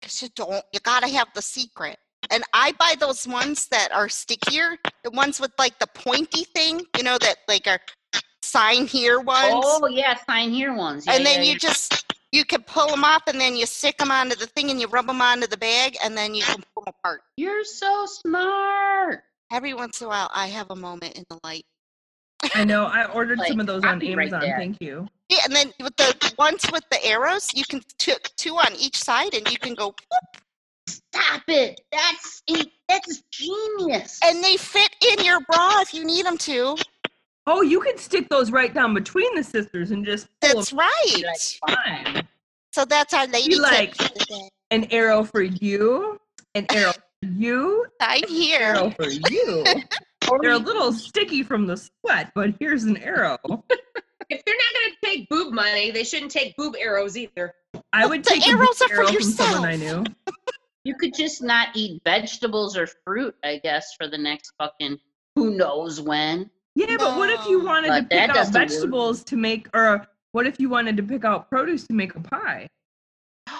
Because 0.00 0.22
you 0.22 0.28
don't, 0.34 0.64
you 0.72 0.80
gotta 0.80 1.08
have 1.08 1.28
the 1.34 1.42
secret. 1.42 1.98
And 2.30 2.44
I 2.54 2.72
buy 2.78 2.94
those 2.98 3.26
ones 3.26 3.68
that 3.68 3.88
are 3.92 4.08
stickier, 4.08 4.76
the 5.04 5.10
ones 5.10 5.40
with 5.40 5.52
like 5.58 5.78
the 5.80 5.88
pointy 5.88 6.44
thing, 6.54 6.80
you 6.96 7.02
know, 7.02 7.18
that 7.18 7.36
like 7.48 7.66
are 7.66 7.80
sign 8.52 8.86
here 8.86 9.20
ones. 9.20 9.52
Oh 9.54 9.86
yeah, 9.86 10.16
sign 10.28 10.50
here 10.50 10.74
ones. 10.74 11.06
Yeah, 11.06 11.14
and 11.14 11.26
then 11.26 11.38
yeah, 11.38 11.44
you 11.46 11.52
yeah. 11.52 11.58
just 11.58 12.14
you 12.32 12.44
can 12.44 12.62
pull 12.62 12.88
them 12.88 13.04
off 13.04 13.22
and 13.26 13.40
then 13.40 13.56
you 13.56 13.66
stick 13.66 13.98
them 13.98 14.10
onto 14.10 14.36
the 14.36 14.46
thing 14.46 14.70
and 14.70 14.80
you 14.80 14.86
rub 14.88 15.06
them 15.06 15.20
onto 15.20 15.46
the 15.46 15.56
bag 15.56 15.96
and 16.04 16.16
then 16.16 16.34
you 16.34 16.42
can 16.42 16.62
pull 16.74 16.84
them 16.84 16.94
apart. 16.98 17.22
You're 17.36 17.64
so 17.64 18.06
smart. 18.06 19.22
Every 19.52 19.74
once 19.74 20.00
in 20.00 20.06
a 20.06 20.08
while, 20.08 20.30
I 20.32 20.46
have 20.46 20.70
a 20.70 20.76
moment 20.76 21.16
in 21.18 21.24
the 21.28 21.38
light. 21.44 21.64
I 22.54 22.64
know. 22.64 22.86
I 22.86 23.04
ordered 23.14 23.38
Like, 23.38 23.48
some 23.48 23.60
of 23.60 23.66
those 23.66 23.84
on 23.84 24.02
Amazon. 24.02 24.40
that. 24.40 24.56
Thank 24.56 24.80
you. 24.80 25.06
Yeah, 25.28 25.38
and 25.44 25.54
then 25.54 25.72
with 25.80 25.94
the 25.96 26.34
ones 26.38 26.64
with 26.72 26.84
the 26.90 27.04
arrows, 27.04 27.48
you 27.54 27.64
can 27.64 27.82
t- 27.98 28.14
two 28.36 28.54
on 28.56 28.74
each 28.78 28.96
side 28.96 29.34
and 29.34 29.50
you 29.50 29.58
can 29.58 29.74
go, 29.74 29.94
Stop 30.88 31.42
it. 31.48 31.80
That's 31.92 32.42
in, 32.46 32.64
that's 32.88 33.22
genius. 33.30 34.18
and 34.24 34.42
they 34.42 34.56
fit 34.56 34.90
in 35.12 35.24
your 35.24 35.40
bra 35.40 35.80
if 35.80 35.94
you 35.94 36.04
need 36.04 36.26
them 36.26 36.38
to. 36.38 36.76
Oh, 37.46 37.62
you 37.62 37.80
can 37.80 37.98
stick 37.98 38.28
those 38.28 38.50
right 38.52 38.72
down 38.72 38.94
between 38.94 39.34
the 39.34 39.42
sisters 39.42 39.90
and 39.90 40.04
just 40.04 40.28
pull 40.40 40.54
That's 40.54 40.70
them 40.70 40.78
right. 40.78 41.58
fine. 41.68 42.28
So 42.72 42.84
that's 42.84 43.12
our 43.12 43.26
lady 43.26 43.54
tip 43.54 43.62
like- 43.62 43.94
for 43.96 44.04
the 44.18 44.24
day. 44.24 44.48
An 44.70 44.84
arrow 44.90 45.22
for 45.22 45.42
you, 45.42 46.18
an 46.54 46.64
arrow 46.72 46.92
for 47.22 47.28
you, 47.28 47.84
Sign 48.00 48.22
here. 48.26 48.60
arrow 48.60 48.90
for 48.90 49.08
you. 49.10 49.64
They're 50.40 50.52
a 50.52 50.56
little 50.56 50.92
sticky 50.94 51.42
from 51.42 51.66
the 51.66 51.76
sweat, 51.76 52.30
but 52.34 52.54
here's 52.58 52.84
an 52.84 52.96
arrow. 52.96 53.36
If 54.30 54.42
they're 54.46 54.54
not 54.54 54.74
going 54.74 54.92
to 54.94 54.96
take 55.04 55.28
boob 55.28 55.52
money, 55.52 55.90
they 55.90 56.04
shouldn't 56.04 56.30
take 56.30 56.56
boob 56.56 56.74
arrows 56.80 57.18
either. 57.18 57.52
I 57.92 58.06
would 58.06 58.24
the 58.24 58.30
take 58.30 58.42
a 58.44 58.46
big 58.46 58.54
arrows 58.54 58.80
are 58.80 58.88
for 58.88 58.94
arrow 59.02 59.06
from 59.08 59.22
someone 59.24 59.68
I 59.68 59.76
knew. 59.76 60.04
you 60.84 60.94
could 60.94 61.12
just 61.12 61.42
not 61.42 61.68
eat 61.74 62.00
vegetables 62.04 62.78
or 62.78 62.86
fruit, 63.04 63.34
I 63.44 63.60
guess, 63.62 63.92
for 63.98 64.08
the 64.08 64.16
next 64.16 64.52
fucking 64.58 64.98
who 65.34 65.50
knows 65.50 66.00
when. 66.00 66.48
Yeah, 66.74 66.96
but 66.98 67.16
what 67.18 67.28
if 67.30 67.46
you 67.46 67.60
oh, 67.60 67.64
wanted 67.64 67.88
But 67.88 68.00
to 68.00 68.06
pick 68.06 68.28
out 68.30 68.34
doesn't 68.34 68.54
work. 68.54 68.68
vegetables 68.68 69.24
to 69.24 69.36
make, 69.36 69.68
or 69.74 70.06
what 70.32 70.46
if 70.46 70.58
you 70.58 70.68
wanted 70.68 70.96
to 70.96 71.02
pick 71.02 71.24
out 71.24 71.48
produce 71.50 71.86
to 71.88 71.92
make 71.94 72.14
a 72.14 72.20
pie? 72.20 72.68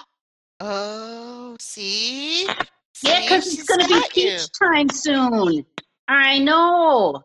Oh, 0.65 1.57
see? 1.61 2.47
Yeah, 3.03 3.21
because 3.21 3.53
it's 3.53 3.65
gonna 3.65 3.85
be 3.89 3.95
got 3.95 4.17
you. 4.17 4.23
peach 4.31 4.47
time 4.63 4.89
soon. 4.91 5.67
I 6.07 6.39
know. 6.39 7.25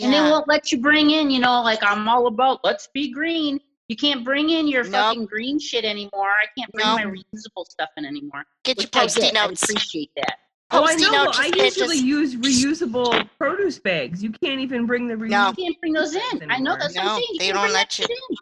And 0.00 0.12
they 0.12 0.20
won't 0.20 0.46
let 0.46 0.70
you 0.70 0.78
bring 0.78 1.10
in, 1.10 1.30
you 1.30 1.40
know, 1.40 1.62
like 1.62 1.82
I'm 1.82 2.06
all 2.08 2.26
about 2.26 2.60
let's 2.62 2.88
be 2.92 3.10
green. 3.10 3.58
You 3.88 3.96
can't 3.96 4.22
bring 4.22 4.50
in 4.50 4.68
your 4.68 4.84
Nope. 4.84 4.92
fucking 4.92 5.24
green 5.26 5.58
shit 5.58 5.86
anymore. 5.86 6.26
I 6.28 6.46
can't 6.58 6.70
bring 6.72 6.86
my 6.86 7.04
reusable 7.04 7.64
stuff 7.64 7.88
in 7.96 8.04
anymore. 8.04 8.44
Get 8.64 8.76
your 8.76 8.84
Which 8.84 8.96
I 8.96 9.00
post-it 9.04 9.20
get. 9.32 9.36
I 9.38 9.46
notes. 9.46 9.62
appreciate 9.62 10.10
that. 10.16 10.36
Oh, 10.70 10.84
I 10.84 10.92
Post-it 10.92 11.10
know. 11.12 11.24
notes, 11.24 11.38
but 11.38 11.46
I 11.60 11.64
usually 11.64 11.96
just- 11.96 12.04
use 12.04 12.36
reusable 12.36 13.28
produce 13.38 13.78
bags. 13.78 14.22
You 14.22 14.30
can't 14.32 14.60
even 14.60 14.84
bring 14.86 15.08
the 15.08 15.14
reusable. 15.14 15.30
No. 15.30 15.48
You 15.56 15.64
can't 15.64 15.80
bring 15.80 15.92
those 15.94 16.14
in. 16.14 16.20
I 16.22 16.58
know 16.58 16.72
Anymore. 16.74 16.78
that's 16.78 16.94
what 16.96 17.04
No, 17.04 17.10
I'm 17.10 17.16
saying. 17.16 17.26
You 17.32 17.38
they 17.38 17.44
can't 17.46 17.54
don't 17.54 17.64
bring 17.64 17.72
let 17.74 17.98
you. 17.98 18.04
in. 18.10 18.36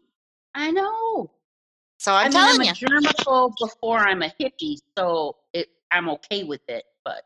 I 0.55 0.71
know. 0.73 1.31
So 1.99 2.13
I 2.13 2.23
I'm 2.23 2.25
mean, 2.25 2.33
telling 2.33 2.61
I'm 2.61 2.63
you. 2.67 2.71
a 2.71 2.75
germaphobe 2.75 3.55
before 3.61 3.99
I'm 3.99 4.23
a 4.23 4.33
hippie, 4.41 4.79
so 4.99 5.37
it, 5.53 5.69
I'm 5.93 6.09
okay 6.11 6.43
with 6.45 6.61
it. 6.69 6.85
But 7.05 7.23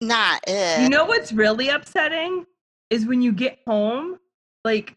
Not 0.00 0.42
uh, 0.48 0.78
You 0.80 0.88
know 0.88 1.04
what's 1.04 1.32
really 1.32 1.68
upsetting 1.68 2.46
is 2.88 3.04
when 3.06 3.20
you 3.20 3.32
get 3.32 3.58
home, 3.66 4.18
like 4.64 4.96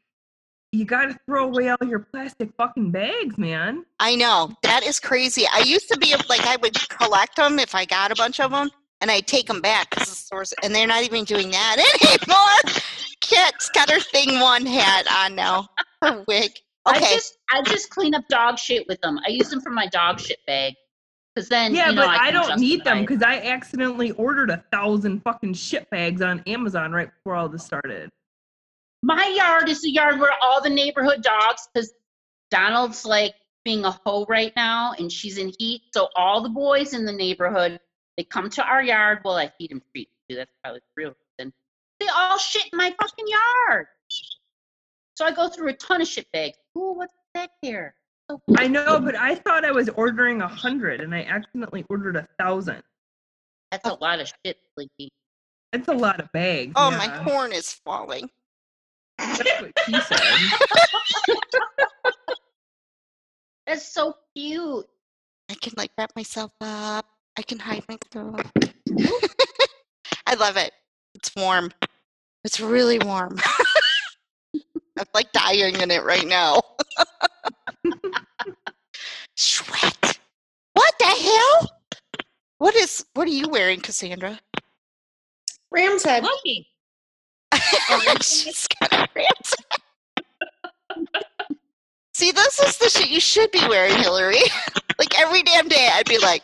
you 0.74 0.86
got 0.86 1.05
to 1.05 1.17
throw 1.28 1.45
away 1.45 1.69
all 1.69 1.88
your 1.88 1.99
plastic 1.99 2.49
fucking 2.57 2.89
bags, 2.89 3.38
man. 3.38 3.86
I 3.99 4.15
know 4.15 4.51
that 4.63 4.84
is 4.84 4.99
crazy. 4.99 5.45
I 5.53 5.59
used 5.59 5.88
to 5.89 5.99
be 5.99 6.15
like 6.28 6.41
I 6.41 6.57
would 6.57 6.74
collect 6.89 7.36
them 7.36 7.59
if 7.59 7.76
I 7.76 7.86
got 7.86 8.11
a 8.11 8.15
bunch 8.15 8.39
of 8.39 8.49
them, 8.49 8.71
and 8.99 9.11
I'd 9.11 9.28
take 9.28 9.45
them 9.45 9.61
back 9.61 9.91
to 9.91 9.99
the 9.99 10.05
stores, 10.05 10.51
and 10.63 10.74
they're 10.74 10.88
not 10.88 11.03
even 11.03 11.26
doing 11.26 11.51
that 11.51 11.78
anymore. 12.01 12.82
Kit's 13.21 13.69
got 13.69 13.89
her 13.91 13.99
thing 13.99 14.39
one 14.39 14.65
hat 14.65 15.05
on 15.15 15.36
now, 15.36 15.69
her 16.01 16.24
wig. 16.28 16.51
I 16.86 16.99
just 16.99 17.38
I 17.51 17.61
just 17.61 17.91
clean 17.91 18.15
up 18.15 18.28
dog 18.28 18.57
shit 18.57 18.88
with 18.88 18.99
them. 19.01 19.19
I 19.26 19.30
use 19.30 19.49
them 19.49 19.61
for 19.61 19.69
my 19.69 19.86
dog 19.88 20.19
shit 20.19 20.39
bag. 20.47 20.74
Cause 21.36 21.49
then 21.49 21.74
Yeah, 21.74 21.89
you 21.89 21.95
know, 21.95 22.01
but 22.01 22.09
I, 22.09 22.32
can 22.32 22.34
don't 22.34 22.59
need 22.59 22.84
them 22.84 23.01
because 23.01 23.24
I 23.24 23.38
accidentally 23.38 24.11
ordered 24.11 24.49
a 24.49 24.63
thousand 24.71 25.21
fucking 25.21 25.53
shit 25.53 25.89
bags 25.89 26.21
on 26.21 26.43
Amazon 26.45 26.91
right 26.91 27.09
before 27.11 27.36
all 27.36 27.47
this 27.47 27.63
started. 27.63 28.09
My 29.04 29.28
yard 29.28 29.68
is 29.68 29.82
the 29.82 29.91
yard 29.91 30.18
where 30.18 30.32
all 30.41 30.62
the 30.62 30.70
neighborhood 30.70 31.22
dogs, 31.22 31.68
because 31.74 31.93
Donald's 32.49 33.06
like 33.06 33.36
being 33.66 33.84
a 33.84 33.91
hoe 33.91 34.26
right 34.30 34.54
now, 34.56 34.93
and 34.97 35.12
she's 35.12 35.38
in 35.38 35.51
heat. 35.60 35.82
So 35.93 36.08
all 36.16 36.41
the 36.41 36.49
boys 36.49 36.93
in 36.93 37.06
the 37.06 37.12
neighborhood, 37.12 37.82
they 38.16 38.24
come 38.24 38.49
to 38.51 38.64
our 38.64 38.82
yard. 38.82 39.20
Well, 39.26 39.36
I 39.36 39.51
feed 39.58 39.72
them 39.72 39.82
treats 39.91 40.14
too. 40.30 40.38
That's 40.38 40.51
probably 40.64 40.80
the 40.80 41.01
real 41.01 41.14
reason. 41.38 41.54
They 41.99 42.08
all 42.08 42.38
shit 42.38 42.70
in 42.72 42.78
my 42.78 42.95
fucking 43.01 43.26
yard. 43.28 43.88
So 45.16 45.26
I 45.26 45.32
go 45.32 45.49
through 45.49 45.70
a 45.70 45.74
ton 45.74 46.01
of 46.01 46.08
shit 46.08 46.32
bags. 46.32 46.58
Ooh, 46.78 46.93
what's 46.93 47.14
that 47.36 47.51
here? 47.62 47.95
So 48.32 48.41
I 48.58 48.68
know, 48.68 49.01
but 49.01 49.18
I 49.18 49.36
thought 49.36 49.66
I 49.66 49.72
was 49.72 49.89
ordering 49.89 50.41
a 50.41 50.47
hundred 50.47 51.01
and 51.01 51.14
I 51.14 51.24
accidentally 51.24 51.86
ordered 51.89 52.16
a 52.16 52.26
thousand. 52.39 52.82
That's 53.70 53.86
a 53.86 53.95
lot 53.95 54.22
of 54.22 54.32
shit, 54.45 54.58
Slinky. 54.74 55.12
That's 55.74 55.89
a 55.89 55.93
lot 55.93 56.22
of 56.22 56.32
bags. 56.32 56.72
oh 56.78 56.89
yeah. 56.91 56.97
my 56.97 57.08
horn 57.08 57.51
is 57.51 57.74
falling. 57.84 58.30
That's 59.24 59.61
what 59.61 59.71
she 59.86 59.99
said. 60.01 60.19
That's 63.67 63.93
so 63.93 64.15
cute. 64.36 64.86
I 65.49 65.53
can 65.55 65.74
like 65.78 65.91
wrap 65.97 66.11
myself 66.15 66.51
up. 66.61 67.05
I 67.38 67.41
can 67.41 67.59
hide 67.59 67.84
myself. 67.88 68.51
I 70.28 70.36
love 70.36 70.57
it. 70.57 70.71
It's 71.15 71.32
warm. 71.36 71.71
It's 72.43 72.59
really 72.59 72.99
warm. 72.99 73.38
I'm 74.97 75.05
like 75.13 75.32
dying 75.32 75.80
in 75.80 75.91
it 75.91 76.03
right 76.03 76.28
now. 76.28 76.61
Sweat. 79.36 80.19
What 80.74 80.93
the 80.99 81.05
hell? 81.05 81.71
What 82.57 82.76
is 82.76 83.05
what 83.13 83.28
are 83.28 83.32
you 83.32 83.47
wearing, 83.49 83.80
Cassandra? 83.80 84.39
Ram's 85.71 86.03
head. 86.03 86.24
Loki. 86.24 86.67
Oh, 87.53 88.15
she's 88.21 88.67
got 88.80 89.03
this 92.34 92.59
is 92.59 92.77
the 92.77 92.89
shit 92.89 93.09
you 93.09 93.19
should 93.19 93.51
be 93.51 93.65
wearing, 93.67 93.95
Hillary. 93.97 94.41
like 94.99 95.19
every 95.19 95.43
damn 95.43 95.67
day, 95.67 95.89
I'd 95.93 96.07
be 96.07 96.17
like, 96.17 96.43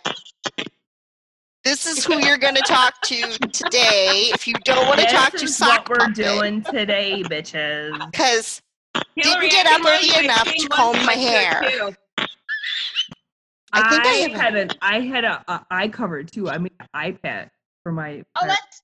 "This 1.64 1.86
is 1.86 2.06
who 2.06 2.20
you're 2.26 2.38
going 2.38 2.56
to 2.56 2.62
talk 2.62 3.02
to 3.04 3.22
today." 3.50 4.30
If 4.34 4.48
you 4.48 4.54
don't 4.64 4.88
want 4.88 5.00
to 5.00 5.06
this 5.06 5.14
talk 5.14 5.32
to 5.34 5.46
is 5.46 5.58
sock 5.58 5.90
what 5.90 5.90
we're 5.90 5.96
puppet, 5.98 6.16
doing 6.16 6.62
today, 6.64 7.24
bitches. 7.24 8.06
because 8.12 8.62
didn't 9.16 9.50
get 9.50 9.66
up 9.68 9.82
early 9.86 10.08
love 10.10 10.24
enough 10.24 10.54
to 10.54 10.68
comb 10.70 11.06
my 11.06 11.14
hair. 11.14 11.62
two. 11.62 11.96
I 13.72 13.90
think 13.90 14.06
I 14.06 14.10
I 14.10 14.14
have 14.16 14.32
had 14.32 14.56
an 14.56 14.70
I 14.82 15.00
had 15.00 15.26
a, 15.26 15.44
a 15.48 15.66
eye 15.70 15.88
cover 15.88 16.24
too. 16.24 16.50
I 16.50 16.58
mean, 16.58 16.72
iPad 16.96 17.50
for 17.84 17.92
my. 17.92 18.24
Oh, 18.36 18.48
that's 18.48 18.82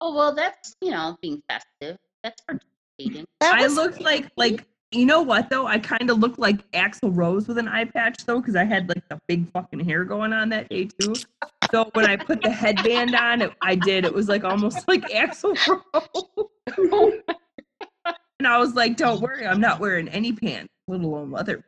oh 0.00 0.14
well, 0.14 0.34
that's 0.34 0.74
you 0.80 0.90
know 0.90 1.16
being 1.20 1.42
festive. 1.48 1.98
That's 2.22 2.40
participating. 2.42 3.26
that 3.40 3.54
I 3.54 3.62
was 3.64 3.74
looked 3.74 4.00
like 4.00 4.30
like 4.36 4.64
you 4.92 5.06
know 5.06 5.22
what 5.22 5.48
though? 5.50 5.66
I 5.66 5.78
kind 5.78 6.10
of 6.10 6.18
looked 6.18 6.38
like 6.38 6.70
Axl 6.72 7.10
Rose 7.16 7.48
with 7.48 7.58
an 7.58 7.68
eye 7.68 7.84
patch 7.86 8.24
though, 8.26 8.40
because 8.40 8.56
I 8.56 8.64
had 8.64 8.88
like 8.88 9.08
the 9.08 9.18
big 9.26 9.50
fucking 9.52 9.80
hair 9.80 10.04
going 10.04 10.32
on 10.32 10.48
that 10.50 10.68
day 10.68 10.88
too. 11.00 11.14
So 11.70 11.90
when 11.94 12.06
I 12.06 12.16
put 12.16 12.42
the 12.42 12.50
headband 12.50 13.14
on, 13.14 13.42
it, 13.42 13.52
I 13.62 13.74
did. 13.74 14.04
It 14.04 14.12
was 14.12 14.28
like 14.28 14.44
almost 14.44 14.86
like 14.88 15.02
Axl 15.08 15.56
Rose. 15.66 17.14
and 18.38 18.46
I 18.46 18.58
was 18.58 18.74
like, 18.74 18.96
"Don't 18.96 19.20
worry, 19.20 19.46
I'm 19.46 19.60
not 19.60 19.80
wearing 19.80 20.08
any 20.08 20.32
pants, 20.32 20.72
let 20.86 21.00
alone 21.00 21.30
leather." 21.30 21.64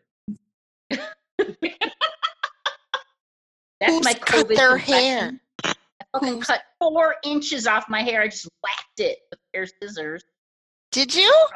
That's 3.80 3.92
Who's 3.92 4.04
my 4.04 4.14
cut 4.14 4.48
their 4.48 4.78
confession. 4.78 5.40
hair? 5.64 5.74
I 6.12 6.18
fucking 6.18 6.40
cut 6.40 6.62
four 6.78 7.16
inches 7.24 7.66
off 7.66 7.88
my 7.88 8.02
hair. 8.02 8.22
I 8.22 8.28
just 8.28 8.48
whacked 8.62 9.00
it 9.00 9.18
with 9.30 9.38
a 9.38 9.42
pair 9.52 9.62
of 9.64 9.72
scissors. 9.82 10.24
Did 10.94 11.12
you? 11.12 11.48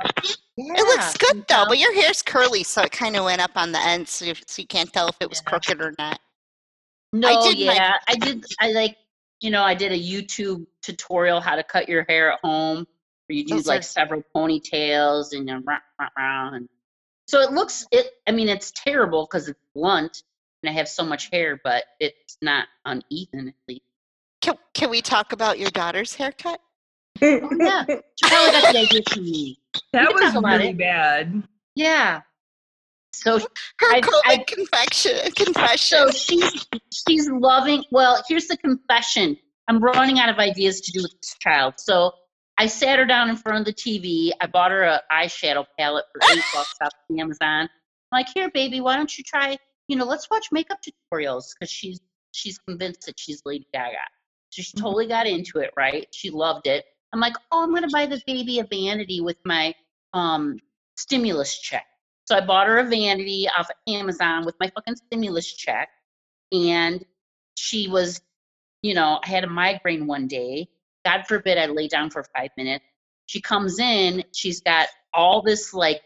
Yeah, 0.57 0.75
It 0.75 0.83
looks 0.83 1.17
good 1.17 1.45
though, 1.47 1.65
but 1.69 1.79
your 1.79 1.95
hair's 1.95 2.23
curly, 2.23 2.65
so 2.65 2.83
it 2.83 2.91
kind 2.91 3.15
of 3.15 3.25
went 3.25 3.41
up 3.41 3.53
on 3.55 3.71
the 3.71 3.79
end, 3.79 4.09
so 4.09 4.25
you, 4.25 4.35
so 4.49 4.61
you 4.61 4.67
can't 4.67 4.93
tell 4.93 5.07
if 5.07 5.17
it 5.21 5.29
was 5.29 5.41
Yeah. 5.45 5.49
crooked 5.51 5.81
or 5.81 5.95
not. 5.97 6.19
No, 7.13 7.41
did 7.45 7.65
my- 7.65 7.75
yeah, 7.75 7.99
I 8.09 8.17
did. 8.17 8.45
I 8.59 8.73
like, 8.73 8.97
you 9.41 9.53
know, 9.53 9.63
I 9.63 9.75
did 9.75 9.93
a 9.93 9.97
YouTube 9.97 10.67
tutorial 10.83 11.41
how 11.41 11.55
to 11.55 11.63
cut 11.63 11.89
your 11.89 12.05
hair 12.09 12.33
at 12.33 12.41
home, 12.43 12.79
where 13.29 13.37
you 13.37 13.45
oh, 13.45 13.49
do 13.51 13.55
Those 13.55 13.69
like 13.69 13.79
are- 13.79 13.83
several 13.83 14.25
ponytails 14.35 15.33
and 15.33 15.47
then 15.47 15.63
rah, 15.65 15.79
rah, 16.01 16.09
rah, 16.19 16.55
and 16.55 16.69
so 17.29 17.41
it 17.41 17.53
looks. 17.53 17.87
It. 17.93 18.15
I 18.27 18.33
mean, 18.33 18.49
it's 18.49 18.73
terrible 18.73 19.29
because 19.31 19.47
it's 19.47 19.61
blunt 19.73 20.25
and 20.65 20.71
I 20.71 20.73
have 20.73 20.89
so 20.89 21.05
much 21.05 21.31
hair, 21.31 21.61
but 21.63 21.85
it's 22.01 22.39
not 22.43 22.67
uneven 22.85 23.47
at 23.47 23.55
least. 23.69 23.83
Can, 24.41 24.57
can 24.75 24.91
we 24.91 25.01
talk 25.01 25.33
about 25.33 25.61
your 25.61 25.71
daughter's 25.71 26.15
haircut? 26.17 26.61
Oh 27.21 27.51
yeah, 27.59 27.85
she 27.87 28.31
got 28.31 28.73
the 28.73 28.79
idea 28.79 29.03
from 29.11 29.25
me. 29.25 29.59
That 29.93 30.09
can 30.09 30.15
was 30.15 30.35
really 30.45 30.69
it. 30.71 30.79
bad. 30.79 31.43
Yeah. 31.75 32.21
So 33.13 33.39
Her 33.39 33.47
I- 33.91 34.01
COVID 34.01 34.21
I- 34.27 34.45
confession. 34.47 35.33
Confession. 35.33 35.99
So 35.99 36.11
she's 36.11 36.67
she's 36.93 37.29
loving. 37.31 37.85
Well, 37.91 38.23
here's 38.29 38.47
the 38.47 38.57
confession. 38.57 39.37
I'm 39.69 39.83
running 39.83 40.19
out 40.19 40.29
of 40.29 40.39
ideas 40.39 40.81
to 40.83 40.93
do 40.93 41.03
with 41.03 41.13
this 41.21 41.35
child. 41.41 41.75
So 41.79 42.13
I 42.59 42.67
sat 42.67 42.99
her 42.99 43.05
down 43.05 43.29
in 43.29 43.37
front 43.37 43.61
of 43.61 43.65
the 43.65 43.73
TV. 43.73 44.31
I 44.41 44.47
bought 44.47 44.71
her 44.71 44.83
an 44.83 45.01
eyeshadow 45.13 45.65
palette 45.79 46.07
for 46.13 46.21
eight 46.33 46.43
bucks 46.55 46.75
off 46.83 46.93
of 47.11 47.19
Amazon. 47.19 47.69
I'm 47.69 47.69
like, 48.13 48.29
here, 48.35 48.51
baby, 48.53 48.81
why 48.81 48.97
don't 48.97 49.17
you 49.17 49.25
try? 49.25 49.57
You 49.89 49.97
know, 49.97 50.05
let's 50.05 50.29
watch 50.31 50.47
makeup 50.53 50.79
tutorials 50.83 51.45
because 51.59 51.71
she's 51.71 52.01
she's 52.33 52.59
convinced 52.59 53.07
that 53.07 53.19
she's 53.19 53.43
Lady 53.45 53.67
Gaga. 53.73 53.97
So 54.51 54.63
she 54.63 54.73
mm-hmm. 54.73 54.85
totally 54.85 55.07
got 55.07 55.27
into 55.27 55.59
it, 55.59 55.71
right? 55.77 56.07
She 56.13 56.31
loved 56.31 56.67
it. 56.67 56.85
I'm 57.13 57.21
like, 57.21 57.35
oh, 57.51 57.63
I'm 57.63 57.75
gonna 57.75 57.89
buy 57.93 58.07
the 58.07 58.21
baby 58.27 58.59
a 58.59 58.65
vanity 58.65 59.21
with 59.21 59.39
my 59.45 59.75
um 60.13 60.59
stimulus 60.97 61.59
check. 61.59 61.87
So 62.25 62.37
I 62.37 62.41
bought 62.41 62.67
her 62.67 62.79
a 62.79 62.85
vanity 62.85 63.49
off 63.49 63.71
of 63.71 63.77
Amazon 63.93 64.45
with 64.45 64.55
my 64.61 64.71
fucking 64.75 64.97
stimulus 64.97 65.51
check. 65.51 65.89
And 66.53 67.05
she 67.57 67.89
was, 67.89 68.21
you 68.83 68.95
know, 68.95 69.19
I 69.25 69.29
had 69.29 69.45
a 69.45 69.49
migraine 69.49 70.07
one 70.07 70.29
day. 70.29 70.69
God 71.05 71.27
forbid 71.27 71.57
I 71.57 71.67
lay 71.67 71.89
down 71.89 72.11
for 72.11 72.25
five 72.37 72.51
minutes. 72.57 72.85
She 73.27 73.41
comes 73.41 73.79
in, 73.79 74.25
she's 74.35 74.61
got 74.61 74.89
all 75.15 75.43
this 75.43 75.73
like 75.73 76.03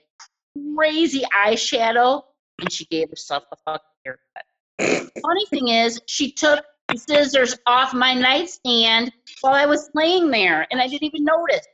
crazy 0.77 1.23
eyeshadow, 1.35 2.23
and 2.61 2.71
she 2.71 2.85
gave 2.85 3.11
herself 3.11 3.45
a 3.53 3.57
fucking 3.65 3.81
haircut. 4.05 5.11
Funny 5.23 5.47
thing 5.47 5.69
is, 5.69 6.01
she 6.07 6.33
took 6.33 6.65
the 6.93 6.99
scissors 6.99 7.57
off 7.67 7.95
my 7.95 8.15
nightstand 8.15 9.13
while 9.41 9.55
I 9.55 9.67
was 9.67 9.91
laying 9.95 10.31
there, 10.31 10.67
and 10.71 10.81
I 10.81 10.87
didn't 10.87 11.05
even 11.05 11.25
notice. 11.25 11.67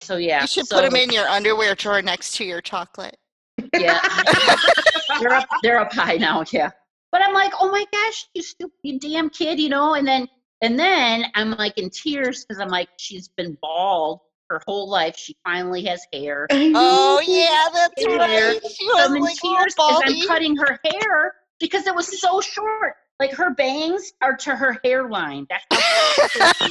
So 0.00 0.16
yeah, 0.16 0.42
you 0.42 0.46
should 0.46 0.66
so, 0.66 0.76
put 0.76 0.84
them 0.84 0.96
in 0.96 1.10
your 1.10 1.26
underwear 1.28 1.74
drawer 1.74 2.02
next 2.02 2.36
to 2.36 2.44
your 2.44 2.60
chocolate. 2.60 3.16
Yeah, 3.78 4.00
they're 5.20 5.34
up, 5.34 5.48
they're 5.62 5.78
up 5.78 5.92
high 5.92 6.16
now. 6.16 6.44
Yeah, 6.52 6.70
but 7.10 7.22
I'm 7.22 7.32
like, 7.32 7.52
oh 7.60 7.70
my 7.70 7.84
gosh, 7.90 8.26
you 8.34 8.42
stupid, 8.42 8.74
you 8.82 8.98
damn 8.98 9.30
kid, 9.30 9.58
you 9.58 9.70
know. 9.70 9.94
And 9.94 10.06
then, 10.06 10.28
and 10.60 10.78
then 10.78 11.26
I'm 11.34 11.52
like 11.52 11.78
in 11.78 11.88
tears 11.90 12.44
because 12.44 12.60
I'm 12.60 12.68
like, 12.68 12.88
she's 12.98 13.28
been 13.28 13.56
bald 13.62 14.20
her 14.50 14.60
whole 14.66 14.90
life. 14.90 15.16
She 15.16 15.36
finally 15.42 15.84
has 15.84 16.06
hair. 16.12 16.46
Oh 16.50 17.22
yeah, 17.26 17.68
that's 17.72 18.04
Yeah. 18.06 18.16
right. 18.18 18.60
She 18.70 18.90
I'm 18.98 19.16
in 19.16 19.22
like 19.22 19.36
tears 19.36 19.74
because 19.74 20.02
I'm 20.04 20.26
cutting 20.26 20.56
her 20.56 20.78
hair 20.84 21.34
because 21.60 21.86
it 21.86 21.94
was 21.94 22.20
so 22.20 22.40
short. 22.40 22.94
Like 23.20 23.32
her 23.32 23.50
bangs 23.54 24.12
are 24.22 24.36
to 24.38 24.56
her 24.56 24.78
hairline. 24.84 25.46
That's 25.48 25.64
how 25.70 26.28
short 26.28 26.30
she 26.32 26.66
is. 26.66 26.70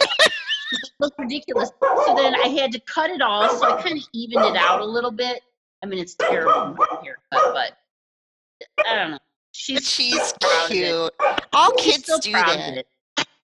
It 0.73 0.89
looked 0.99 1.19
ridiculous. 1.19 1.69
So 2.05 2.15
then 2.15 2.35
I 2.35 2.47
had 2.47 2.71
to 2.71 2.79
cut 2.81 3.09
it 3.11 3.21
all, 3.21 3.47
so 3.49 3.77
I 3.77 3.81
kind 3.81 3.97
of 3.97 4.03
evened 4.13 4.43
it 4.45 4.55
out 4.55 4.81
a 4.81 4.85
little 4.85 5.11
bit. 5.11 5.41
I 5.83 5.85
mean, 5.85 5.99
it's 5.99 6.15
terrible 6.15 6.75
haircut, 7.03 7.17
but 7.31 7.77
I 8.87 8.95
don't 8.95 9.11
know. 9.11 9.19
She's 9.51 9.87
she's 9.87 10.15
it. 10.41 10.67
cute. 10.67 11.11
All 11.53 11.71
kids 11.73 12.09
do 12.21 12.31
that. 12.31 12.77
it. 12.77 12.87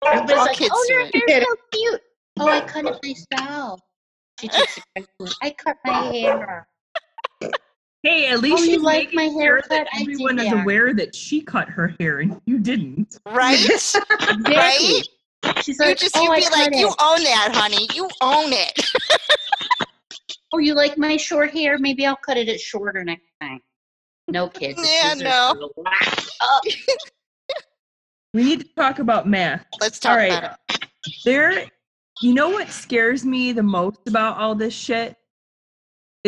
Everybody's 0.06 0.38
All 0.40 0.46
like, 0.46 0.58
kids 0.58 0.72
"Oh, 0.74 0.86
your 0.90 1.02
it. 1.02 1.30
hair's 1.30 1.46
so 1.46 1.56
cute." 1.72 2.02
Oh, 2.40 2.50
I 2.50 2.62
cut 2.62 2.86
it 2.86 3.00
myself. 3.04 3.82
She 4.40 4.48
takes 4.48 4.80
compliment. 4.96 5.36
I 5.44 5.50
cut 5.52 5.78
my 5.86 6.02
hair. 6.14 6.68
Hey, 8.04 8.28
at 8.28 8.40
least 8.40 8.60
Oh, 8.60 8.64
you 8.64 8.74
she's 8.76 8.82
like 8.82 9.12
making 9.14 9.16
my 9.16 9.28
sure 9.44 9.62
that 9.62 9.70
haircut? 9.70 9.88
I 9.94 9.98
did 10.00 10.02
everyone 10.14 10.40
is 10.40 10.52
aware 10.54 10.94
that 10.94 11.14
she 11.14 11.42
cut 11.42 11.68
her 11.68 11.94
hair 12.00 12.20
and 12.20 12.40
you 12.46 12.60
didn't. 12.60 13.20
Right? 13.26 13.60
Exactly. 13.70 14.56
right? 14.56 15.04
She's 15.64 15.80
You 15.80 15.86
like, 15.86 15.98
just 15.98 16.16
"Oh, 16.16 16.24
you 16.24 16.32
I 16.32 16.38
be 16.38 16.44
cut 16.44 16.52
like, 16.54 16.76
you 16.76 16.88
it. 16.88 16.96
own 17.02 17.24
that, 17.24 17.50
honey. 17.54 17.88
You 17.94 18.10
own 18.22 18.54
it. 18.54 18.92
Oh, 20.52 20.58
you 20.58 20.74
like 20.74 20.98
my 20.98 21.16
short 21.16 21.52
hair? 21.52 21.78
Maybe 21.78 22.08
I'll 22.08 22.16
cut 22.16 22.36
it 22.36 22.50
at 22.50 22.60
shorter 22.60 23.04
next 23.04 23.28
time. 23.40 23.60
No, 24.28 24.50
kid. 24.50 24.78
Yeah, 24.80 25.14
no. 25.14 25.54
are 25.62 25.70
whacked 25.84 26.32
up. 26.42 26.64
We 28.34 28.44
need 28.44 28.62
to 28.62 28.68
talk 28.76 28.98
about 28.98 29.28
math. 29.28 29.64
Let's 29.80 30.00
talk 30.00 30.12
All 30.12 30.18
right. 30.18 30.34
about 30.40 30.58
it. 30.70 30.86
There, 31.24 31.66
you 32.22 32.34
know 32.34 32.50
what 32.50 32.70
scares 32.70 33.24
me 33.26 33.52
the 33.52 33.62
most 33.62 34.00
about 34.08 34.38
all 34.38 34.56
this 34.56 34.74
shit? 34.74 35.16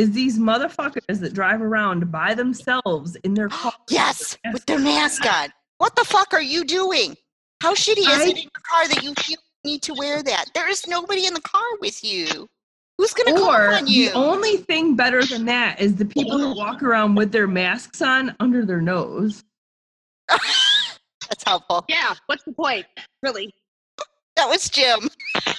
Is 0.01 0.11
these 0.13 0.39
motherfuckers 0.39 1.19
that 1.19 1.33
drive 1.35 1.61
around 1.61 2.11
by 2.11 2.33
themselves 2.33 3.15
in 3.17 3.35
their 3.35 3.49
car. 3.61 3.71
Yes, 3.87 4.35
with 4.51 4.65
their 4.65 4.79
mask 4.79 5.23
on. 5.31 5.49
What 5.77 5.95
the 5.95 6.03
fuck 6.03 6.33
are 6.33 6.41
you 6.41 6.63
doing? 6.65 7.15
How 7.61 7.75
shitty 7.75 7.99
is 7.99 8.07
I- 8.07 8.23
it 8.23 8.37
in 8.37 8.43
your 8.43 8.51
car 8.67 8.87
that 8.87 9.03
you 9.03 9.13
need 9.63 9.83
to 9.83 9.93
wear 9.93 10.23
that? 10.23 10.45
There 10.55 10.67
is 10.67 10.87
nobody 10.87 11.27
in 11.27 11.35
the 11.35 11.41
car 11.41 11.61
with 11.79 12.03
you. 12.03 12.47
Who's 12.97 13.13
gonna 13.13 13.37
call 13.37 13.51
Or 13.51 13.73
on 13.75 13.85
you? 13.85 14.09
the 14.09 14.15
only 14.15 14.57
thing 14.57 14.95
better 14.95 15.23
than 15.23 15.45
that 15.45 15.79
is 15.79 15.95
the 15.95 16.05
people 16.05 16.39
who 16.39 16.55
walk 16.55 16.81
around 16.87 17.13
with 17.13 17.31
their 17.31 17.47
masks 17.47 18.01
on 18.01 18.35
under 18.39 18.65
their 18.65 18.81
nose. 18.81 19.43
That's 20.27 21.43
helpful. 21.45 21.85
Yeah, 21.87 22.15
what's 22.25 22.43
the 22.43 22.53
point? 22.53 22.87
Really? 23.21 23.53
That 24.35 24.49
was 24.49 24.67
Jim. 24.67 25.09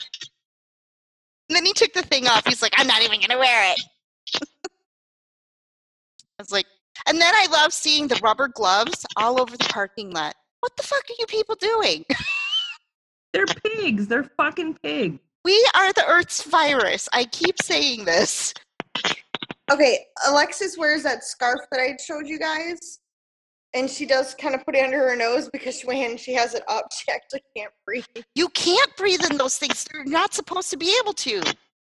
And 1.49 1.57
then 1.59 1.67
he 1.67 1.75
took 1.75 1.93
the 1.93 2.01
thing 2.03 2.27
off. 2.29 2.47
He's 2.47 2.63
like, 2.63 2.73
I'm 2.79 2.87
not 2.87 3.03
even 3.03 3.21
gonna 3.21 3.39
wear 3.39 3.73
it. 3.73 3.81
I 4.65 4.69
was 6.39 6.53
like, 6.53 6.67
and 7.07 7.21
then 7.21 7.35
I 7.35 7.47
love 7.51 7.73
seeing 7.73 8.09
the 8.09 8.21
rubber 8.23 8.49
gloves 8.49 9.05
all 9.17 9.41
over 9.41 9.57
the 9.57 9.65
parking 9.65 10.11
lot. 10.11 10.35
What 10.61 10.77
the 10.77 10.83
fuck 10.83 11.03
are 11.09 11.15
you 11.19 11.27
people 11.27 11.57
doing? 11.57 12.05
They're 13.33 13.47
pigs. 13.47 14.07
They're 14.07 14.31
fucking 14.37 14.79
pigs. 14.83 15.19
We 15.45 15.69
are 15.75 15.93
the 15.93 16.07
Earth's 16.07 16.45
virus. 16.45 17.09
I 17.13 17.25
keep 17.25 17.61
saying 17.61 18.05
this. 18.05 18.55
Okay, 19.71 20.05
Alexis 20.29 20.77
wears 20.77 21.03
that 21.03 21.25
scarf 21.25 21.61
that 21.71 21.81
I 21.81 21.97
showed 22.05 22.27
you 22.27 22.39
guys. 22.39 23.01
And 23.75 23.89
she 23.89 24.05
does 24.05 24.35
kind 24.35 24.55
of 24.55 24.65
put 24.67 24.77
it 24.77 24.85
under 24.85 24.99
her 24.99 25.17
nose 25.17 25.49
because 25.51 25.81
when 25.83 26.19
she 26.19 26.35
has 26.35 26.55
it 26.55 26.63
up, 26.69 26.87
she 26.93 27.11
actually 27.11 27.43
can't 27.57 27.73
breathe. 27.87 28.05
You 28.35 28.49
can't 28.51 28.95
breathe 28.97 29.25
in 29.29 29.39
those 29.39 29.57
things. 29.57 29.87
You're 29.93 30.05
not 30.05 30.35
supposed 30.35 30.71
to 30.71 30.77
be 30.77 30.95
able 31.03 31.15
to. 31.15 31.43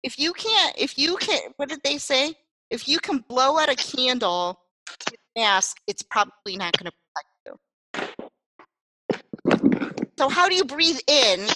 If 0.08 0.18
you 0.18 0.32
can't, 0.32 0.74
if 0.78 0.97
you 0.97 1.18
can't, 1.18 1.53
what 1.58 1.68
did 1.68 1.82
they 1.84 1.97
say? 1.97 2.34
If 2.70 2.88
you 2.88 2.97
can 2.97 3.26
blow 3.28 3.60
out 3.60 3.68
a 3.68 3.76
candle 3.76 4.58
with 5.05 5.20
a 5.36 5.39
mask, 5.41 5.82
it's 5.86 6.01
probably 6.01 6.55
not 6.55 6.72
going 6.78 6.89
to 6.89 6.93
protect 7.03 7.60
you. 9.76 10.08
So 10.18 10.30
how 10.30 10.47
do 10.47 10.55
you 10.55 10.64
breathe 10.64 10.99
in? 11.08 11.47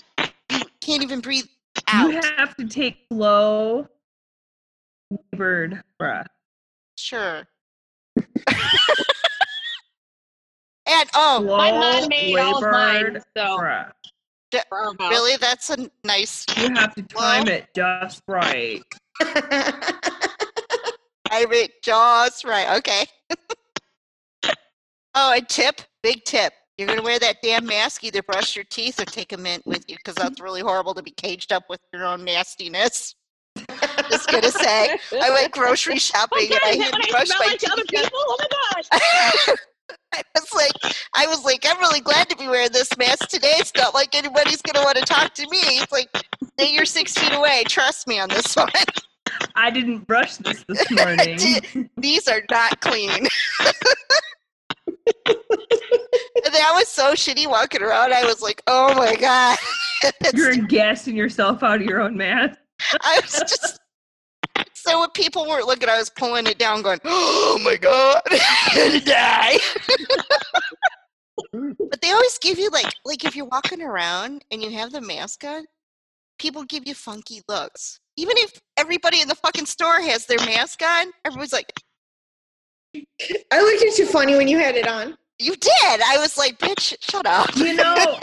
You 0.49 0.65
can't 0.81 1.01
even 1.01 1.21
breathe 1.21 1.45
out. 1.87 2.11
You 2.11 2.19
have 2.37 2.57
to 2.57 2.67
take 2.67 2.97
slow, 3.09 3.87
labored 5.31 5.81
breath. 5.97 6.27
Sure. 6.97 7.47
and 8.17 8.27
oh, 11.15 11.39
Slow, 11.39 11.55
My 11.55 11.71
mom 11.71 12.09
made 12.09 12.37
all 12.37 12.59
mine, 12.59 13.17
so 13.37 13.59
breath. 13.59 13.93
Bravo. 14.69 15.09
really? 15.09 15.37
That's 15.37 15.69
a 15.69 15.89
nice. 16.03 16.45
You 16.57 16.73
have 16.75 16.95
to 16.95 17.03
time 17.03 17.45
Well- 17.45 17.55
it 17.55 17.67
just 17.75 18.21
right. 18.27 18.81
I 21.33 21.45
mean, 21.49 21.69
just 21.83 22.43
right. 22.43 22.77
Okay. 22.77 23.05
oh, 25.15 25.33
a 25.33 25.41
tip, 25.41 25.81
big 26.03 26.23
tip. 26.25 26.53
You're 26.77 26.87
gonna 26.87 27.03
wear 27.03 27.19
that 27.19 27.37
damn 27.43 27.65
mask. 27.65 28.03
Either 28.03 28.23
brush 28.23 28.55
your 28.55 28.65
teeth 28.65 28.99
or 28.99 29.05
take 29.05 29.33
a 29.33 29.37
mint 29.37 29.65
with 29.65 29.85
you, 29.87 29.97
because 29.97 30.15
that's 30.15 30.41
really 30.41 30.61
horrible 30.61 30.93
to 30.95 31.03
be 31.03 31.11
caged 31.11 31.53
up 31.53 31.63
with 31.69 31.79
your 31.93 32.05
own 32.05 32.23
nastiness. 32.25 33.15
Just 34.09 34.29
gonna 34.29 34.49
say, 34.49 34.97
I 35.21 35.29
went 35.29 35.51
grocery 35.53 35.95
Oh 35.95 35.97
shopping 35.97 36.49
God, 36.49 36.59
and 36.63 36.65
I 36.65 36.69
is 36.71 36.77
that 36.77 36.85
hadn't 36.85 36.99
what 36.99 37.07
I 37.07 37.11
brushed 37.11 37.33
my 37.39 37.45
like 37.45 37.59
to 37.59 37.71
other 37.71 37.83
teeth 37.83 38.01
people? 38.03 38.19
Oh 38.19 38.37
my 38.39 38.47
gosh. 38.81 39.57
I 40.13 40.23
was 40.35 40.53
like, 40.53 40.95
I 41.13 41.27
was 41.27 41.43
like, 41.45 41.65
I'm 41.67 41.79
really 41.79 42.01
glad 42.01 42.29
to 42.29 42.35
be 42.35 42.47
wearing 42.47 42.71
this 42.71 42.89
mask 42.97 43.27
today. 43.29 43.53
It's 43.57 43.71
not 43.75 43.93
like 43.93 44.15
anybody's 44.15 44.61
gonna 44.61 44.83
want 44.83 44.97
to 44.97 45.05
talk 45.05 45.33
to 45.35 45.43
me. 45.49 45.59
It's 45.61 45.91
like, 45.91 46.09
you're 46.59 46.85
six 46.85 47.13
feet 47.13 47.33
away. 47.33 47.63
Trust 47.67 48.07
me 48.07 48.19
on 48.19 48.29
this 48.29 48.55
one. 48.55 48.69
I 49.55 49.69
didn't 49.71 50.07
brush 50.07 50.37
this 50.37 50.63
this 50.67 50.91
morning. 50.91 51.89
These 51.97 52.27
are 52.27 52.41
not 52.49 52.79
clean. 52.81 53.27
that 55.25 56.71
was 56.73 56.87
so 56.87 57.13
shitty 57.13 57.47
walking 57.47 57.81
around. 57.81 58.13
I 58.13 58.25
was 58.25 58.41
like, 58.41 58.61
oh 58.67 58.93
my 58.95 59.15
god. 59.15 59.57
You're 60.33 60.55
gassing 60.55 61.15
yourself 61.15 61.63
out 61.63 61.81
of 61.81 61.83
your 61.83 62.01
own 62.01 62.17
mask. 62.17 62.57
I 63.01 63.19
was 63.23 63.39
just. 63.39 63.80
So 64.83 64.99
when 64.99 65.09
people 65.11 65.47
weren't 65.47 65.67
looking, 65.67 65.89
I 65.89 65.99
was 65.99 66.09
pulling 66.09 66.47
it 66.47 66.57
down, 66.57 66.81
going, 66.81 66.99
"Oh 67.05 67.59
my 67.63 67.75
god, 67.77 68.21
I'm 68.31 68.89
gonna 68.89 68.99
die!" 68.99 69.59
but 71.79 72.01
they 72.01 72.09
always 72.11 72.39
give 72.39 72.57
you 72.57 72.69
like, 72.71 72.91
like 73.05 73.23
if 73.23 73.35
you're 73.35 73.45
walking 73.45 73.83
around 73.83 74.43
and 74.49 74.63
you 74.63 74.71
have 74.71 74.91
the 74.91 75.01
mask 75.01 75.43
on, 75.43 75.65
people 76.39 76.63
give 76.63 76.87
you 76.87 76.95
funky 76.95 77.41
looks. 77.47 77.99
Even 78.17 78.37
if 78.37 78.59
everybody 78.75 79.21
in 79.21 79.27
the 79.27 79.35
fucking 79.35 79.67
store 79.67 80.01
has 80.01 80.25
their 80.25 80.39
mask 80.39 80.81
on, 80.81 81.11
everyone's 81.25 81.53
like, 81.53 81.71
I 82.95 83.61
looked 83.61 83.83
at 83.85 83.99
you 83.99 84.07
funny 84.07 84.35
when 84.35 84.47
you 84.47 84.57
had 84.57 84.75
it 84.75 84.87
on. 84.87 85.15
"You 85.37 85.55
did." 85.55 86.01
I 86.01 86.17
was 86.17 86.39
like, 86.39 86.57
"Bitch, 86.57 86.95
shut 87.01 87.27
up." 87.27 87.55
You 87.55 87.73
know, 87.75 88.19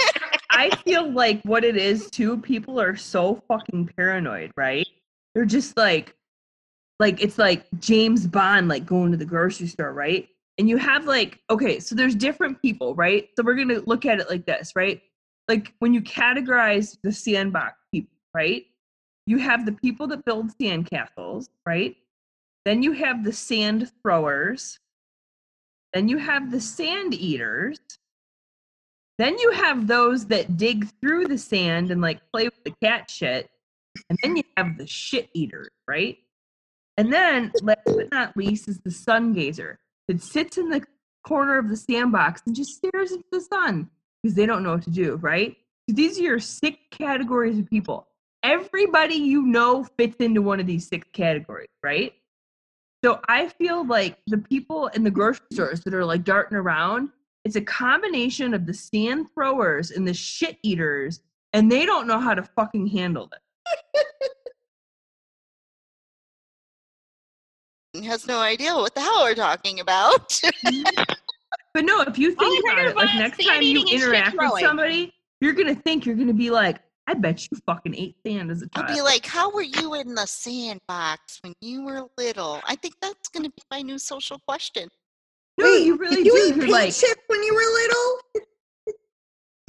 I 0.50 0.70
feel 0.84 1.08
like 1.08 1.40
what 1.42 1.62
it 1.62 1.76
is 1.76 2.10
too, 2.10 2.38
people 2.38 2.80
are 2.80 2.96
so 2.96 3.40
fucking 3.46 3.90
paranoid, 3.96 4.50
right? 4.56 4.86
They're 5.34 5.44
just 5.44 5.76
like 5.76 6.16
like 6.98 7.22
it's 7.22 7.38
like 7.38 7.66
James 7.78 8.26
Bond 8.26 8.68
like 8.68 8.84
going 8.84 9.10
to 9.12 9.16
the 9.16 9.24
grocery 9.24 9.66
store, 9.66 9.92
right? 9.92 10.28
And 10.58 10.68
you 10.68 10.76
have 10.76 11.06
like 11.06 11.40
okay, 11.50 11.78
so 11.78 11.94
there's 11.94 12.14
different 12.14 12.60
people, 12.60 12.94
right? 12.94 13.28
So 13.36 13.44
we're 13.44 13.54
going 13.54 13.68
to 13.68 13.82
look 13.86 14.04
at 14.06 14.20
it 14.20 14.28
like 14.28 14.46
this, 14.46 14.72
right? 14.74 15.00
Like 15.46 15.72
when 15.78 15.94
you 15.94 16.02
categorize 16.02 16.98
the 17.02 17.12
sandbox 17.12 17.74
people, 17.92 18.16
right? 18.34 18.66
You 19.26 19.38
have 19.38 19.66
the 19.66 19.72
people 19.72 20.06
that 20.08 20.24
build 20.24 20.50
sand 20.60 20.90
castles, 20.90 21.48
right? 21.66 21.96
Then 22.64 22.82
you 22.82 22.92
have 22.92 23.24
the 23.24 23.32
sand 23.32 23.90
throwers. 24.02 24.78
Then 25.92 26.08
you 26.08 26.18
have 26.18 26.50
the 26.50 26.60
sand 26.60 27.14
eaters. 27.14 27.78
Then 29.18 29.38
you 29.38 29.50
have 29.52 29.86
those 29.86 30.26
that 30.26 30.56
dig 30.56 30.88
through 31.00 31.26
the 31.26 31.38
sand 31.38 31.90
and 31.90 32.00
like 32.00 32.20
play 32.32 32.44
with 32.44 32.62
the 32.64 32.74
cat 32.82 33.10
shit. 33.10 33.50
And 34.08 34.18
then 34.22 34.36
you 34.36 34.44
have 34.56 34.78
the 34.78 34.86
shit 34.86 35.28
eaters, 35.34 35.70
right? 35.86 36.18
And 36.98 37.12
then, 37.12 37.52
last 37.62 37.78
but 37.86 38.10
not 38.10 38.36
least, 38.36 38.68
is 38.68 38.80
the 38.80 38.90
sun 38.90 39.32
gazer 39.32 39.78
that 40.08 40.20
sits 40.20 40.58
in 40.58 40.68
the 40.68 40.82
corner 41.24 41.56
of 41.56 41.68
the 41.68 41.76
sandbox 41.76 42.42
and 42.44 42.56
just 42.56 42.74
stares 42.74 43.12
into 43.12 43.24
the 43.30 43.40
sun 43.40 43.88
because 44.20 44.34
they 44.34 44.46
don't 44.46 44.64
know 44.64 44.72
what 44.72 44.82
to 44.82 44.90
do, 44.90 45.14
right? 45.16 45.56
These 45.86 46.18
are 46.18 46.22
your 46.22 46.40
six 46.40 46.76
categories 46.90 47.56
of 47.56 47.70
people. 47.70 48.08
Everybody 48.42 49.14
you 49.14 49.42
know 49.42 49.84
fits 49.84 50.16
into 50.16 50.42
one 50.42 50.58
of 50.58 50.66
these 50.66 50.88
six 50.88 51.06
categories, 51.12 51.68
right? 51.84 52.14
So 53.04 53.20
I 53.28 53.46
feel 53.46 53.86
like 53.86 54.18
the 54.26 54.38
people 54.38 54.88
in 54.88 55.04
the 55.04 55.10
grocery 55.10 55.46
stores 55.52 55.82
that 55.82 55.94
are 55.94 56.04
like 56.04 56.24
darting 56.24 56.58
around, 56.58 57.10
it's 57.44 57.54
a 57.54 57.60
combination 57.60 58.54
of 58.54 58.66
the 58.66 58.74
sand 58.74 59.26
throwers 59.34 59.92
and 59.92 60.06
the 60.06 60.14
shit 60.14 60.58
eaters, 60.64 61.20
and 61.52 61.70
they 61.70 61.86
don't 61.86 62.08
know 62.08 62.18
how 62.18 62.34
to 62.34 62.42
fucking 62.42 62.88
handle 62.88 63.28
it. 63.32 63.38
Has 68.04 68.26
no 68.26 68.40
idea 68.40 68.74
what 68.74 68.94
the 68.94 69.00
hell 69.00 69.22
we're 69.22 69.34
talking 69.34 69.80
about. 69.80 70.40
But 71.74 71.84
no, 71.84 72.00
if 72.00 72.18
you 72.18 72.30
All 72.30 72.34
think 72.44 72.64
about 72.64 72.78
it, 72.86 72.96
like 72.96 73.14
next 73.14 73.44
time 73.44 73.62
you 73.62 73.68
eating 73.68 73.82
and 73.82 73.90
shit 73.90 74.02
interact 74.02 74.36
with 74.36 74.60
somebody, 74.60 75.12
you're 75.40 75.52
gonna 75.52 75.74
think 75.74 76.06
you're 76.06 76.16
gonna 76.16 76.32
be 76.32 76.50
like, 76.50 76.78
I 77.08 77.14
bet 77.14 77.48
you 77.50 77.58
fucking 77.64 77.94
ate 77.94 78.16
sand 78.26 78.50
as 78.50 78.60
a 78.60 78.68
child. 78.68 78.86
I'll 78.90 78.94
be 78.94 79.00
like, 79.00 79.24
how 79.24 79.50
were 79.50 79.62
you 79.62 79.94
in 79.94 80.14
the 80.14 80.26
sandbox 80.26 81.38
when 81.42 81.54
you 81.62 81.82
were 81.82 82.02
little? 82.18 82.60
I 82.66 82.74
think 82.74 82.96
that's 83.00 83.30
going 83.30 83.44
to 83.44 83.48
be 83.50 83.62
my 83.70 83.80
new 83.80 83.98
social 83.98 84.38
question. 84.46 84.90
no, 85.56 85.64
Wait, 85.64 85.86
you 85.86 85.96
really 85.96 86.16
did 86.16 86.26
you 86.26 86.32
do. 86.32 86.38
eat 86.38 86.56
You're 86.56 86.64
paint 86.66 86.70
like, 86.70 86.94
chips 86.94 87.22
when 87.28 87.42
you 87.42 87.54
were 87.54 87.60
little? 87.60 88.54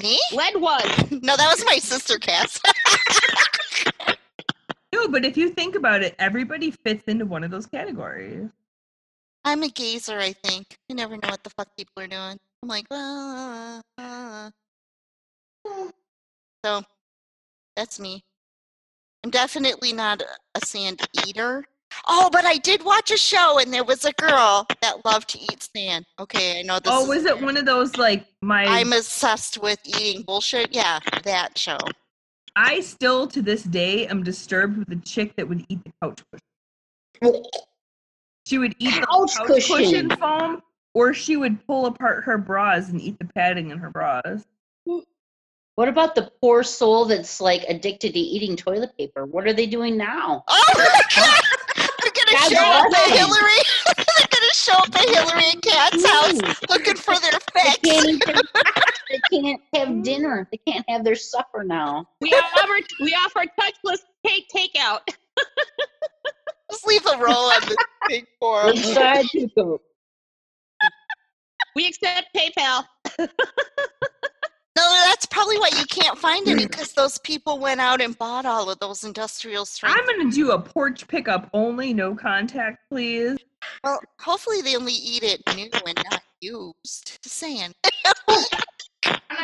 Me? 0.02 0.20
Lead 0.34 0.58
one. 0.58 1.22
No, 1.24 1.38
that 1.38 1.50
was 1.50 1.64
my 1.66 1.78
sister, 1.78 2.18
Cass. 2.18 2.60
No, 4.94 5.08
but 5.08 5.26
if 5.26 5.38
you 5.38 5.50
think 5.50 5.76
about 5.76 6.04
it, 6.04 6.16
everybody 6.20 6.72
fits 6.72 7.04
into 7.08 7.26
one 7.26 7.44
of 7.44 7.52
those 7.52 7.66
categories. 7.66 8.50
I'm 9.46 9.64
a 9.64 9.70
gazer, 9.70 10.20
I 10.20 10.34
think. 10.34 10.78
You 10.90 10.96
never 10.96 11.14
know 11.14 11.30
what 11.30 11.44
the 11.44 11.50
fuck 11.52 11.70
people 11.78 12.04
are 12.04 12.08
doing. 12.08 12.38
I'm 12.64 12.70
like, 12.70 12.86
ah, 12.92 13.82
ah. 13.98 14.52
So 16.66 16.84
that's 17.76 18.00
me. 18.00 18.24
I'm 19.24 19.30
definitely 19.30 19.94
not 19.94 20.22
a- 20.22 20.66
sand 20.66 21.02
eater. 21.26 21.66
Oh, 22.08 22.30
but 22.32 22.46
I 22.46 22.58
did 22.58 22.84
watch 22.84 23.12
a 23.12 23.18
show 23.18 23.60
and 23.60 23.74
there 23.74 23.84
was 23.84 24.06
a 24.06 24.12
girl 24.14 24.68
that 24.82 25.04
loved 25.06 25.30
to 25.30 25.40
eat 25.40 25.68
sand. 25.76 26.06
Okay, 26.20 26.60
I 26.60 26.62
know 26.62 26.80
this 26.80 26.92
oh, 26.94 27.08
was 27.08 27.26
it 27.26 27.42
one 27.42 27.58
of 27.58 27.66
those 27.66 27.98
like 27.98 28.26
my? 28.42 28.66
I'm 28.66 28.94
obsessed 28.94 29.58
with 29.58 29.80
eating 29.86 30.22
bullshit. 30.24 30.74
Yeah, 30.74 31.00
that 31.24 31.58
show. 31.58 31.78
I 32.56 32.80
still 32.82 33.28
to 33.28 33.41
this 33.41 33.64
day 33.64 34.08
am 34.08 34.24
disturbed 34.24 34.78
with 34.78 34.88
the 34.88 34.97
chick 34.97 35.36
that 35.38 35.47
would 35.47 35.66
eat 35.70 35.84
the 35.84 35.91
couch 36.02 36.20
cushion. 36.32 37.43
She 38.45 38.58
would 38.58 38.76
eat 38.80 38.95
the 38.95 39.06
Couch 39.06 39.36
couch 39.38 39.47
cushion. 39.47 39.78
cushion 39.78 40.10
foam, 40.18 40.62
or 40.93 41.14
she 41.14 41.38
would 41.38 41.66
pull 41.68 41.86
apart 41.86 42.24
her 42.24 42.38
bras 42.38 42.89
and 42.89 43.00
eat 43.00 43.20
the 43.20 43.26
padding 43.26 43.70
in 43.70 43.78
her 43.78 43.89
bras. 43.89 44.45
What 45.76 45.88
about 45.88 46.16
the 46.16 46.32
poor 46.41 46.64
soul 46.64 47.06
that's 47.06 47.39
like 47.39 47.64
addicted 47.70 48.14
to 48.14 48.20
eating 48.20 48.58
toilet 48.58 48.97
paper? 48.97 49.26
What 49.26 49.47
are 49.47 49.54
they 49.54 49.66
doing 49.66 49.95
now? 49.95 50.43
Oh 50.47 50.64
my 50.76 51.02
god! 51.16 51.41
They're 52.02 52.12
gonna 52.12 52.38
God 52.38 52.52
show 52.52 52.66
up 52.66 52.89
bless 52.89 53.12
at 53.12 53.18
them. 53.18 53.28
Hillary. 53.28 54.26
They're 54.50 54.56
show 54.56 54.80
up 54.80 54.95
at 54.95 55.10
Hillary 55.10 55.52
and 55.52 55.62
Kat's 55.62 56.06
house 56.08 56.62
looking 56.72 56.95
for 56.95 57.14
their 57.20 57.34
They 57.54 57.62
fix. 57.62 57.78
can't, 57.86 58.06
even, 58.08 58.20
they 59.12 59.20
can't 59.32 59.62
have 59.76 60.04
dinner. 60.04 60.47
They 60.52 60.60
can't 60.72 60.86
have 60.89 61.04
their 61.04 61.16
supper 61.16 61.64
now. 61.64 62.08
We 62.20 62.30
offer 62.32 62.80
we 63.02 63.14
offer 63.14 63.43
touchless 63.60 64.00
cake 64.26 64.45
takeout. 64.56 65.02
Just 66.72 66.88
leave 66.88 67.06
a 67.06 67.18
roll 67.20 67.52
on 67.52 67.62
the 67.62 67.78
thing 68.10 68.26
for 68.39 68.70
Inside 68.70 69.26
people. 69.32 69.82
We 71.76 71.86
accept 71.88 72.36
PayPal. 72.36 72.86
No, 74.76 75.03
that's 75.05 75.26
probably 75.26 75.57
why 75.57 75.70
you 75.78 75.86
can't 75.86 76.17
find 76.17 76.47
any 76.47 76.65
because 76.65 76.93
those 76.93 77.17
people 77.20 77.59
went 77.59 77.82
out 77.82 78.01
and 78.01 78.17
bought 78.17 78.45
all 78.45 78.70
of 78.70 78.80
those 78.80 79.03
industrial 79.03 79.65
strength. 79.65 79.97
I'm 79.99 80.05
gonna 80.05 80.32
do 80.32 80.51
a 80.51 80.59
porch 80.59 81.07
pickup 81.07 81.49
only, 81.53 81.93
no 81.93 82.15
contact, 82.15 82.80
please. 82.89 83.38
Well, 83.84 83.99
hopefully 84.20 84.61
they 84.61 84.76
only 84.76 84.93
eat 84.93 85.24
it 85.24 85.41
new 85.55 85.70
and 85.86 85.97
not 86.09 86.22
used. 86.41 87.20
Just 87.24 87.36
saying. 87.36 87.74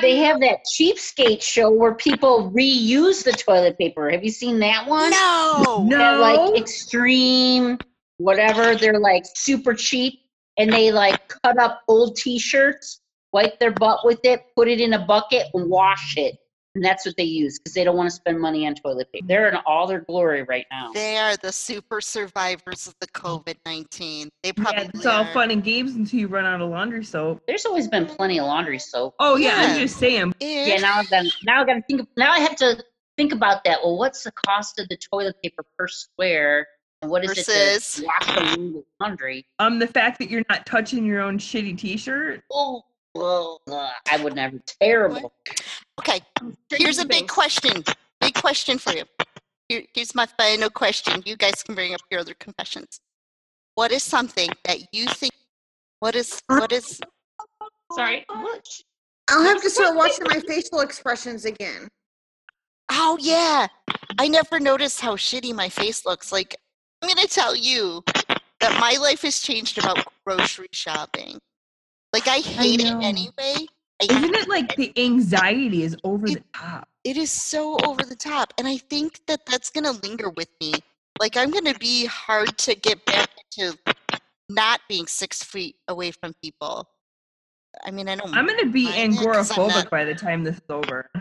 They 0.01 0.17
have 0.17 0.41
that 0.41 0.59
cheapskate 0.65 1.41
show 1.41 1.71
where 1.71 1.95
people 1.95 2.51
reuse 2.51 3.23
the 3.23 3.31
toilet 3.31 3.77
paper. 3.77 4.09
Have 4.09 4.23
you 4.23 4.31
seen 4.31 4.59
that 4.59 4.87
one? 4.87 5.11
No. 5.11 5.85
No. 5.87 5.97
That 5.97 6.19
like 6.19 6.59
extreme, 6.59 7.77
whatever. 8.17 8.75
They're 8.75 8.99
like 8.99 9.23
super 9.35 9.73
cheap, 9.73 10.19
and 10.57 10.71
they 10.71 10.91
like 10.91 11.27
cut 11.29 11.57
up 11.59 11.81
old 11.87 12.17
T-shirts, 12.17 13.01
wipe 13.35 13.59
their 13.59 13.71
butt 13.71 13.99
with 14.05 14.19
it, 14.23 14.43
put 14.55 14.69
it 14.69 14.79
in 14.79 14.93
a 14.93 15.05
bucket, 15.05 15.47
and 15.53 15.69
wash 15.69 16.15
it. 16.17 16.35
And 16.73 16.83
that's 16.83 17.05
what 17.05 17.15
they 17.17 17.23
use 17.23 17.57
because 17.59 17.73
they 17.73 17.83
don't 17.85 17.95
want 17.95 18.09
to 18.09 18.15
spend 18.15 18.39
money 18.39 18.65
on 18.67 18.75
toilet 18.75 19.07
paper. 19.13 19.25
They're 19.27 19.47
in 19.49 19.55
all 19.65 19.87
their 19.87 20.01
glory 20.01 20.43
right 20.43 20.65
now. 20.71 20.91
They 20.93 21.17
are 21.17 21.37
the 21.37 21.51
super 21.51 22.01
survivors 22.01 22.87
of 22.87 22.95
the 22.99 23.07
COVID 23.07 23.55
19. 23.65 24.29
They 24.43 24.51
probably. 24.51 24.71
Yeah, 24.73 24.83
probably 24.83 24.97
it's 24.99 25.05
all 25.05 25.23
are. 25.23 25.33
fun 25.33 25.51
and 25.51 25.63
games 25.63 25.95
until 25.95 26.19
you 26.19 26.27
run 26.27 26.43
out 26.45 26.59
of 26.61 26.69
laundry 26.69 27.03
soap. 27.05 27.41
There's 27.47 27.65
always 27.65 27.87
been 27.87 28.05
plenty 28.05 28.39
of 28.39 28.45
laundry 28.45 28.79
soap. 28.79 29.15
Oh 29.19 29.35
yeah, 29.37 29.61
Yeah. 29.61 29.73
I'm 29.73 29.79
just 29.79 29.97
saying. 29.97 30.21
And 30.21 30.35
Yeah, 30.41 30.77
now 30.77 30.95
I've 30.99 31.09
got 31.09 31.25
now 31.45 31.61
I 31.61 31.65
got 31.65 31.73
to 31.75 31.81
think. 31.89 32.07
Now 32.17 32.31
I 32.33 32.39
have 32.39 32.55
to 32.57 32.83
think 33.17 33.31
about 33.31 33.63
that. 33.63 33.79
Well, 33.83 33.97
what's 33.97 34.23
the 34.23 34.33
cost 34.45 34.77
of 34.79 34.89
the 34.89 34.97
toilet 34.97 35.35
paper 35.41 35.63
per 35.77 35.87
square, 35.87 36.67
and 37.01 37.09
what 37.09 37.23
is 37.23 37.31
it 37.31 37.45
Versus- 37.45 37.95
to 37.95 38.05
wash 38.05 38.37
a 38.37 38.57
load 38.57 38.75
of 38.79 38.83
laundry? 38.99 39.45
Um, 39.59 39.79
the 39.79 39.87
fact 39.87 40.19
that 40.19 40.29
you're 40.29 40.43
not 40.49 40.65
touching 40.65 41.05
your 41.05 41.21
own 41.21 41.37
shitty 41.37 41.77
T-shirt. 41.77 42.41
Oh, 42.51 42.81
well, 43.15 43.61
uh, 43.71 43.89
I 44.11 44.21
would 44.23 44.35
never. 44.35 44.59
Terrible. 44.81 45.33
Okay, 45.99 46.19
here's 46.69 46.99
a 46.99 47.05
big 47.05 47.27
question. 47.27 47.83
Big 48.21 48.33
question 48.35 48.77
for 48.77 48.91
you. 48.93 49.03
Here, 49.69 49.83
here's 49.93 50.13
my 50.13 50.27
final 50.37 50.69
question. 50.69 51.23
You 51.25 51.35
guys 51.37 51.63
can 51.63 51.73
bring 51.73 51.93
up 51.93 52.01
your 52.11 52.19
other 52.19 52.35
confessions. 52.35 52.99
What 53.75 53.91
is 53.91 54.03
something 54.03 54.49
that 54.65 54.93
you 54.93 55.07
think? 55.07 55.33
What 55.99 56.15
is 56.15 56.41
what 56.47 56.71
is? 56.71 56.99
Sorry. 57.93 58.25
I'll 59.29 59.43
have 59.43 59.61
to 59.61 59.69
start 59.69 59.95
watching 59.97 60.25
my 60.27 60.41
facial 60.41 60.81
expressions 60.81 61.45
again. 61.45 61.87
Oh 62.89 63.17
yeah, 63.19 63.67
I 64.19 64.27
never 64.27 64.59
noticed 64.59 65.01
how 65.01 65.15
shitty 65.15 65.53
my 65.55 65.69
face 65.69 66.05
looks. 66.05 66.31
Like, 66.31 66.55
I'm 67.01 67.09
going 67.09 67.25
to 67.25 67.33
tell 67.33 67.55
you 67.55 68.03
that 68.59 68.79
my 68.79 68.97
life 69.01 69.23
has 69.23 69.41
changed 69.41 69.77
about 69.77 70.05
grocery 70.25 70.67
shopping. 70.71 71.39
Like, 72.15 72.29
I 72.29 72.37
hate 72.37 72.79
it 72.79 72.93
anyway. 73.03 73.67
I 74.01 74.05
Isn't 74.09 74.33
it 74.35 74.47
like 74.47 74.73
the 74.77 74.93
anxiety 74.95 75.83
is 75.83 75.97
over 76.05 76.27
the 76.27 76.41
top? 76.53 76.87
it 77.03 77.17
is 77.17 77.29
so 77.29 77.77
over 77.85 78.01
the 78.03 78.15
top 78.15 78.51
and 78.57 78.67
i 78.67 78.77
think 78.77 79.19
that 79.27 79.45
that's 79.45 79.69
going 79.69 79.83
to 79.83 79.91
linger 80.07 80.29
with 80.31 80.47
me 80.59 80.73
like 81.19 81.37
i'm 81.37 81.51
going 81.51 81.65
to 81.71 81.77
be 81.77 82.05
hard 82.05 82.57
to 82.57 82.73
get 82.73 83.05
back 83.05 83.29
to 83.51 83.77
not 84.49 84.81
being 84.89 85.05
six 85.05 85.43
feet 85.43 85.75
away 85.87 86.09
from 86.09 86.33
people 86.43 86.83
i 87.85 87.91
mean 87.91 88.09
i 88.09 88.15
don't 88.15 88.35
I'm 88.35 88.47
gonna 88.47 88.65
be 88.71 88.85
Mind 88.85 89.13
it, 89.13 89.17
'cause 89.17 89.51
I'm 89.51 89.57
angoraphobic 89.57 89.69
not- 89.75 89.89
by 89.91 90.03
the 90.03 90.15
time 90.15 90.43
this 90.43 90.55
is 90.55 90.61
over. 90.69 91.11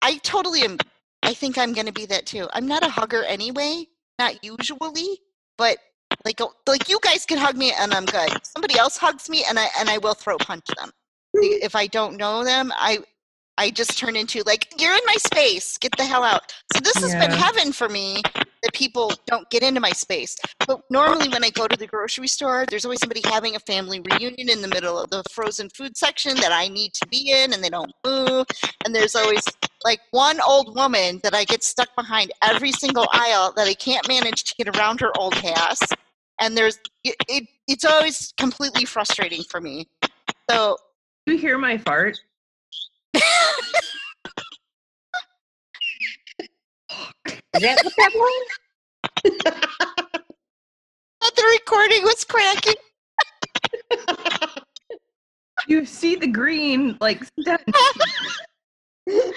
i 0.00 0.16
totally 0.22 0.62
am 0.62 0.78
i 1.22 1.34
think 1.34 1.58
i'm 1.58 1.74
going 1.74 1.86
to 1.86 1.92
be 1.92 2.06
that 2.06 2.24
too 2.24 2.48
i'm 2.54 2.66
not 2.66 2.82
a 2.82 2.88
hugger 2.88 3.22
anyway 3.24 3.84
not 4.18 4.42
usually 4.42 5.18
but 5.58 5.76
like 6.24 6.40
uh, 6.40 6.46
like 6.66 6.88
you 6.88 6.98
guys 7.02 7.26
can 7.26 7.38
hug 7.38 7.56
me 7.56 7.72
and 7.78 7.92
i'm 7.92 8.06
good. 8.06 8.30
Somebody 8.44 8.78
else 8.78 8.96
hugs 8.96 9.28
me 9.28 9.44
and 9.48 9.58
i 9.58 9.66
and 9.78 9.88
i 9.88 9.98
will 9.98 10.14
throw 10.14 10.36
punch 10.38 10.66
them. 10.78 10.90
If 11.34 11.74
i 11.74 11.86
don't 11.86 12.16
know 12.16 12.44
them 12.44 12.72
i 12.76 12.98
i 13.58 13.70
just 13.70 13.98
turn 13.98 14.16
into 14.16 14.42
like 14.46 14.72
you're 14.78 14.94
in 14.94 15.06
my 15.06 15.16
space. 15.16 15.78
Get 15.78 15.92
the 15.96 16.04
hell 16.04 16.24
out. 16.24 16.52
So 16.72 16.80
this 16.80 16.96
has 16.96 17.14
been 17.14 17.30
heaven 17.30 17.72
for 17.72 17.88
me 17.88 18.22
that 18.34 18.72
people 18.72 19.12
don't 19.26 19.48
get 19.50 19.62
into 19.62 19.80
my 19.80 19.90
space. 19.90 20.36
But 20.66 20.80
normally 20.90 21.28
when 21.28 21.44
i 21.44 21.50
go 21.50 21.66
to 21.66 21.76
the 21.76 21.86
grocery 21.86 22.28
store 22.28 22.64
there's 22.68 22.84
always 22.84 23.00
somebody 23.00 23.22
having 23.24 23.56
a 23.56 23.60
family 23.60 24.00
reunion 24.00 24.48
in 24.48 24.62
the 24.62 24.68
middle 24.68 24.98
of 24.98 25.10
the 25.10 25.22
frozen 25.30 25.68
food 25.70 25.96
section 25.96 26.36
that 26.36 26.52
i 26.52 26.68
need 26.68 26.94
to 26.94 27.06
be 27.08 27.30
in 27.30 27.52
and 27.52 27.62
they 27.62 27.70
don't 27.70 27.92
move. 28.04 28.46
And 28.84 28.94
there's 28.94 29.14
always 29.14 29.44
like 29.84 30.00
one 30.12 30.40
old 30.46 30.74
woman 30.74 31.20
that 31.22 31.34
i 31.34 31.44
get 31.44 31.62
stuck 31.62 31.94
behind 31.96 32.32
every 32.42 32.72
single 32.72 33.06
aisle 33.12 33.52
that 33.56 33.68
i 33.68 33.74
can't 33.74 34.08
manage 34.08 34.44
to 34.44 34.54
get 34.56 34.76
around 34.76 35.00
her 35.00 35.12
old 35.18 35.34
ass 35.44 35.80
and 36.40 36.56
there's 36.56 36.78
it, 37.04 37.16
it 37.28 37.46
it's 37.68 37.84
always 37.84 38.32
completely 38.36 38.84
frustrating 38.84 39.42
for 39.42 39.60
me 39.60 39.86
so 40.50 40.76
Do 41.26 41.32
you 41.34 41.38
hear 41.38 41.58
my 41.58 41.78
fart? 41.78 42.18
Is 47.26 47.62
that 47.62 47.78
what 47.84 47.94
that 47.96 48.10
was? 48.14 48.48
the 51.36 51.58
recording 51.58 52.02
was 52.02 52.24
cracking 52.24 52.74
You 55.66 55.86
see 55.86 56.14
the 56.16 56.26
green 56.26 56.96
like 57.00 57.22
stent. 57.40 57.62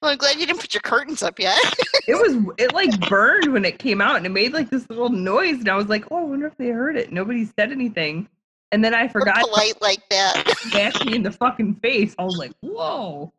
well 0.00 0.12
i'm 0.12 0.18
glad 0.18 0.38
you 0.38 0.46
didn't 0.46 0.60
put 0.60 0.74
your 0.74 0.80
curtains 0.80 1.22
up 1.22 1.38
yet 1.38 1.58
it 2.08 2.14
was 2.14 2.54
it 2.56 2.72
like 2.72 2.98
burned 3.08 3.52
when 3.52 3.64
it 3.64 3.78
came 3.78 4.00
out 4.00 4.16
and 4.16 4.24
it 4.24 4.30
made 4.30 4.52
like 4.54 4.70
this 4.70 4.88
little 4.88 5.10
noise 5.10 5.58
and 5.58 5.68
I 5.68 5.76
was 5.76 5.88
like, 5.88 6.06
oh, 6.10 6.16
I 6.16 6.22
wonder 6.22 6.46
if 6.46 6.56
they 6.56 6.68
heard 6.68 6.96
it. 6.96 7.12
Nobody 7.12 7.44
said 7.44 7.70
anything. 7.70 8.28
And 8.72 8.82
then 8.82 8.94
I 8.94 9.04
We're 9.04 9.20
forgot 9.20 9.36
to 9.36 9.46
polite 9.46 9.80
like 9.82 10.08
that 10.08 10.54
smash 10.58 11.04
me 11.04 11.16
in 11.16 11.22
the 11.22 11.30
fucking 11.30 11.76
face. 11.76 12.14
I 12.18 12.24
was 12.24 12.38
like, 12.38 12.52
whoa. 12.60 13.32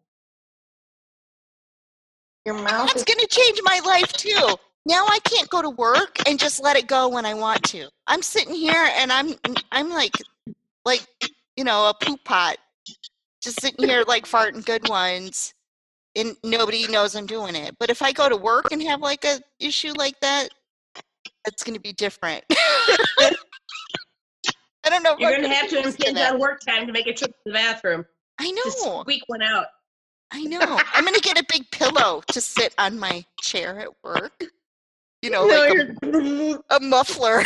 Your 2.45 2.55
mouth 2.55 2.87
that's 2.87 2.97
is 2.97 3.03
going 3.03 3.19
to 3.19 3.27
change 3.27 3.59
my 3.63 3.81
life 3.85 4.11
too 4.13 4.55
now 4.85 5.05
i 5.07 5.19
can't 5.25 5.49
go 5.49 5.61
to 5.61 5.69
work 5.69 6.17
and 6.25 6.39
just 6.39 6.63
let 6.63 6.77
it 6.77 6.87
go 6.87 7.09
when 7.09 7.25
i 7.25 7.33
want 7.33 7.61
to 7.63 7.89
i'm 8.07 8.21
sitting 8.21 8.55
here 8.55 8.87
and 8.95 9.11
i'm 9.11 9.35
i'm 9.73 9.89
like 9.89 10.13
like 10.85 11.05
you 11.57 11.65
know 11.65 11.89
a 11.89 12.05
poop 12.05 12.23
pot 12.23 12.57
just 13.43 13.59
sitting 13.61 13.87
here 13.87 14.03
like 14.07 14.25
farting 14.25 14.65
good 14.65 14.87
ones 14.87 15.53
and 16.15 16.35
nobody 16.43 16.87
knows 16.87 17.15
i'm 17.15 17.25
doing 17.25 17.55
it 17.55 17.75
but 17.79 17.89
if 17.89 18.01
i 18.01 18.11
go 18.11 18.29
to 18.29 18.37
work 18.37 18.71
and 18.71 18.81
have 18.81 19.01
like 19.01 19.23
a 19.25 19.39
issue 19.59 19.93
like 19.97 20.19
that 20.21 20.49
that's 21.45 21.63
going 21.63 21.75
to 21.75 21.81
be 21.81 21.93
different 21.93 22.43
i 22.49 23.31
don't 24.89 25.03
know 25.03 25.15
You're 25.19 25.35
gonna 25.35 25.53
have 25.53 25.69
to 25.69 25.77
impinge 25.77 26.15
that. 26.15 26.33
on 26.33 26.39
work 26.39 26.61
time 26.61 26.87
to 26.87 26.93
make 26.93 27.07
a 27.07 27.13
trip 27.13 27.31
to 27.31 27.37
the 27.45 27.51
bathroom. 27.53 28.05
i 28.39 28.51
Just 28.65 28.85
know 28.85 29.01
squeak 29.01 29.23
one 29.27 29.41
out. 29.41 29.65
I 30.31 30.43
know. 30.43 30.79
I'm 30.93 31.03
gonna 31.05 31.19
get 31.19 31.39
a 31.39 31.45
big 31.51 31.69
pillow 31.71 32.21
to 32.31 32.39
sit 32.39 32.75
on 32.77 32.99
my 32.99 33.25
chair 33.41 33.79
at 33.79 33.87
work. 34.03 34.43
You 35.23 35.31
know, 35.31 35.47
No, 35.47 35.65
like 35.65 35.89
a, 36.13 36.59
a 36.75 36.79
muffler. 36.79 37.39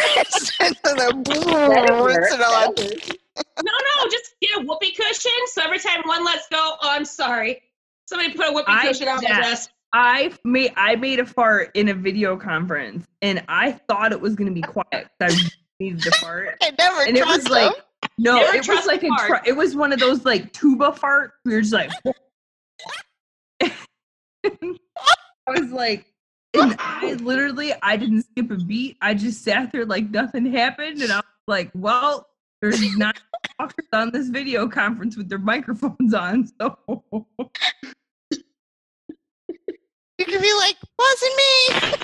and 0.59 0.75
then 0.83 0.99
a 0.99 1.07
rinse 1.07 1.29
it 1.31 1.47
all 1.53 2.39
that'll 2.39 2.55
out. 2.55 2.77
work. 2.77 3.17
No, 3.63 3.71
no, 3.71 4.09
just 4.11 4.35
get 4.41 4.61
a 4.61 4.65
whoopee 4.65 4.91
cushion. 4.91 5.31
So 5.47 5.61
every 5.63 5.79
time 5.79 6.01
one 6.05 6.25
lets 6.25 6.49
go, 6.49 6.73
oh, 6.81 6.89
I'm 6.91 7.05
sorry. 7.05 7.61
Somebody 8.13 8.35
put 8.35 8.47
a 8.47 8.51
whoopee 8.51 8.65
I 8.67 8.87
cushion 8.87 9.07
on 9.07 9.15
my 9.15 9.27
desk. 9.27 9.71
I 9.91 10.31
made 10.43 10.71
I 10.77 10.95
made 10.95 11.19
a 11.19 11.25
fart 11.25 11.71
in 11.73 11.89
a 11.89 11.95
video 11.95 12.37
conference 12.37 13.07
and 13.23 13.43
I 13.47 13.71
thought 13.71 14.11
it 14.11 14.21
was 14.21 14.35
gonna 14.35 14.51
be 14.51 14.61
quiet. 14.61 15.07
I 15.19 15.35
needed 15.79 16.03
to 16.03 16.11
fart. 16.11 16.57
I 16.61 16.71
never 16.77 17.01
And 17.07 17.17
it 17.17 17.25
was 17.25 17.45
trust 17.45 17.49
like 17.49 17.73
no, 18.19 18.35
Never 18.35 18.57
it 18.57 18.67
was 18.67 18.85
like 18.85 19.01
a 19.03 19.07
a 19.07 19.27
tr- 19.27 19.47
it 19.47 19.53
was 19.53 19.75
one 19.75 19.91
of 19.91 19.99
those 19.99 20.25
like 20.25 20.53
tuba 20.53 20.93
fart. 20.93 21.31
We 21.43 21.55
were 21.55 21.61
just 21.61 21.73
like 21.73 21.89
I 23.63 23.71
was 25.47 25.71
like 25.71 26.05
and 26.53 26.75
I 26.77 27.13
literally 27.13 27.73
I 27.81 27.97
didn't 27.97 28.21
skip 28.23 28.51
a 28.51 28.57
beat. 28.57 28.97
I 29.01 29.15
just 29.15 29.43
sat 29.43 29.71
there 29.71 29.87
like 29.87 30.11
nothing 30.11 30.45
happened 30.45 31.01
and 31.01 31.11
I 31.11 31.17
was 31.17 31.23
like, 31.47 31.71
well, 31.73 32.27
there's 32.61 32.79
nine 32.95 33.13
talkers 33.59 33.87
on 33.91 34.11
this 34.11 34.29
video 34.29 34.67
conference 34.67 35.17
with 35.17 35.29
their 35.29 35.39
microphones 35.39 36.13
on, 36.13 36.47
so 36.59 36.77
You 40.25 40.31
could 40.31 40.41
be 40.41 40.53
like, 40.53 40.77
wasn't 40.97 41.33
me. 41.35 42.01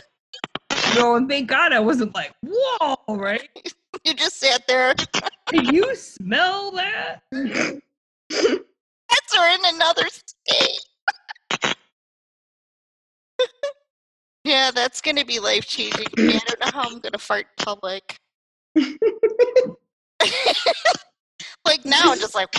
no, 0.99 1.15
and 1.15 1.29
thank 1.29 1.47
God 1.47 1.71
I 1.71 1.79
wasn't 1.79 2.13
like, 2.13 2.33
whoa, 2.45 2.97
right? 3.07 3.47
You 4.05 4.13
just 4.13 4.39
sat 4.39 4.65
there. 4.67 4.93
Can 5.49 5.73
you 5.73 5.93
smell 5.95 6.71
that? 6.71 7.21
Pets 7.31 7.81
are 9.37 9.49
in 9.49 9.59
another 9.75 10.03
state. 10.07 10.79
yeah, 14.45 14.71
that's 14.71 15.01
gonna 15.01 15.25
be 15.25 15.39
life 15.39 15.65
changing. 15.65 16.05
I 16.17 16.39
don't 16.47 16.59
know 16.59 16.71
how 16.71 16.87
I'm 16.89 16.99
gonna 16.99 17.17
fart 17.17 17.47
in 17.57 17.65
public. 17.65 18.15
like 21.65 21.83
now, 21.83 22.11
I'm 22.11 22.19
just 22.19 22.35
like. 22.35 22.49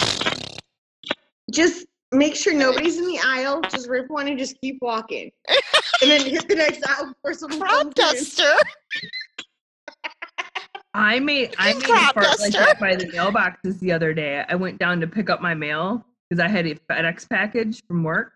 just 1.50 1.86
make 2.12 2.34
sure 2.34 2.54
nobody's 2.54 2.98
in 2.98 3.06
the 3.06 3.18
aisle. 3.24 3.61
Just 3.62 3.88
rip 3.88 4.08
one 4.08 4.28
and 4.28 4.38
just 4.38 4.61
keep 4.61 4.78
walking. 4.80 5.30
and 6.02 6.11
then 6.11 6.26
hit 6.26 6.48
the 6.48 6.54
next 6.54 6.86
aisle 6.86 7.14
before 7.14 7.34
someone 7.34 7.61
crop 7.61 7.94
comes 7.94 7.94
duster. 7.94 8.52
I 10.92 11.20
made 11.20 11.54
I 11.58 11.74
made 11.74 11.82
a 11.84 11.86
crop 11.86 12.14
fart 12.14 12.40
like 12.40 12.80
by 12.80 12.96
the 12.96 13.06
mailboxes 13.06 13.78
the 13.78 13.92
other 13.92 14.12
day. 14.12 14.44
I 14.48 14.54
went 14.56 14.78
down 14.78 15.00
to 15.00 15.06
pick 15.06 15.30
up 15.30 15.40
my 15.40 15.54
mail 15.54 16.04
because 16.28 16.42
I 16.42 16.48
had 16.48 16.66
a 16.66 16.74
FedEx 16.74 17.28
package 17.28 17.82
from 17.86 18.02
work, 18.02 18.32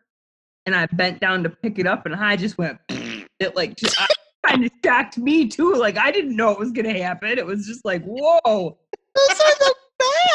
and 0.66 0.74
I 0.74 0.86
bent 0.92 1.20
down 1.20 1.42
to 1.42 1.50
pick 1.50 1.78
it 1.78 1.86
up, 1.86 2.06
and 2.06 2.14
I 2.14 2.36
just 2.36 2.58
went. 2.58 2.78
It 3.40 3.56
like 3.56 3.74
just 3.74 4.00
kind 4.46 4.64
of 4.64 4.70
shocked 4.84 5.18
me 5.18 5.48
too. 5.48 5.74
Like 5.74 5.98
I 5.98 6.12
didn't 6.12 6.36
know 6.36 6.50
it 6.52 6.58
was 6.58 6.70
gonna 6.70 6.96
happen. 6.96 7.36
It 7.36 7.44
was 7.44 7.66
just 7.66 7.84
like 7.84 8.02
whoa, 8.04 8.78
Those 9.14 9.40
are 9.40 9.54
the 9.58 9.74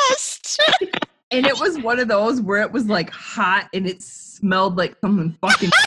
best. 0.10 0.60
and 1.32 1.46
it 1.46 1.60
was 1.60 1.78
one 1.80 2.00
of 2.00 2.08
those 2.08 2.42
where 2.42 2.62
it 2.62 2.72
was 2.72 2.88
like 2.88 3.10
hot 3.12 3.70
and 3.74 3.88
it 3.88 4.02
smelled 4.02 4.78
like 4.78 4.96
someone 5.02 5.38
fucking. 5.42 5.70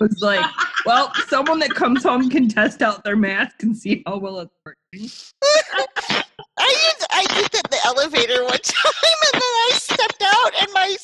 was 0.00 0.20
like, 0.20 0.44
well, 0.84 1.12
someone 1.28 1.58
that 1.60 1.70
comes 1.70 2.02
home 2.02 2.28
can 2.28 2.48
test 2.48 2.82
out 2.82 3.04
their 3.04 3.16
mask 3.16 3.62
and 3.62 3.76
see 3.76 4.02
how 4.06 4.18
well 4.18 4.40
it's 4.40 4.54
working. 4.64 5.08
I 6.58 6.68
did, 6.68 7.06
I 7.10 7.24
did 7.34 7.50
that 7.52 7.62
in 7.64 7.70
the 7.70 7.78
elevator 7.86 8.44
one 8.44 8.52
time, 8.62 8.92
and 9.32 9.34
then 9.34 9.42
I 9.42 9.70
stepped 9.74 10.22
out, 10.22 10.52
and 10.60 10.68
my 10.72 10.96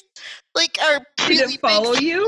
like 0.55 0.79
our 0.83 1.07
Did 1.17 1.41
really 1.41 1.55
it 1.55 1.61
follow 1.61 1.95
you? 1.95 2.23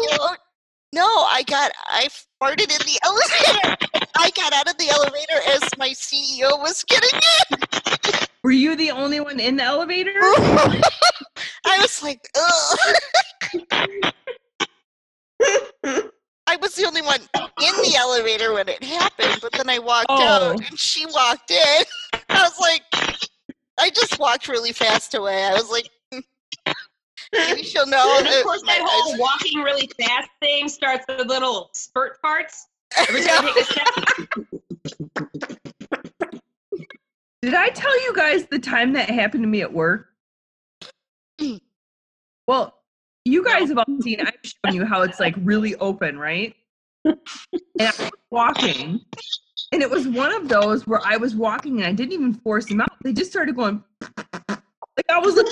No, 0.93 1.07
I 1.07 1.43
got 1.47 1.71
I 1.89 2.09
farted 2.43 2.63
in 2.63 2.69
the 2.69 2.99
elevator. 3.05 3.77
I 4.17 4.31
got 4.31 4.53
out 4.53 4.69
of 4.69 4.77
the 4.79 4.89
elevator 4.89 5.41
as 5.49 5.63
my 5.79 5.91
CEO 5.91 6.59
was 6.59 6.85
getting 6.85 7.21
in. 7.51 7.59
Were 8.43 8.51
you 8.53 8.75
the 8.77 8.91
only 8.91 9.21
one 9.21 9.39
in 9.39 9.57
the 9.57 9.63
elevator? 9.65 10.13
I 10.17 10.83
was 11.81 12.03
like. 12.03 12.21
I 16.47 16.57
was 16.61 16.75
the 16.75 16.85
only 16.87 17.03
one 17.03 17.21
in 17.21 17.75
the 17.83 17.95
elevator 17.99 18.53
when 18.55 18.69
it 18.69 18.83
happened, 18.83 19.39
but 19.41 19.53
then 19.53 19.69
I 19.69 19.79
walked 19.79 20.07
Oh. 20.09 20.23
out 20.53 20.67
and 20.69 20.79
she 20.79 21.07
walked 21.07 21.51
in. 21.51 21.85
I 22.29 22.43
was 22.43 22.59
like, 22.59 22.83
I 23.79 23.91
just 23.91 24.19
walked 24.19 24.49
really 24.49 24.73
fast 24.73 25.15
away. 25.15 25.45
I 25.45 25.53
was 25.53 25.71
like, 25.71 25.89
"Hmm, 26.13 26.21
maybe 27.33 27.63
she'll 27.63 27.87
know. 27.87 28.17
And 28.19 28.27
of 28.27 28.33
that 28.33 28.43
course, 28.43 28.63
my 28.65 28.75
that 28.79 28.83
whole 28.89 29.13
eyes- 29.15 29.21
walking 29.21 29.61
really 29.63 29.89
fast 30.01 30.29
thing 30.41 30.69
starts 30.69 31.05
with 31.09 31.27
little 31.29 31.71
spurt 31.73 32.19
farts. 32.25 32.63
Every 32.97 33.23
time 33.23 33.47
you 33.47 33.55
take 33.55 33.63
a 33.63 33.73
step, 33.73 35.60
Did 37.43 37.55
I 37.55 37.69
tell 37.71 38.03
you 38.03 38.15
guys 38.15 38.47
the 38.47 38.59
time 38.59 38.93
that 38.93 39.09
happened 39.09 39.45
to 39.45 39.49
me 39.49 39.63
at 39.63 39.73
work? 39.73 40.09
Well, 42.47 42.75
you 43.25 43.45
guys 43.45 43.69
have 43.69 43.79
all 43.79 44.01
seen, 44.01 44.21
I've 44.21 44.35
shown 44.43 44.75
you 44.75 44.85
how 44.85 45.03
it's 45.03 45.21
like 45.21 45.35
really 45.39 45.75
open, 45.77 46.19
right? 46.19 46.55
and 47.05 47.17
I 47.79 47.93
was 47.99 48.11
walking, 48.31 49.01
and 49.73 49.83
it 49.83 49.91
was 49.91 50.07
one 50.07 50.35
of 50.35 50.49
those 50.49 50.87
where 50.87 51.01
I 51.05 51.17
was 51.17 51.35
walking 51.35 51.79
and 51.79 51.87
I 51.87 51.93
didn't 51.93 52.13
even 52.13 52.35
force 52.35 52.67
them 52.67 52.81
out. 52.81 52.93
They 53.03 53.13
just 53.13 53.31
started 53.31 53.57
going, 53.57 53.83
like 54.01 55.09
I 55.09 55.19
was 55.19 55.37
like, 55.37 55.47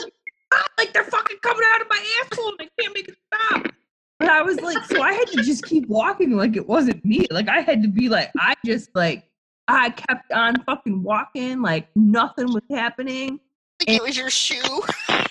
"Ah," 0.52 0.64
like 0.76 0.92
they're 0.92 1.04
fucking 1.04 1.38
coming 1.42 1.62
out 1.72 1.80
of 1.80 1.86
my 1.88 2.04
asshole 2.22 2.48
and 2.58 2.68
I 2.68 2.82
can't 2.82 2.94
make 2.94 3.08
it 3.08 3.16
stop. 3.32 3.72
But 4.18 4.28
I 4.28 4.42
was 4.42 4.60
like, 4.60 4.84
so 4.86 5.00
I 5.00 5.12
had 5.12 5.28
to 5.28 5.42
just 5.42 5.64
keep 5.64 5.86
walking 5.86 6.36
like 6.36 6.56
it 6.56 6.66
wasn't 6.66 7.04
me. 7.04 7.26
Like 7.30 7.48
I 7.48 7.60
had 7.60 7.82
to 7.82 7.88
be 7.88 8.08
like, 8.08 8.30
I 8.38 8.54
just 8.66 8.90
like, 8.94 9.27
I 9.68 9.90
kept 9.90 10.32
on 10.32 10.62
fucking 10.64 11.02
walking 11.02 11.60
like 11.60 11.88
nothing 11.94 12.52
was 12.52 12.62
happening. 12.70 13.38
Like 13.80 13.96
it 13.96 14.02
was 14.02 14.16
your 14.16 14.30
shoe. 14.30 14.82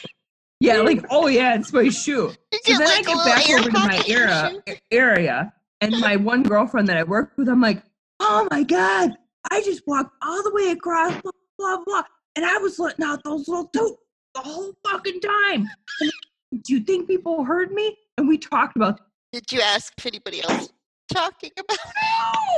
Yeah, 0.59 0.77
like 0.77 1.05
oh 1.11 1.27
yeah, 1.27 1.53
it's 1.53 1.71
my 1.71 1.89
shoe. 1.89 2.31
So 2.65 2.77
then 2.77 2.81
I 2.81 2.85
like 2.85 3.01
a 3.01 3.13
get 3.13 3.25
back 3.25 3.49
over 3.51 3.69
to 3.69 3.71
my 3.71 4.03
era, 4.07 4.51
area, 4.91 5.53
and 5.81 5.99
my 5.99 6.15
one 6.15 6.41
girlfriend 6.41 6.87
that 6.87 6.97
I 6.97 7.03
worked 7.03 7.37
with, 7.37 7.47
I'm 7.47 7.61
like, 7.61 7.83
oh 8.19 8.47
my 8.49 8.63
god, 8.63 9.11
I 9.51 9.61
just 9.61 9.83
walked 9.85 10.15
all 10.23 10.41
the 10.41 10.51
way 10.51 10.71
across, 10.71 11.13
blah 11.21 11.31
blah 11.59 11.83
blah, 11.85 12.03
and 12.35 12.43
I 12.43 12.57
was 12.57 12.79
letting 12.79 13.05
out 13.05 13.23
those 13.23 13.47
little 13.47 13.67
toots 13.67 14.01
the 14.33 14.41
whole 14.41 14.73
fucking 14.89 15.21
time. 15.21 15.69
And 16.01 16.63
Do 16.63 16.73
you 16.73 16.79
think 16.79 17.07
people 17.07 17.43
heard 17.43 17.71
me? 17.71 17.95
And 18.17 18.27
we 18.27 18.39
talked 18.39 18.75
about, 18.75 18.99
Did 19.31 19.51
you 19.51 19.61
ask 19.61 19.93
if 19.95 20.07
anybody 20.07 20.41
else 20.43 20.69
talking 21.11 21.51
about? 21.57 21.77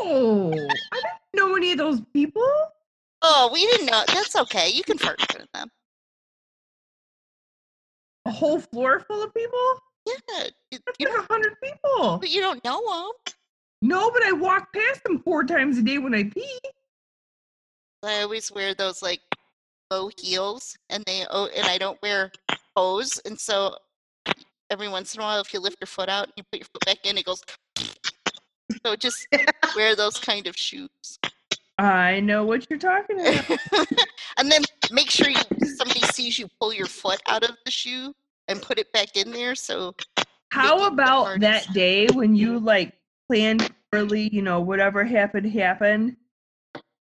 no, 0.06 0.52
I 0.54 0.96
didn't 0.96 1.34
know 1.34 1.56
any 1.56 1.72
of 1.74 1.78
those 1.78 2.02
people. 2.14 2.48
Oh, 3.22 3.50
we 3.54 3.62
didn't 3.68 3.88
know. 3.88 4.04
That's 4.08 4.36
okay. 4.36 4.70
You 4.70 4.84
can 4.84 4.98
front 4.98 5.22
of 5.36 5.48
them. 5.54 5.70
A 8.26 8.32
whole 8.32 8.60
floor 8.60 9.00
full 9.02 9.24
of 9.24 9.34
people. 9.34 9.80
Yeah, 10.06 10.16
That's 10.72 10.82
you 11.00 11.10
like 11.10 11.18
a 11.18 11.34
hundred 11.34 11.56
people. 11.62 12.18
but 12.20 12.30
you 12.30 12.42
don't 12.42 12.64
know 12.64 12.82
them. 12.82 13.34
No, 13.82 14.12
but 14.12 14.24
I 14.24 14.32
walk 14.32 14.74
past 14.74 15.04
them 15.04 15.20
four 15.20 15.44
times 15.44 15.78
a 15.78 15.82
day 15.82 15.98
when 15.98 16.14
I 16.14 16.24
pee. 16.24 16.60
I 18.04 18.22
always 18.22 18.52
wear 18.52 18.74
those 18.74 19.02
like 19.02 19.22
bow 19.90 20.10
heels, 20.18 20.78
and 20.90 21.04
they 21.06 21.26
oh, 21.30 21.50
and 21.56 21.66
I 21.66 21.78
don't 21.78 22.02
wear 22.02 22.32
hose, 22.76 23.20
and 23.26 23.40
so 23.40 23.76
every 24.70 24.88
once 24.88 25.16
in 25.16 25.22
a 25.22 25.24
while, 25.24 25.42
if 25.42 25.54
you 25.54 25.60
lift 25.60 25.78
your 25.82 25.88
foot 25.88 26.10
out 26.10 26.26
and 26.26 26.34
you 26.38 26.44
put 26.52 26.60
your 26.60 26.68
foot 26.74 26.86
back 26.86 27.06
in, 27.06 27.18
it 27.18 27.26
goes. 27.26 27.44
So 28.86 28.96
just 28.96 29.28
wear 29.76 29.96
those 29.96 30.18
kind 30.20 30.48
of 30.48 30.56
shoes, 30.56 31.20
I 31.80 32.20
know 32.20 32.46
what 32.46 32.70
you're 32.70 32.78
talking 32.78 33.20
about. 33.22 33.88
and 34.38 34.52
then 34.52 34.62
make 34.92 35.10
sure 35.10 35.30
you 35.30 35.40
somebody 35.78 36.02
sees 36.02 36.38
you 36.38 36.48
pull 36.60 36.74
your 36.74 36.88
foot 36.88 37.22
out 37.28 37.44
of 37.44 37.56
the 37.66 37.72
shoe 37.72 38.14
and 38.50 38.62
put 38.62 38.78
it 38.80 38.92
back 38.92 39.16
in 39.16 39.32
there. 39.32 39.56
So 39.56 39.96
How 40.52 40.88
about 40.88 41.40
that 41.40 41.72
day 41.74 42.08
when 42.08 42.36
you 42.36 42.60
like 42.60 42.94
planned 43.30 43.70
early, 43.94 44.28
you 44.34 44.42
know, 44.42 44.60
whatever 44.60 45.06
happened 45.06 45.52
happened, 45.54 46.18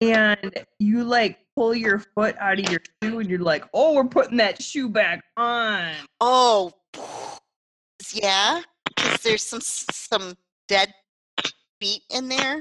and 0.01 0.65
you 0.79 1.03
like 1.03 1.39
pull 1.57 1.75
your 1.75 1.99
foot 1.99 2.37
out 2.39 2.61
of 2.61 2.71
your 2.71 2.81
shoe 3.03 3.19
and 3.19 3.29
you're 3.29 3.41
like, 3.41 3.65
oh, 3.75 3.95
we're 3.95 4.05
putting 4.05 4.37
that 4.37 4.63
shoe 4.63 4.89
back 4.89 5.25
on. 5.37 5.93
Oh, 6.21 6.73
yeah, 8.13 8.63
because 8.87 9.21
there's 9.23 9.43
some 9.43 9.61
some 9.61 10.37
dead 10.69 10.95
feet 11.81 12.03
in 12.11 12.29
there, 12.29 12.61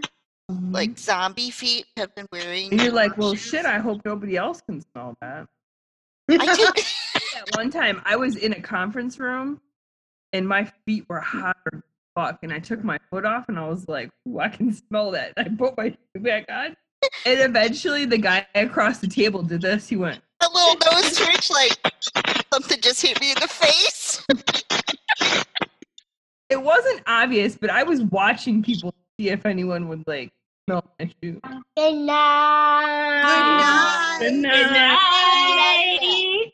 mm-hmm. 0.52 0.72
like 0.72 0.98
zombie 0.98 1.52
feet 1.52 1.86
have 1.98 2.14
been 2.16 2.28
wearing. 2.32 2.72
and 2.72 2.82
you're 2.82 2.92
like, 2.92 3.18
well, 3.18 3.34
shoes. 3.34 3.50
shit, 3.50 3.66
I 3.66 3.80
hope 3.80 4.02
nobody 4.06 4.38
else 4.38 4.62
can 4.62 4.82
smell 4.82 5.16
that. 5.22 5.48
I 6.30 6.38
did. 6.56 6.86
At 7.38 7.56
one 7.56 7.70
time, 7.70 8.02
I 8.06 8.16
was 8.16 8.36
in 8.36 8.54
a 8.54 8.62
conference 8.62 9.20
room 9.20 9.62
and 10.34 10.48
my 10.48 10.72
feet 10.86 11.06
were 11.08 11.20
hot 11.20 11.56
fuck, 12.18 12.40
and 12.42 12.52
I 12.52 12.60
took 12.60 12.84
my 12.84 12.98
foot 13.12 13.26
off 13.26 13.48
and 13.48 13.60
I 13.60 13.68
was 13.68 13.88
like, 13.88 14.10
I 14.40 14.50
can 14.50 14.74
smell 14.74 15.12
that. 15.12 15.34
And 15.38 15.48
I 15.48 15.56
put 15.56 15.78
my 15.78 15.90
shoe 15.90 16.22
back 16.22 16.46
on. 16.50 16.76
And 17.26 17.40
eventually, 17.40 18.06
the 18.06 18.18
guy 18.18 18.48
across 18.56 18.98
the 18.98 19.08
table 19.08 19.44
did 19.44 19.62
this. 19.62 19.88
He 19.88 19.96
went, 19.96 20.20
a 20.42 20.48
little 20.52 20.92
nose 20.92 21.16
twitch, 21.16 21.52
like 21.52 21.78
something 22.52 22.82
just 22.82 23.02
hit 23.04 23.22
me 23.22 23.32
in 23.32 23.38
the 23.40 23.48
face. 23.48 24.26
it 26.50 26.62
wasn't 26.62 27.02
obvious, 27.06 27.56
but 27.56 27.70
I 27.70 27.84
was 27.84 28.02
watching 28.02 28.64
people 28.64 28.96
see 29.20 29.30
if 29.30 29.46
anyone 29.46 29.88
would 29.88 30.04
like 30.08 30.32
smell 30.68 30.84
my 31.00 31.12
shoes. 31.22 31.40
Good 31.76 31.96
night. 31.96 33.22
Good 33.24 33.34
night. 33.64 34.18
Good 34.20 34.34
night. 34.34 34.54
Good 34.56 34.72
night. 34.72 36.54